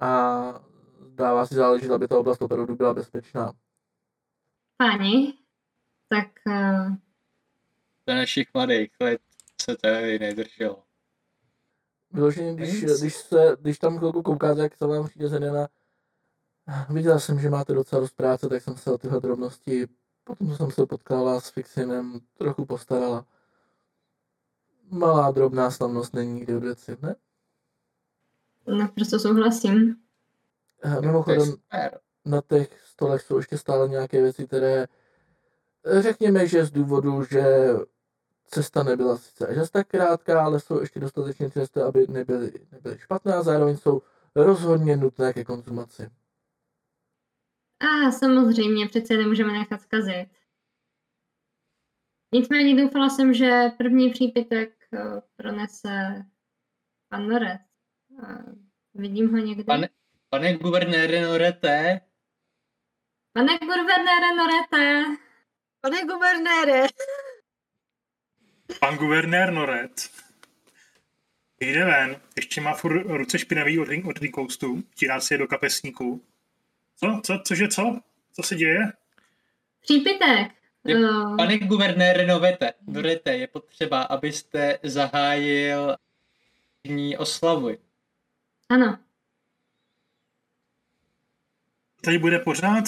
[0.00, 0.42] a
[1.14, 3.52] dává si záležet, aby ta oblast opravdu byla bezpečná.
[4.76, 5.34] Pani,
[6.08, 6.26] tak...
[6.46, 6.94] Uh...
[8.06, 9.20] Za našich mladých let
[9.62, 10.82] se tady nedrželo.
[12.12, 15.68] Vyloženě, když, když, se, když tam chvilku koukáte, jak to vám přijde Zenina,
[16.90, 19.86] viděl jsem, že máte docela dost práce, tak jsem se o tyhle drobnosti,
[20.24, 23.26] potom jsem se potkala s Fixinem, trochu postarala.
[24.90, 27.14] Malá drobná slavnost není nikdy od věci, ne?
[28.78, 29.96] Naprosto souhlasím.
[31.00, 31.54] Mimochodem,
[32.24, 34.86] na těch stolech jsou ještě stále nějaké věci, které
[36.00, 37.42] řekněme, že z důvodu, že
[38.46, 43.34] cesta nebyla sice až tak krátká, ale jsou ještě dostatečně časté, aby nebyly, nebyly špatné
[43.34, 44.02] a zároveň jsou
[44.34, 46.10] rozhodně nutné ke konzumaci.
[47.80, 50.28] A samozřejmě, přece nemůžeme nechat zkazit.
[52.32, 54.77] Nicméně doufala jsem, že první přípitek eh,
[55.36, 56.24] pronese
[57.08, 57.60] pan Norec.
[58.94, 59.64] Vidím ho někde.
[59.64, 59.88] Pane,
[60.28, 62.00] pane guvernére Norete.
[63.32, 65.04] Pane guvernére Norete.
[65.80, 66.86] Pane guvernére.
[68.80, 70.10] Pan guvernér Noret
[71.60, 76.24] jde ven, ještě má furt ruce špinavý od, od koustu, tírá si je do kapesníku.
[76.96, 77.20] Co?
[77.24, 77.38] Co?
[77.38, 78.00] Cože co?
[78.32, 78.92] Co se děje?
[79.80, 80.57] Přípitek.
[80.84, 81.36] Uh...
[81.36, 85.96] Pane guvernére Novete, Norete, je potřeba, abyste zahájil
[86.84, 87.78] dní oslavy.
[88.68, 88.98] Ano.
[92.04, 92.84] Tady bude pořád?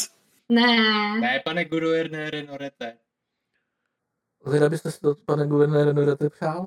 [0.49, 0.77] Ne.
[1.20, 2.99] Ne, pane guvernére Norete.
[4.47, 6.67] Zda byste si to, pane guvernére, Norete, přál?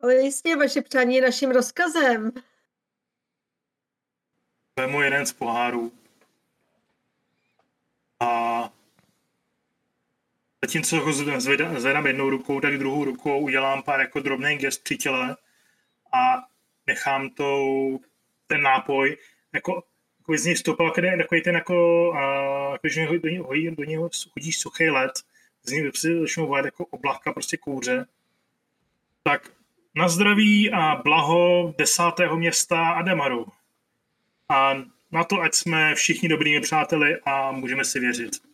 [0.00, 2.30] Ale jistě, vaše přání je naším rozkazem.
[4.78, 5.92] Vemu jeden z pohárů.
[8.20, 8.72] A
[10.64, 11.12] zatímco ho
[11.78, 15.36] zvedám jednou rukou, tak druhou rukou udělám pár jako drobný gest při těle
[16.12, 16.42] a
[16.86, 17.68] nechám to,
[18.46, 19.16] ten nápoj
[19.52, 19.82] jako,
[20.20, 24.58] jako z něj stoupal, takový ten jako, uh, jako že do něho, do něho hodíš
[24.58, 25.12] suchý led,
[25.62, 28.06] z něj začnou volat jako oblaka prostě kouře.
[29.22, 29.50] Tak
[29.94, 33.46] na zdraví a blaho desátého města Ademaru.
[34.48, 34.74] A
[35.12, 38.53] na to, ať jsme všichni dobrými přáteli a můžeme si věřit.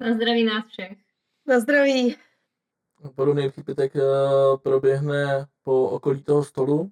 [0.00, 0.98] Na zdraví nás všech.
[1.46, 2.16] Na zdraví.
[3.14, 4.00] Podobný přípitek uh,
[4.56, 6.80] proběhne po okolí toho stolu.
[6.80, 6.90] Uh,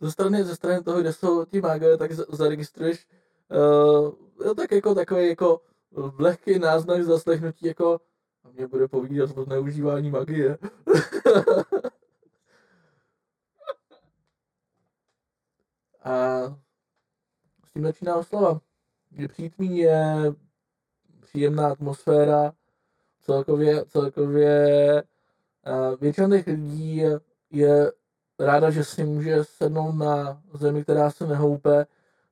[0.00, 3.06] ze strany, ze strany toho, kde jsou ti mágové, tak zaregistruješ
[3.48, 5.60] uh, tak jako takový jako
[6.18, 8.00] lehký náznak zaslechnutí jako
[8.44, 10.58] a mě bude povídat o zneužívání magie.
[16.04, 16.40] a
[17.66, 18.60] s tím začíná oslava.
[19.14, 20.16] Kdy přítmí je
[21.20, 22.52] příjemná atmosféra,
[23.20, 25.02] celkově, celkově
[25.66, 27.92] uh, většina těch lidí je, je
[28.38, 31.86] ráda, že si může sednout na zemi, která se nehoupe.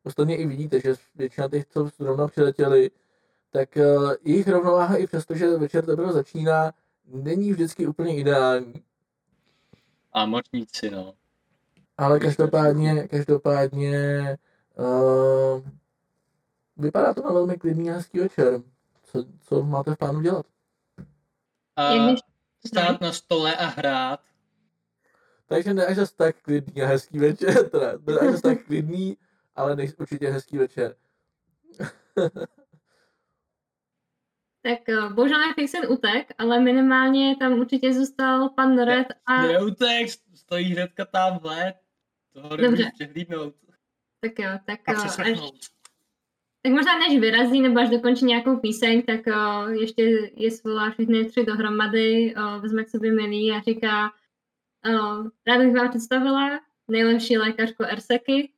[0.05, 2.91] Ostatně i vidíte, že většina těch, co zrovna přiletěli,
[3.51, 6.73] tak uh, jejich rovnováha i přesto, že večer teprve začíná,
[7.07, 8.75] není vždycky úplně ideální.
[10.13, 11.15] A mořníci, no.
[11.99, 14.37] Ale každopádně, každopádně
[14.79, 15.61] uh,
[16.81, 18.63] vypadá to na velmi klidný a hezký večer.
[19.03, 20.47] Co, co máte v plánu dělat?
[21.77, 21.93] A
[22.67, 24.21] stát na stole a hrát.
[25.47, 29.17] Takže ne až zas tak klidný a hezký večer, teda ne až zas tak klidný,
[29.57, 30.97] ale nej, určitě hezký večer.
[34.63, 40.73] Tak uh, bohužel Fixen utek, ale minimálně tam určitě zůstal pan Red a Neutek, stojí
[40.73, 41.75] hnedka tamhle.
[42.33, 42.91] Toho Dobře.
[42.95, 43.55] přehlídnout.
[44.21, 45.55] tak jo, tak, A až, přeslechnout.
[46.63, 51.25] Tak možná než vyrazí nebo až dokončí nějakou píseň, tak uh, ještě je svolá všechny
[51.25, 54.13] tři dohromady, uh, vezme k sobě milý a říká
[54.87, 58.53] uh, ráda bych vám představila nejlepší lékařku Erseky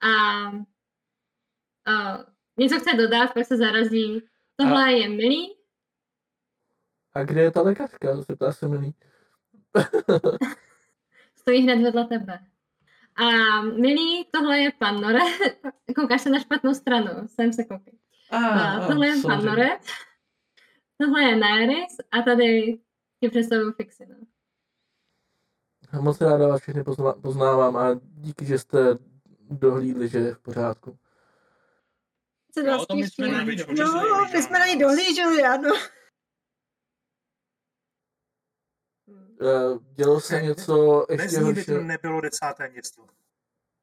[0.00, 2.24] a uh,
[2.58, 4.22] něco chce dodat, pak se zarazí.
[4.56, 5.56] Tohle je milý,
[7.12, 8.16] A kde je ta lékařka?
[8.20, 8.94] Zeptá se milý.
[11.36, 12.53] stojí hned vedle tebe.
[13.16, 15.18] A milý, tohle je pan Nore.
[15.96, 17.98] Koukáš se na špatnou stranu, sem se koukej.
[18.30, 19.68] A tohle je pan Nore.
[20.98, 22.78] Tohle je Nairis a tady
[23.20, 24.16] ti představuju Fixina.
[26.00, 28.78] Moc ráda vás všechny pozna- poznávám a díky, že jste
[29.50, 30.98] dohlídli, že je v pořádku.
[33.78, 35.70] No, my jsme na ní dohlíželi, ano.
[39.06, 39.33] Uh,
[39.94, 43.06] dělo se něco Bez ještě ní by to nebylo desáté město.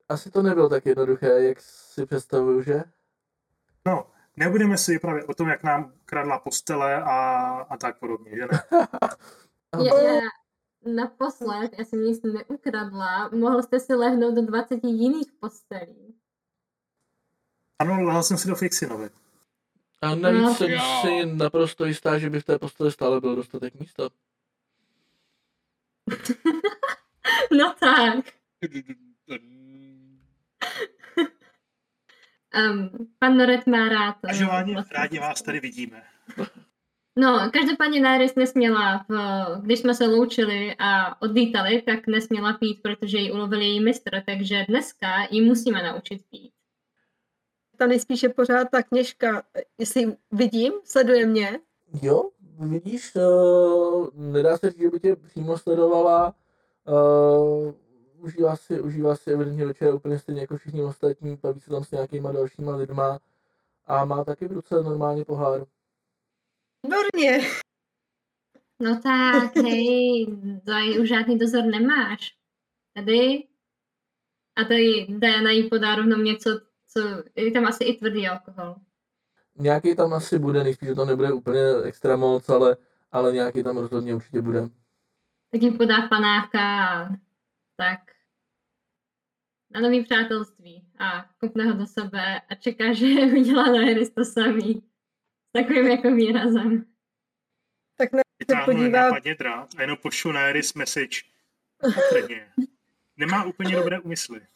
[0.09, 2.83] Asi to nebylo tak jednoduché, jak si představuju, že?
[3.85, 4.07] No,
[4.37, 7.11] nebudeme si vyprávět o tom, jak nám kradla postele a,
[7.69, 8.63] a tak podobně, že ne?
[9.85, 10.21] Já, já
[10.95, 16.15] naposled, já jsem nic neukradla, mohl jste si lehnout do 20 jiných postelí.
[17.79, 19.09] Ano, lehl jsem si do Fixinovi.
[20.01, 20.55] A navíc No.
[20.55, 20.79] jsem Jo.
[21.01, 24.09] si naprosto jistá, že by v té posteli stále bylo dostatek místa.
[27.57, 28.25] No tak.
[32.71, 32.89] Um,
[33.19, 34.15] pan Noret má rád.
[34.23, 36.03] eh, Každopádně vlastně rádi vás tady vidíme.
[37.15, 39.15] No, každopádně Nairis nesměla, v,
[39.61, 44.65] když jsme se loučili a odlítali, tak nesměla pít, protože ji ulovil její mistr, takže
[44.69, 46.51] dneska ji musíme naučit pít.
[47.77, 49.43] Ta nejspíše pořád ta kněžka,
[49.77, 51.59] jestli vidím, sleduje mě.
[52.01, 56.35] Jo, vidíš, uh, nedá se říct, že by tě přímo sledovala.
[56.87, 57.73] Uh,
[58.17, 61.91] užívá si, užívá si evidentně večer úplně stejně jako všichni ostatní, baví se tam s
[61.91, 63.19] nějakýma dalšíma lidma
[63.85, 65.65] a má taky v ruce normálně pohár.
[66.83, 67.47] Výborně.
[68.79, 70.27] No tak, hej,
[70.65, 72.35] tady už žádný dozor nemáš.
[72.93, 73.47] Tady.
[74.55, 76.49] A tady Diana jí podá rovnou něco,
[76.87, 76.99] co,
[77.35, 78.75] je tam asi i tvrdý alkohol.
[79.61, 82.77] Nějaký tam asi bude, nejspíš, že to nebude úplně extra moc, ale,
[83.11, 84.61] ale nějaký tam rozhodně určitě bude.
[85.51, 87.09] Tak jí podá panáka a
[87.75, 87.99] tak.
[89.71, 93.05] Na nový přátelství a kopne ho do sebe a čeká, že
[93.39, 94.83] udělá na Iris to samý.
[95.49, 96.85] S takovým jako výrazem.
[97.97, 101.17] Tak ne, Vytáhnu podívá- nenápadně drát a jenom pošlu na Iris message.
[103.17, 104.41] Nemá úplně dobré úmysly.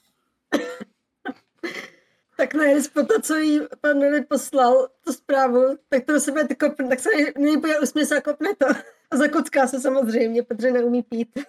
[2.38, 6.48] tak ne, po to, co jí pan Noret poslal, tu zprávu, tak to do sebe
[6.48, 8.66] ty kopne, tak se na něj bude usměs a kopne to.
[9.12, 11.40] A zakocká se samozřejmě, protože neumí pít.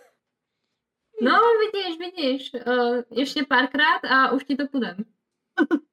[1.23, 2.53] No, vidíš, vidíš.
[2.55, 4.97] Uh, ještě párkrát a už ti to půjde.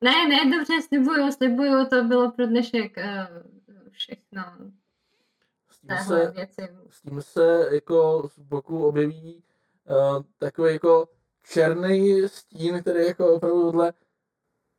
[0.00, 3.42] Ne, ne, dobře, slibuju, slibuju, to bylo pro dnešek uh,
[3.90, 4.42] všechno.
[5.70, 6.68] S tím se, věci.
[6.90, 9.42] s tím se jako z boku objeví
[9.90, 11.08] uh, takový jako
[11.48, 13.92] černý stín, který jako opravdu tohle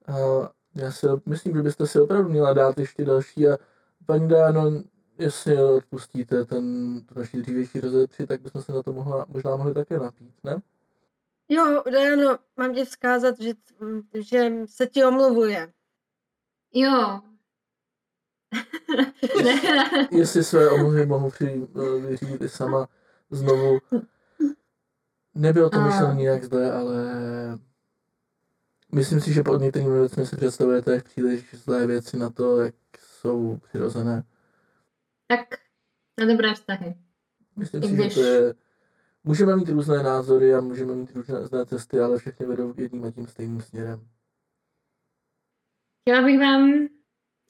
[0.10, 3.58] uh, já si myslím, že byste si opravdu měla dát ještě další a
[4.06, 4.84] paní Dáno,
[5.18, 6.64] jestli odpustíte ten,
[7.06, 10.62] tu naši dřívější rozepři, tak bychom se na to mohla, možná mohli také napít, ne?
[11.50, 13.54] Jo, Diano, mám ti vzkázat, že,
[14.14, 15.74] že se ti omluvuje.
[16.74, 17.20] Jo.
[19.44, 19.62] ne,
[20.12, 22.88] Jestli své omluvy mohu při, eh, vyřídit i sama
[23.30, 23.80] znovu.
[25.40, 27.06] Nebylo to myšleno nijak zle, ale
[28.92, 33.58] myslím si, že pod některými věcmi si představujete příliš zlé věci na to, jak jsou
[33.58, 34.24] přirozené.
[35.28, 35.40] tak
[36.20, 36.96] na dobré vztahy.
[37.56, 38.54] Myslím I si, když- že to je...
[39.24, 43.28] Můžeme mít různé názory a můžeme mít různé cesty, ale všechny vedou jedním a tím
[43.28, 44.08] stejným směrem.
[46.02, 46.88] Chtěla bych vám,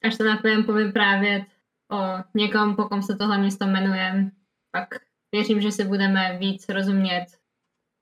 [0.03, 1.43] až to napojem, povyprávět
[1.92, 1.98] o
[2.34, 4.32] někom, po kom se tohle město jmenuje.
[4.72, 4.90] Pak
[5.32, 7.26] věřím, že si budeme víc rozumět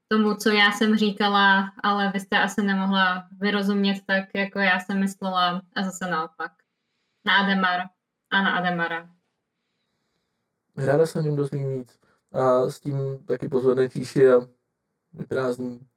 [0.07, 4.99] tomu, co já jsem říkala, ale vy jste asi nemohla vyrozumět tak, jako já jsem
[4.99, 6.51] myslela a zase naopak.
[7.25, 7.81] Na Ademar
[8.31, 9.09] a na Ademara.
[10.77, 11.99] Ráda se o něm dozvím víc.
[12.31, 12.95] A s tím
[13.27, 14.39] taky pozvedne tíši a
[15.13, 15.87] vyprázdní.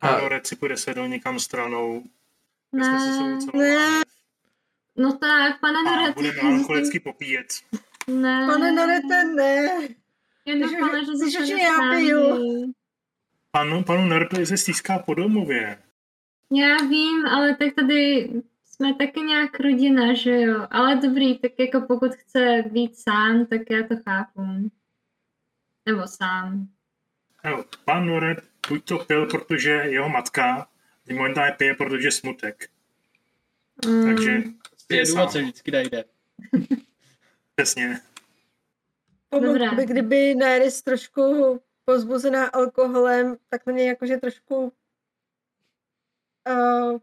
[0.00, 2.02] A Reci půjde se do někam stranou.
[2.72, 2.88] Ne,
[3.54, 4.02] Ne,
[4.96, 6.12] no tak, pane a Norete.
[6.12, 7.46] budeme alkoholicky popíjet.
[8.06, 8.46] Ne.
[8.46, 9.88] pane Norete, ne.
[10.46, 12.72] Že já piju.
[13.50, 15.78] Panu, panu Nerdovi se stýská po domově.
[16.50, 18.30] Já vím, ale tak tady
[18.64, 20.66] jsme taky nějak rodina, že jo?
[20.70, 24.70] Ale dobrý, tak jako pokud chce být sám, tak já to chápu.
[25.86, 26.68] Nebo sám.
[27.44, 30.68] Jo, pan Noret buď to pil, protože jeho matka,
[31.12, 32.68] momentálně pije, protože je smutek.
[33.86, 34.42] Mm, Takže Je
[34.86, 36.04] pije důvod se vždycky najde.
[37.56, 38.00] Přesně.
[39.40, 39.74] Dobrá.
[39.74, 44.72] by, kdyby Neris trošku pozbuzená alkoholem, tak na něj jakože trošku
[46.48, 46.98] uh,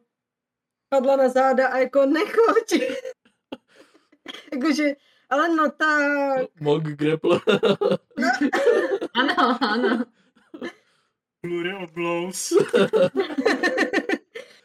[0.90, 2.74] padla na záda a jako nechoď.
[4.54, 4.96] jakože,
[5.30, 6.48] ale no tak.
[6.60, 7.40] Mog grapple.
[9.16, 10.06] Ano, ano.
[11.42, 12.54] Plury of blows.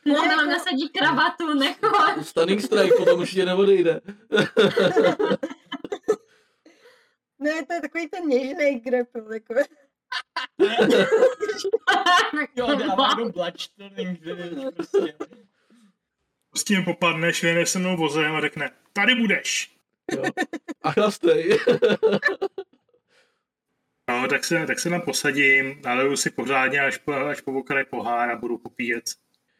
[0.04, 2.26] Můj nám nasadí kravatu, nechoď.
[2.26, 4.00] Stunning strike potom už tě neodejde.
[7.38, 9.54] Ne, to je takový ten něžný grapple, jako.
[12.56, 15.14] Jo, dává do Village prostě.
[16.50, 19.76] Prostě jim popadne, švihne se mnou vozem a řekne, tady budeš.
[20.12, 20.22] Jo.
[20.82, 21.58] A chlastej.
[24.10, 27.84] No, tak se, tak se tam posadím, naleju si pořádně až po, až po okraj
[27.84, 29.04] pohár a budu popíjet.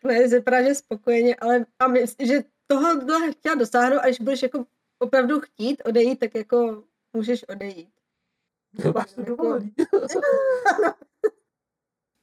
[0.05, 4.67] Neris vypadá, že spokojeně, ale a myslím, že tohle chtěla dosáhnout, až budeš jako
[4.99, 6.85] opravdu chtít odejít, tak jako
[7.17, 7.89] můžeš odejít.
[8.95, 9.75] Máš to dovolený.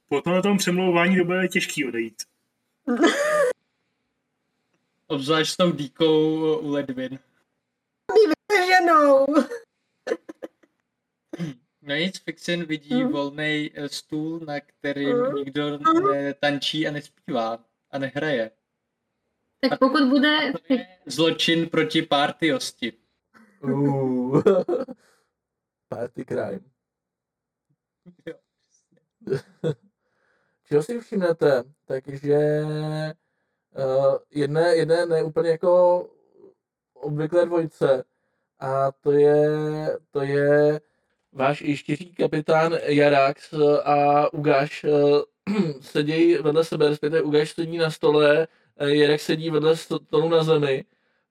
[0.08, 2.22] Po tomhle tom přemlouvání to bude těžký odejít.
[5.06, 7.18] Obzvlášť s tou díkou u Ledvin.
[8.66, 9.26] Ženou.
[11.86, 13.12] No nic, Fixin vidí Mhm.
[13.12, 15.34] volný stůl, na kterým Mhm.
[15.34, 16.12] nikdo Mhm.
[16.12, 18.50] netančí a nespívá a nehraje.
[19.60, 20.52] Tak pokud bude...
[20.52, 22.92] To je zločin proti partyosti.
[23.64, 24.42] Uh.
[25.88, 26.60] Party crime.
[28.26, 28.34] Jo.
[30.68, 31.64] Čeho si všimnete?
[31.84, 32.62] Takže
[33.76, 36.06] uh, jedné, jedné ne úplně jako
[36.94, 38.04] obvyklé dvojce
[38.58, 39.48] a to je,
[40.10, 40.80] to je
[41.32, 45.22] váš ještěří kapitán Jarax a Ugaš uh,
[45.80, 50.84] sedějí vedle sebe, respektive Ugaš sedí na stole, eh, Jarax sedí vedle stolu na zemi,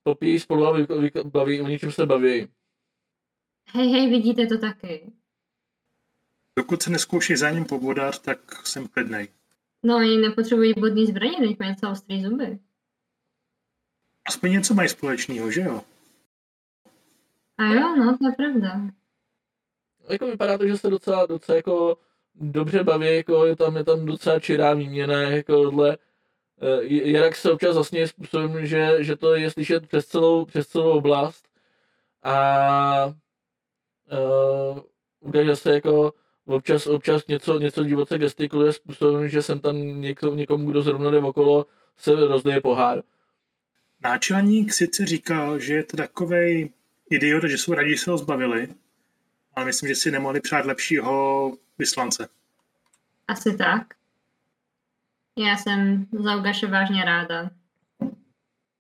[0.04, 0.78] popíjí spolu a
[1.24, 2.48] baví, o něčem se baví.
[3.74, 5.12] Hej, hej, vidíte to taky.
[6.58, 9.28] Dokud se neskouší za ním pobodat, tak jsem klidnej.
[9.84, 12.60] No, oni nepotřebují bodný zbraně, teď mají docela ostrý zuby.
[14.26, 15.82] Aspoň něco mají společného, že jo?
[17.58, 18.82] A jo, no, to je pravda.
[20.10, 21.98] jako vypadá to, že se docela, docela jako
[22.36, 25.98] dobře baví, jako je tam, je tam docela čirá výměna, jako tohle.
[26.64, 30.98] Eh, Jinak se občas zasněje způsobem, že, že to je slyšet přes celou, přes celou
[30.98, 31.48] oblast
[32.24, 34.80] a uh,
[35.20, 36.14] ukáže se jako
[36.46, 41.20] občas, občas něco, něco divoce gestikuluje způsobem, že jsem tam něko, někomu, kdo zrovna jde
[41.20, 41.66] okolo,
[41.98, 43.04] se rozlije pohár.
[44.04, 46.70] Náčelník sice říkal, že je to takovej
[47.10, 48.68] idiot, že jsou rádi, že se ho zbavili,
[49.56, 52.28] ale myslím, že si nemohli přát lepšího vyslance.
[53.28, 54.03] Asi tak.
[55.38, 57.50] Já jsem za Ugaše vážně ráda.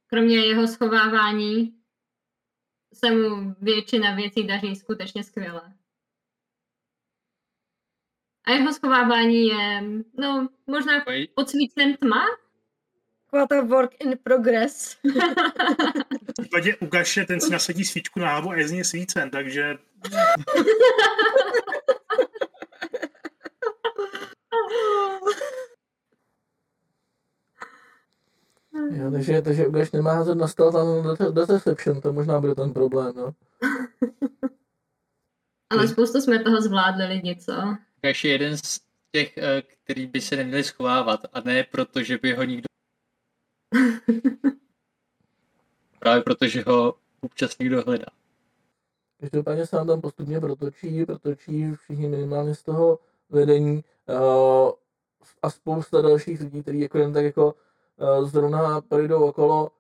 [0.08, 1.74] Kromě jeho schovávání
[2.94, 5.74] se mu většina věcí daří skutečně skvěle.
[8.46, 9.84] A jeho schovávání je,
[10.20, 12.26] no, možná pod svícnem tma?
[13.26, 14.98] Taková ta work in progress.
[16.30, 19.78] V případě Ugaše ten si nasadí svíčku na hlavu a je z něj svícen, takže
[28.74, 32.56] Jo, takže, takže Ugaš nemá házet na stál tam data- data reception, to možná bude
[32.56, 33.34] ten problém, no.
[35.70, 37.54] Ale spoustu jsme toho zvládli lidi, co?
[38.04, 38.80] Ugaš je jeden z
[39.12, 42.66] těch, eh, který by se neměli schovávat a ne proto, že by ho nikdo...
[46.00, 48.06] Právě proto, že ho občas někdo hledá.
[49.20, 53.84] Každopádně se nám tam postupně protočí, protočí všichni minimálně z toho vedení.
[54.10, 54.72] Uh,
[55.42, 57.56] a spousta dalších lidí, kteří jako jen tak jako
[58.24, 59.72] zrovna projdou okolo.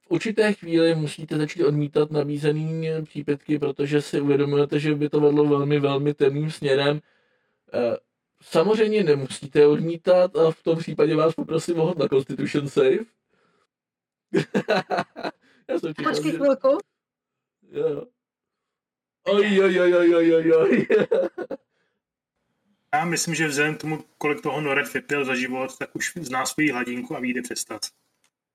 [0.00, 5.44] V určité chvíli musíte začít odmítat nabízený přípětky, protože si uvědomujete, že by to vedlo
[5.44, 7.00] velmi, velmi temným směrem.
[7.74, 7.96] Uh,
[8.42, 12.98] samozřejmě nemusíte odmítat a v tom případě vás poprosím o na Constitution Save.
[15.68, 16.38] Já jsem čekal, Počkej že...
[16.38, 16.78] chvilku.
[17.70, 18.04] Jo.
[19.26, 20.86] Oj, oj, oj, oj, oj, oj.
[22.94, 26.46] Já myslím, že vzhledem k tomu, kolik toho Noret vypil za život, tak už zná
[26.46, 27.82] svoji hladinku a vyjde přestat.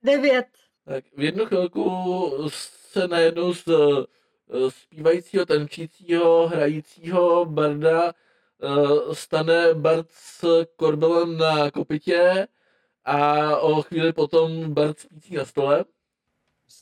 [0.04, 0.48] Devět.
[0.86, 2.50] Tak v jednu chvilku
[2.92, 12.48] se najednou z eh, zpívajícího, tančícího, hrajícího barda eh, stane Bart s korbelem na kopitě
[13.06, 15.86] a o chvíli potom Bart spící na stole.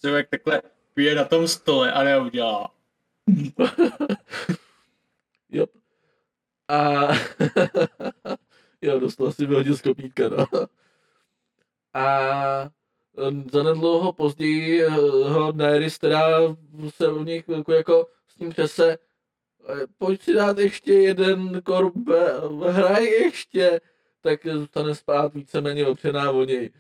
[0.02, 0.62] Člověk takhle
[0.94, 2.72] pije na tom stole a neudělá.
[5.50, 5.83] Yep.
[6.68, 7.08] A
[8.82, 10.46] jo, dostal si vyhodil z kopítka, no.
[11.94, 12.70] A
[13.18, 14.90] em, zanedlouho později eh,
[15.30, 16.28] ho Daenerys teda
[16.90, 22.34] se u něj chvilku jako s ním přese eh, pojď si dát ještě jeden korbe,
[22.70, 23.82] hraj ještě,
[24.22, 26.72] tak zůstane spát víceméně opřená o něj.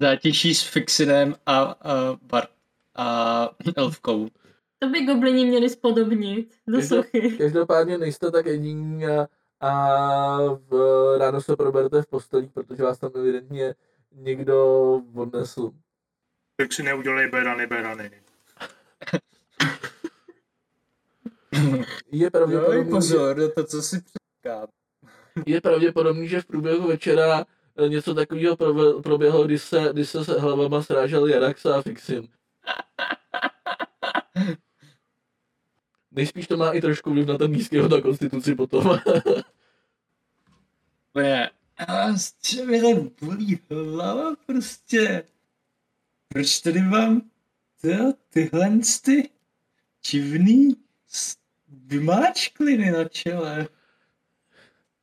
[0.00, 1.74] Zátěší s Fixinem a, a
[2.22, 2.50] Bart
[2.94, 4.28] a Elfkou.
[4.82, 7.36] To by goblini měli spodobnit do suchy.
[7.38, 9.28] Každopádně nejste tak jediní a,
[9.60, 13.74] a v, ráno se proberete v postelích, protože vás tam evidentně
[14.12, 15.72] někdo odnesl.
[16.56, 18.10] Tak si neudělej berany, berany.
[22.12, 24.66] Je pravděpodobný, že, pozor na to, co si předkám.
[25.46, 27.44] je pravděpodobný, že v průběhu večera
[27.76, 28.56] eh, něco takového
[29.02, 32.28] proběhlo, když se, když se se hlavama srážel Jaraxa a Fixin.
[36.12, 38.98] Nejspíš to má i trošku vliv na ten nízký na konstituci potom.
[41.14, 41.50] Ne.
[41.78, 45.24] A z čem tak bolí hlava prostě.
[46.28, 47.22] Proč tady mám
[47.80, 48.70] tyjo, tyhle
[49.04, 49.30] ty
[50.10, 50.76] divný
[51.08, 51.36] s-
[51.68, 53.68] vymáčkliny na čele?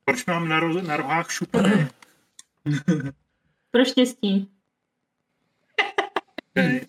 [0.04, 1.88] Proč mám na, ro- na rohách šupany?
[3.70, 4.50] Pro štěstí.
[6.50, 6.80] Okay.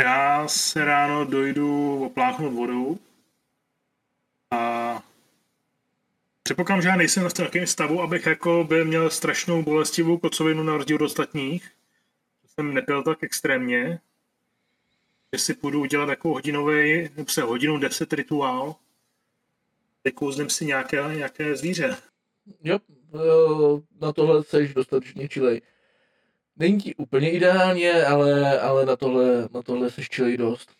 [0.00, 2.98] Já se ráno dojdu opláchnout vodou
[4.50, 5.02] a
[6.42, 10.76] předpokládám, že já nejsem v takovém stavu, abych jako by měl strašnou bolestivou kocovinu na
[10.76, 11.70] rozdíl od ostatních.
[12.46, 14.00] Jsem nepil tak extrémně,
[15.32, 18.74] že si půjdu udělat jako hodinový, nebo se hodinu deset rituál.
[20.04, 21.96] Vykouznem si nějaké, nějaké zvíře.
[22.62, 22.78] Jo,
[23.14, 25.62] eh, na tohle seš dostatečně čilej.
[26.60, 30.70] Není ti úplně ideálně, ale, ale na tohle, na tohle seš čilej dost.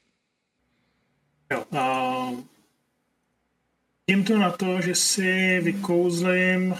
[1.53, 1.65] Jo.
[1.79, 2.31] A
[4.07, 6.75] tím to na to, že si vykouzlím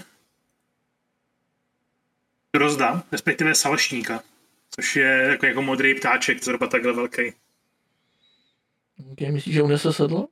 [2.53, 4.23] rozda, respektive salašníka,
[4.69, 7.33] což je jako, jako modrý ptáček, zhruba takhle velký.
[9.11, 10.27] Okay, myslíš, že unese sedlo?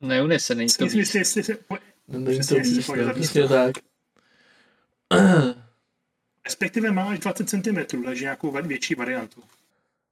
[0.00, 1.58] Neunese, není to Myslím jestli se,
[2.08, 2.54] Není to
[3.14, 3.48] místo.
[3.48, 3.76] tak.
[6.48, 9.42] respektive má až 20 cm, takže nějakou větší variantu.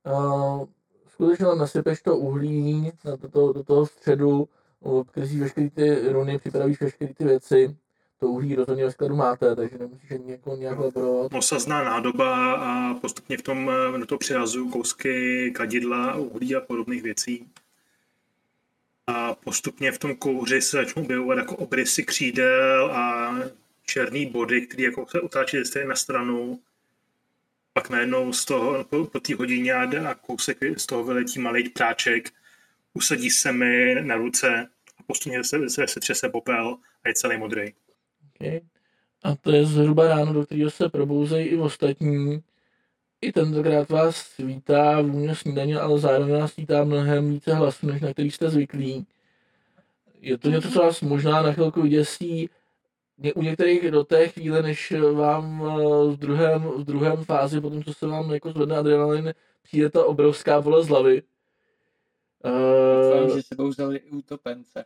[0.07, 0.65] Uh,
[1.09, 4.49] skutečně nasypeš to uhlí na to, to, do toho středu,
[4.81, 7.77] obkresíš veškeré ty runy, připravíš veškeré ty věci.
[8.21, 11.35] To uhlí rozhodně ve skladu máte, takže nemusíš ani jako nějak laborovat.
[11.35, 17.47] Osazná nádoba a postupně v tom do toho přihazuju kousky kadidla, uhlí a podobných věcí.
[19.07, 23.35] A postupně v tom kouři se začnou objevovat jako obrysy křídel a
[23.87, 26.61] černý body, které jako se utáčí ze na stranu.
[27.73, 32.33] Pak najednou z toho, po, po té hodině a kousek z toho vyletí malý ptáček,
[32.95, 37.39] usadí se mi na ruce a postupně se, se, se třese popel a je celý
[37.39, 37.73] modrý.
[38.35, 38.61] Okay.
[39.23, 42.43] A to je zhruba ráno, do kterého se probouzejí i ostatní.
[43.21, 48.13] I tentokrát vás vítá vůně snídaně, ale zároveň vás vítá mnohem více hlasů, než na
[48.13, 49.07] který jste zvyklí.
[50.21, 52.51] Je to něco, co vás možná na chvilku vyděsí.
[53.35, 57.95] U některých do té chvíle, než vám eh, v druhém, v druhém fázi, potom co
[57.95, 61.23] se vám jako zvedne adrenalin, přijde ta obrovská bolest hlavy.
[62.45, 64.85] Doufám, Eh, že sebou vzali i utopence.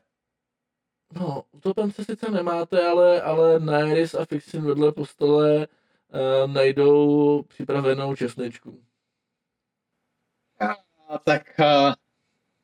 [1.13, 8.83] No, utopence sice nemáte, ale, ale Nairis a Fixin vedle postele uh, najdou připravenou česnečku.
[11.09, 11.97] A tak a,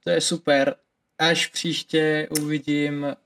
[0.05, 0.77] to je super.
[1.19, 3.17] Až příště uvidím a,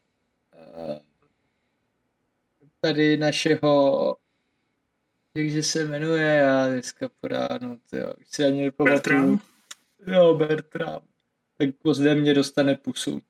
[2.81, 4.17] tady našeho
[5.35, 8.97] jakže se jmenuje, já dneska po ránu, tyjo, už si ani nepamatuju.
[9.01, 9.41] Bertram?
[10.07, 11.03] Jo, Bertram.
[11.57, 13.23] Tak ode mě dostane pusu.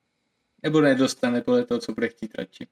[0.63, 2.67] Nebo nedostane podle toho, co bude chtít radši.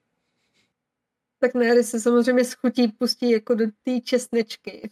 [1.38, 4.90] Tak Nery se samozřejmě schutí pustí jako do té česnečky.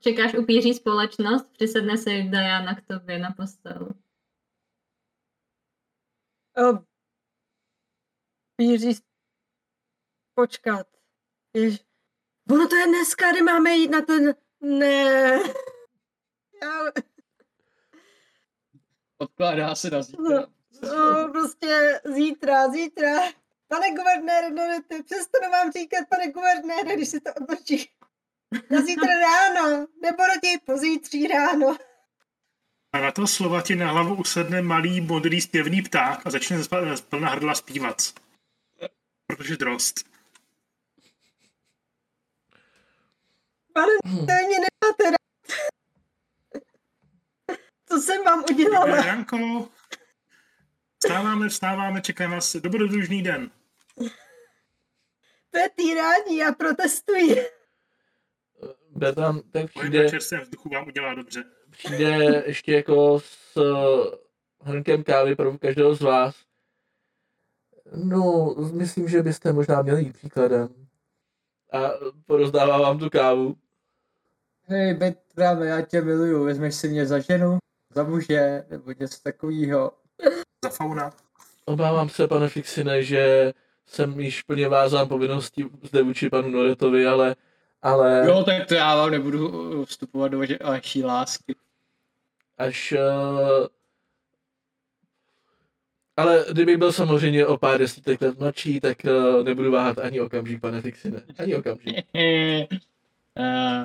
[0.00, 3.88] Čekáš upíří společnost, přisedne si Diana k tobě na postel.
[6.56, 6.84] O,
[8.56, 8.94] píří
[10.36, 10.86] počkat.
[11.54, 11.80] Jež...
[12.50, 14.34] Ono to je dneska, kdy máme jít na ten...
[14.60, 15.40] Ne.
[16.62, 16.92] Já...
[19.18, 20.24] Odkládá se na zítra.
[20.24, 20.46] No,
[20.82, 23.12] no, prostě zítra, zítra.
[23.68, 27.90] Pane guvernére, no, to přestanu vám říkat, pane guvernére, když se to otočí.
[28.70, 31.76] Na zítra ráno, nebo raději pozítří ráno.
[32.92, 36.68] A na to slova ti na hlavu usedne malý modrý zpěvný pták a začne z
[36.94, 37.96] z plna hrdla zpívat.
[39.26, 40.15] Protože drost.
[43.76, 45.16] Pane, to mě nemáte rád.
[47.88, 48.96] Co jsem vám Dobré udělala?
[49.02, 49.68] ránko.
[51.04, 53.50] Vstáváme, vstáváme, čekáme vás dobrodružný den.
[55.50, 57.36] To je týrání, já protestuji.
[58.90, 61.44] Bertram tak přijde, na čerstvém vzduchu vám udělá dobře.
[61.70, 64.16] přijde ještě jako s eh,
[64.60, 66.36] hrnkem kávy pro každého z vás.
[67.94, 70.88] No, myslím, že byste možná měli jít příkladem.
[71.72, 71.78] A
[72.26, 73.56] porozdává vám tu kávu.
[74.68, 77.58] Hej, Bertrame, já tě miluju, vezmeš si mě za ženu,
[77.94, 79.92] za muže, nebo něco takového.
[80.64, 81.12] Za fauna.
[81.64, 83.52] Obávám se, pane Fixine, že
[83.86, 87.36] jsem již plně vázán povinností zde vůči panu Noretovi, ale,
[87.82, 91.54] ale Jo, tak to já vám nebudu uh, vstupovat do vaše- vaší lásky.
[92.58, 92.92] až...
[92.92, 93.66] Uh,
[96.16, 100.60] ale kdybych byl samozřejmě o pár desítek let mladší, tak uh, nebudu váhat ani okamžik,
[100.60, 101.22] pane Fixine.
[101.38, 102.06] Ani okamžik.
[102.14, 102.76] uh,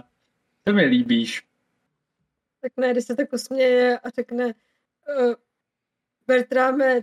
[0.64, 1.44] to mi líbíš.
[2.62, 5.34] Tak ne, když se tak usměje a řekne uh,
[6.28, 7.02] Bertráme,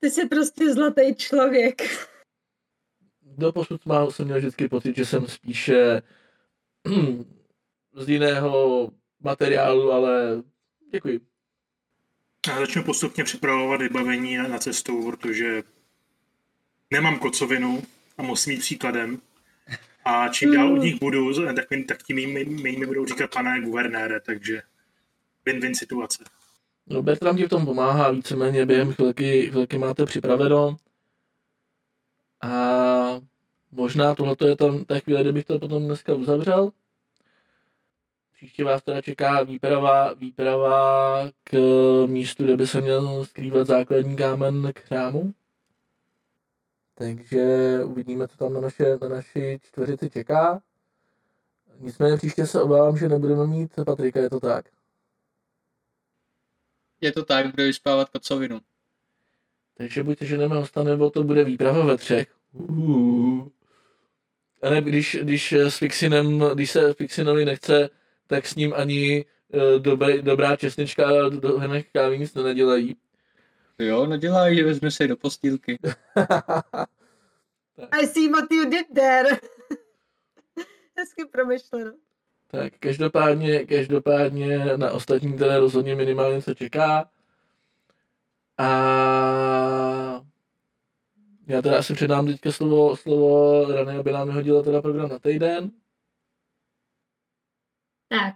[0.00, 1.82] ty jsi prostě zlatý člověk.
[3.22, 6.02] Doposud mám, jsem měl vždycky pocit, že jsem spíše
[7.96, 10.42] z jiného materiálu, ale
[10.90, 11.20] děkuji.
[12.48, 15.62] Já začnu postupně připravovat vybavení na, na cestu, protože
[16.90, 17.82] nemám kocovinu
[18.18, 19.20] a musím jít příkladem.
[20.04, 24.20] A čím dál od nich budu, tak, tak tím mi, mi budou říkat pane guvernére,
[24.20, 24.62] takže
[25.46, 26.24] win-win situace.
[26.86, 30.76] No, Bertram ti v tom pomáhá, víceméně během chvilky, chvilky máte připraveno.
[32.42, 32.50] A
[33.72, 36.70] možná tohle je tam ta chvíle, kdybych to potom dneska uzavřel.
[38.36, 41.56] Příště vás teda čeká výprava, výprava k
[42.06, 45.34] místu, kde by se měl skrývat základní kámen k chrámu.
[46.98, 47.44] Takže
[47.84, 50.62] uvidíme, co tam na, naše, na naši čtveřici čeká.
[51.80, 54.64] Nicméně příště se obávám, že nebudeme mít Patrika, je to tak.
[57.00, 58.60] Je to tak, bude vyspávat kocovinu.
[59.76, 62.34] Takže buď ženeme hosta, nebo to bude výprava ve třech.
[62.52, 63.48] Uh.
[64.62, 67.90] A ne, když, když s Fixinem, když se Fixinovi nechce,
[68.26, 72.96] tak s ním ani uh, dobrý, dobrá česnička a do hrnek kávy nic nedělají.
[73.78, 75.78] Jo, nedělají, že vezme se do postýlky.
[77.90, 79.28] I see what you did there.
[80.96, 81.92] Hezky promyšleno.
[82.46, 87.10] tak každopádně, každopádně na ostatní teda rozhodně minimálně se čeká.
[88.58, 88.68] A
[91.46, 95.70] já teda asi předám teďka slovo, slovo Rany, aby nám vyhodila teda program na týden.
[98.08, 98.34] Tak.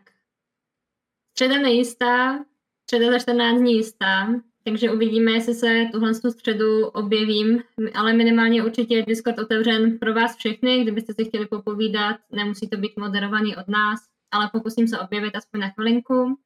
[1.30, 2.44] Středa nejistá,
[2.82, 4.26] středa za 14 dní jistá,
[4.64, 7.62] takže uvidíme, jestli se tuhle tu středu objevím,
[7.94, 12.76] ale minimálně určitě je Discord otevřen pro vás všechny, kdybyste si chtěli popovídat, nemusí to
[12.76, 14.00] být moderovaný od nás,
[14.30, 16.38] ale pokusím se objevit aspoň na chvilinku,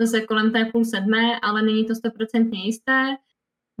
[0.00, 3.16] zase kolem té půl sedmé, ale není to stoprocentně jisté.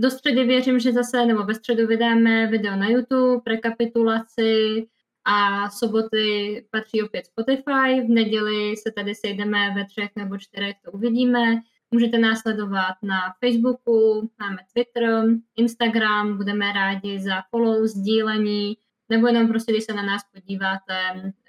[0.00, 4.86] Do středy věřím, že zase, nebo ve středu vydáme video na YouTube, rekapitulaci,
[5.30, 8.00] a soboty patří opět Spotify.
[8.06, 11.60] V neděli se tady sejdeme ve třech nebo čtyřech, to uvidíme.
[11.90, 15.24] Můžete nás sledovat na Facebooku, máme Twitter,
[15.56, 18.76] Instagram, budeme rádi za follow, sdílení,
[19.08, 20.94] nebo jenom prostě, když se na nás podíváte.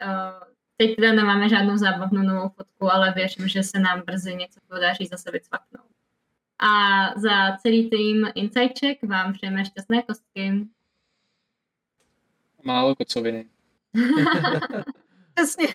[0.01, 4.59] eh, Teď teda nemáme žádnou zábavnou novou fotku, ale věřím, že se nám brzy něco
[4.67, 5.91] podaří zase vycvaknout.
[6.59, 6.69] A
[7.19, 10.67] za celý tým Inside Check vám přejeme šťastné kostky.
[12.63, 13.49] Málo kocoviny.
[15.33, 15.67] Přesně.